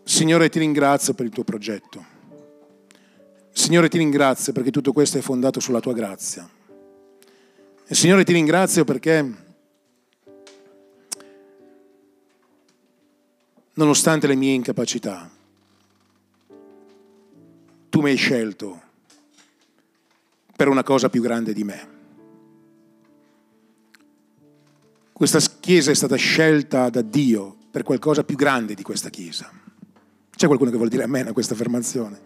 Signore 0.02 0.50
ti 0.50 0.58
ringrazio 0.58 1.14
per 1.14 1.28
il 1.28 1.32
tuo 1.32 1.44
progetto. 1.44 2.04
Signore 3.52 3.90
ti 3.90 4.00
ringrazio 4.00 4.54
perché 4.54 4.72
tutto 4.72 4.92
questo 4.92 5.20
è 5.20 5.22
fondato 5.22 5.60
sulla 5.60 5.80
tua 5.80 5.94
grazia. 5.94 6.50
E 7.86 7.94
Signore 7.94 8.24
ti 8.24 8.34
ringrazio 8.34 8.84
perché 8.86 9.36
nonostante 13.76 14.26
le 14.26 14.36
mie 14.36 14.54
incapacità, 14.54 15.30
tu 17.88 18.02
mi 18.02 18.10
hai 18.10 18.18
scelto 18.18 18.90
per 20.62 20.70
una 20.70 20.84
cosa 20.84 21.10
più 21.10 21.24
grande 21.24 21.54
di 21.54 21.64
me. 21.64 21.88
Questa 25.12 25.40
Chiesa 25.60 25.90
è 25.90 25.96
stata 25.96 26.16
scelta 26.18 26.92
da 26.92 27.02
Dio 27.02 27.56
per 27.72 27.82
qualcosa 27.82 28.24
più 28.24 28.36
grande 28.36 28.76
di 28.76 28.84
questa 28.84 29.10
Chiesa. 29.10 29.50
C'è 30.30 30.46
qualcuno 30.46 30.70
che 30.70 30.76
vuole 30.76 30.92
dire 30.92 31.02
amen 31.02 31.30
a 31.30 31.34
questa 31.34 31.56
affermazione? 31.56 32.20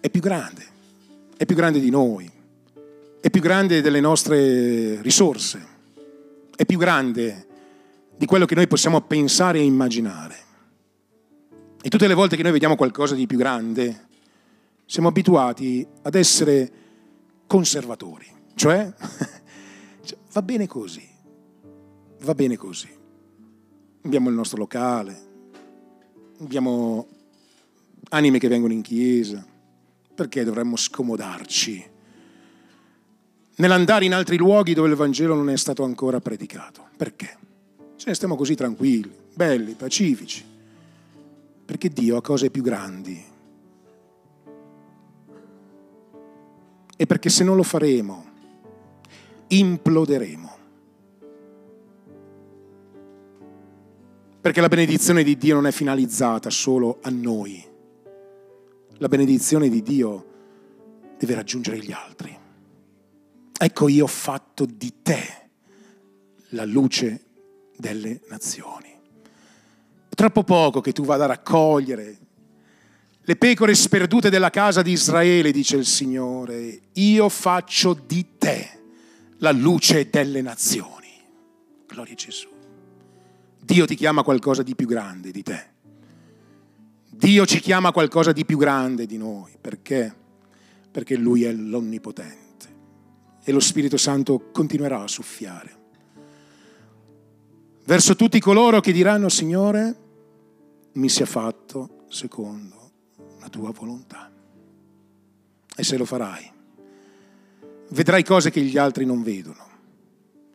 È 0.00 0.08
più 0.08 0.22
grande, 0.22 0.64
è 1.36 1.44
più 1.44 1.54
grande 1.54 1.78
di 1.78 1.90
noi, 1.90 2.30
è 3.20 3.28
più 3.28 3.42
grande 3.42 3.82
delle 3.82 4.00
nostre 4.00 5.02
risorse, 5.02 5.66
è 6.56 6.64
più 6.64 6.78
grande 6.78 7.46
di 8.16 8.24
quello 8.24 8.46
che 8.46 8.54
noi 8.54 8.66
possiamo 8.66 9.02
pensare 9.02 9.58
e 9.58 9.64
immaginare. 9.64 10.36
E 11.82 11.90
tutte 11.90 12.06
le 12.06 12.14
volte 12.14 12.34
che 12.34 12.42
noi 12.44 12.52
vediamo 12.52 12.76
qualcosa 12.76 13.14
di 13.14 13.26
più 13.26 13.36
grande, 13.36 14.06
siamo 14.86 15.08
abituati 15.08 15.86
ad 16.00 16.14
essere 16.14 16.80
conservatori, 17.52 18.26
cioè, 18.54 18.90
cioè 20.02 20.18
va 20.32 20.40
bene 20.40 20.66
così, 20.66 21.06
va 22.22 22.34
bene 22.34 22.56
così. 22.56 22.88
Abbiamo 24.04 24.30
il 24.30 24.34
nostro 24.34 24.56
locale, 24.56 25.20
abbiamo 26.40 27.06
anime 28.08 28.38
che 28.38 28.48
vengono 28.48 28.72
in 28.72 28.80
chiesa, 28.80 29.44
perché 30.14 30.44
dovremmo 30.44 30.76
scomodarci 30.76 31.90
nell'andare 33.56 34.06
in 34.06 34.14
altri 34.14 34.38
luoghi 34.38 34.72
dove 34.72 34.88
il 34.88 34.94
Vangelo 34.94 35.34
non 35.34 35.50
è 35.50 35.56
stato 35.58 35.84
ancora 35.84 36.20
predicato? 36.20 36.88
Perché? 36.96 37.36
Ce 37.96 38.06
ne 38.08 38.14
stiamo 38.14 38.34
così 38.34 38.54
tranquilli, 38.54 39.14
belli, 39.34 39.74
pacifici 39.74 40.42
perché 41.66 41.90
Dio 41.90 42.16
ha 42.16 42.22
cose 42.22 42.50
più 42.50 42.62
grandi. 42.62 43.22
E 47.02 47.06
perché 47.06 47.30
se 47.30 47.42
non 47.42 47.56
lo 47.56 47.64
faremo, 47.64 48.24
imploderemo. 49.48 50.56
Perché 54.40 54.60
la 54.60 54.68
benedizione 54.68 55.24
di 55.24 55.36
Dio 55.36 55.56
non 55.56 55.66
è 55.66 55.72
finalizzata 55.72 56.48
solo 56.48 57.00
a 57.02 57.10
noi. 57.10 57.60
La 58.98 59.08
benedizione 59.08 59.68
di 59.68 59.82
Dio 59.82 60.26
deve 61.18 61.34
raggiungere 61.34 61.80
gli 61.80 61.90
altri. 61.90 62.38
Ecco, 63.58 63.88
io 63.88 64.04
ho 64.04 64.06
fatto 64.06 64.64
di 64.64 65.02
te 65.02 65.50
la 66.50 66.64
luce 66.64 67.24
delle 67.76 68.20
nazioni 68.28 68.92
troppo 70.22 70.44
poco 70.44 70.80
che 70.80 70.92
tu 70.92 71.04
vada 71.04 71.24
a 71.24 71.28
raccogliere 71.28 72.16
le 73.24 73.36
pecore 73.36 73.74
sperdute 73.74 74.30
della 74.30 74.50
casa 74.50 74.82
di 74.82 74.90
Israele, 74.90 75.52
dice 75.52 75.76
il 75.76 75.86
Signore, 75.86 76.80
io 76.94 77.28
faccio 77.28 77.94
di 77.94 78.36
te 78.36 78.80
la 79.38 79.52
luce 79.52 80.10
delle 80.10 80.42
nazioni. 80.42 81.08
Gloria 81.86 82.14
a 82.14 82.16
Gesù. 82.16 82.48
Dio 83.60 83.86
ti 83.86 83.94
chiama 83.94 84.24
qualcosa 84.24 84.64
di 84.64 84.74
più 84.74 84.88
grande 84.88 85.30
di 85.30 85.42
te. 85.44 85.70
Dio 87.10 87.46
ci 87.46 87.60
chiama 87.60 87.92
qualcosa 87.92 88.32
di 88.32 88.44
più 88.44 88.58
grande 88.58 89.06
di 89.06 89.18
noi. 89.18 89.56
Perché? 89.60 90.12
Perché 90.90 91.16
Lui 91.16 91.44
è 91.44 91.52
l'Onnipotente. 91.52 92.40
E 93.44 93.52
lo 93.52 93.60
Spirito 93.60 93.96
Santo 93.96 94.50
continuerà 94.50 95.00
a 95.00 95.08
soffiare. 95.08 95.80
Verso 97.84 98.16
tutti 98.16 98.40
coloro 98.40 98.80
che 98.80 98.90
diranno, 98.90 99.28
Signore, 99.28 99.96
mi 100.94 101.08
sia 101.08 101.26
fatto 101.26 102.06
secondo 102.08 102.81
la 103.42 103.48
tua 103.48 103.70
volontà. 103.72 104.30
E 105.74 105.84
se 105.84 105.96
lo 105.96 106.04
farai, 106.04 106.50
vedrai 107.90 108.22
cose 108.22 108.50
che 108.50 108.62
gli 108.62 108.78
altri 108.78 109.04
non 109.04 109.22
vedono. 109.22 109.70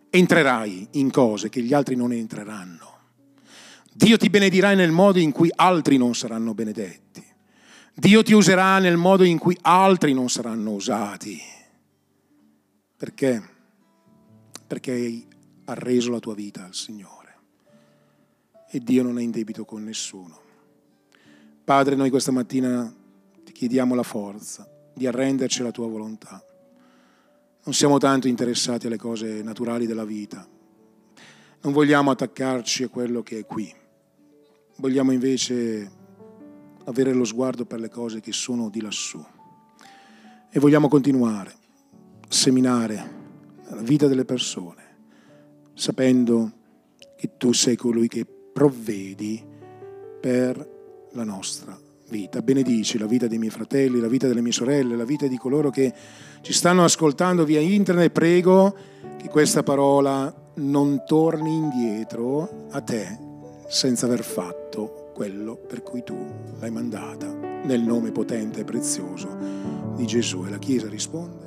Entrerai 0.10 0.88
in 0.92 1.12
cose 1.12 1.50
che 1.50 1.62
gli 1.62 1.74
altri 1.74 1.96
non 1.96 2.14
entreranno. 2.14 2.96
Dio 3.94 4.18
ti 4.18 4.30
benedirà 4.30 4.74
nel 4.74 4.92
modo 4.92 5.20
in 5.20 5.32
cui 5.32 5.52
altri 5.54 5.98
non 5.98 6.16
saranno 6.16 6.54
benedetti. 6.54 7.24
Dio 7.94 8.24
ti 8.24 8.34
userà 8.34 8.80
nel 8.80 8.96
modo 8.96 9.24
in 9.24 9.38
cui 9.38 9.58
altri 9.62 10.14
non 10.14 10.30
saranno 10.30 10.72
usati. 10.72 11.40
Perché? 12.96 13.44
Perché 14.66 14.92
hai 14.92 15.28
arreso 15.66 16.12
la 16.12 16.20
tua 16.20 16.36
vita 16.36 16.64
al 16.64 16.74
Signore 16.74 17.18
e 18.70 18.80
Dio 18.80 19.04
non 19.04 19.18
è 19.18 19.22
in 19.22 19.32
debito 19.32 19.66
con 19.66 19.84
nessuno. 19.84 20.46
Padre, 21.68 21.95
noi 21.95 22.09
questa 22.09 22.32
mattina 22.32 22.89
ti 23.43 23.51
chiediamo 23.51 23.93
la 23.93 24.01
forza 24.01 24.65
di 24.93 25.05
arrenderci 25.05 25.59
alla 25.59 25.72
tua 25.72 25.86
volontà. 25.86 26.41
Non 27.65 27.74
siamo 27.74 27.97
tanto 27.97 28.30
interessati 28.30 28.88
alle 28.88 28.95
cose 28.95 29.43
naturali 29.43 29.86
della 29.86 30.05
vita. 30.05 30.47
Non 31.63 31.74
vogliamo 31.74 32.09
attaccarci 32.09 32.84
a 32.84 32.88
quello 32.88 33.22
che 33.22 33.39
è 33.39 33.45
qui. 33.45 33.70
Vogliamo 34.78 35.11
invece 35.11 35.91
avere 36.86 37.11
lo 37.11 37.26
sguardo 37.26 37.65
per 37.65 37.82
le 37.82 37.89
cose 37.89 38.22
che 38.22 38.32
sono 38.32 38.70
di 38.70 38.80
lassù. 38.80 39.22
E 40.49 40.59
vogliamo 40.61 40.88
continuare 40.88 41.49
a 41.49 42.26
seminare 42.30 42.95
la 43.72 43.82
vita 43.82 44.07
delle 44.07 44.24
persone, 44.24 44.84
sapendo 45.74 46.49
che 47.18 47.36
tu 47.36 47.51
sei 47.51 47.76
colui 47.76 48.07
che 48.07 48.26
provvedi 48.26 49.45
per 50.22 50.76
la 51.18 51.24
nostra 51.24 51.78
vita. 52.09 52.41
Benedici 52.41 52.99
la 52.99 53.07
vita 53.07 53.28
dei 53.28 53.39
miei 53.39 53.49
fratelli, 53.49 53.99
la 53.99 54.07
vita 54.07 54.28
delle 54.28 54.41
mie 54.41 54.51
sorelle, 54.51 54.95
la 54.95 55.03
vita 55.03 55.26
di 55.26 55.38
coloro 55.38 55.72
che 55.72 55.91
ci 56.41 56.53
stanno 56.53 56.84
ascoltando 56.84 57.43
via 57.43 57.59
internet. 57.59 58.11
Prego 58.11 58.76
che 59.18 59.28
questa 59.28 59.63
parola 59.63 60.34
non 60.57 61.03
torni 61.05 61.55
indietro 61.55 62.68
a 62.70 62.82
te 62.82 63.18
senza 63.68 64.05
aver 64.05 64.24
fatto 64.24 65.11
quello 65.13 65.55
per 65.55 65.82
cui 65.82 66.03
tu 66.03 66.15
l'hai 66.59 66.72
mandata. 66.72 67.26
Nel 67.63 67.82
nome 67.82 68.11
potente 68.11 68.61
e 68.61 68.63
prezioso 68.63 69.28
di 69.95 70.05
Gesù. 70.05 70.45
E 70.45 70.51
la 70.51 70.59
Chiesa 70.59 70.88
risponde. 70.88 71.47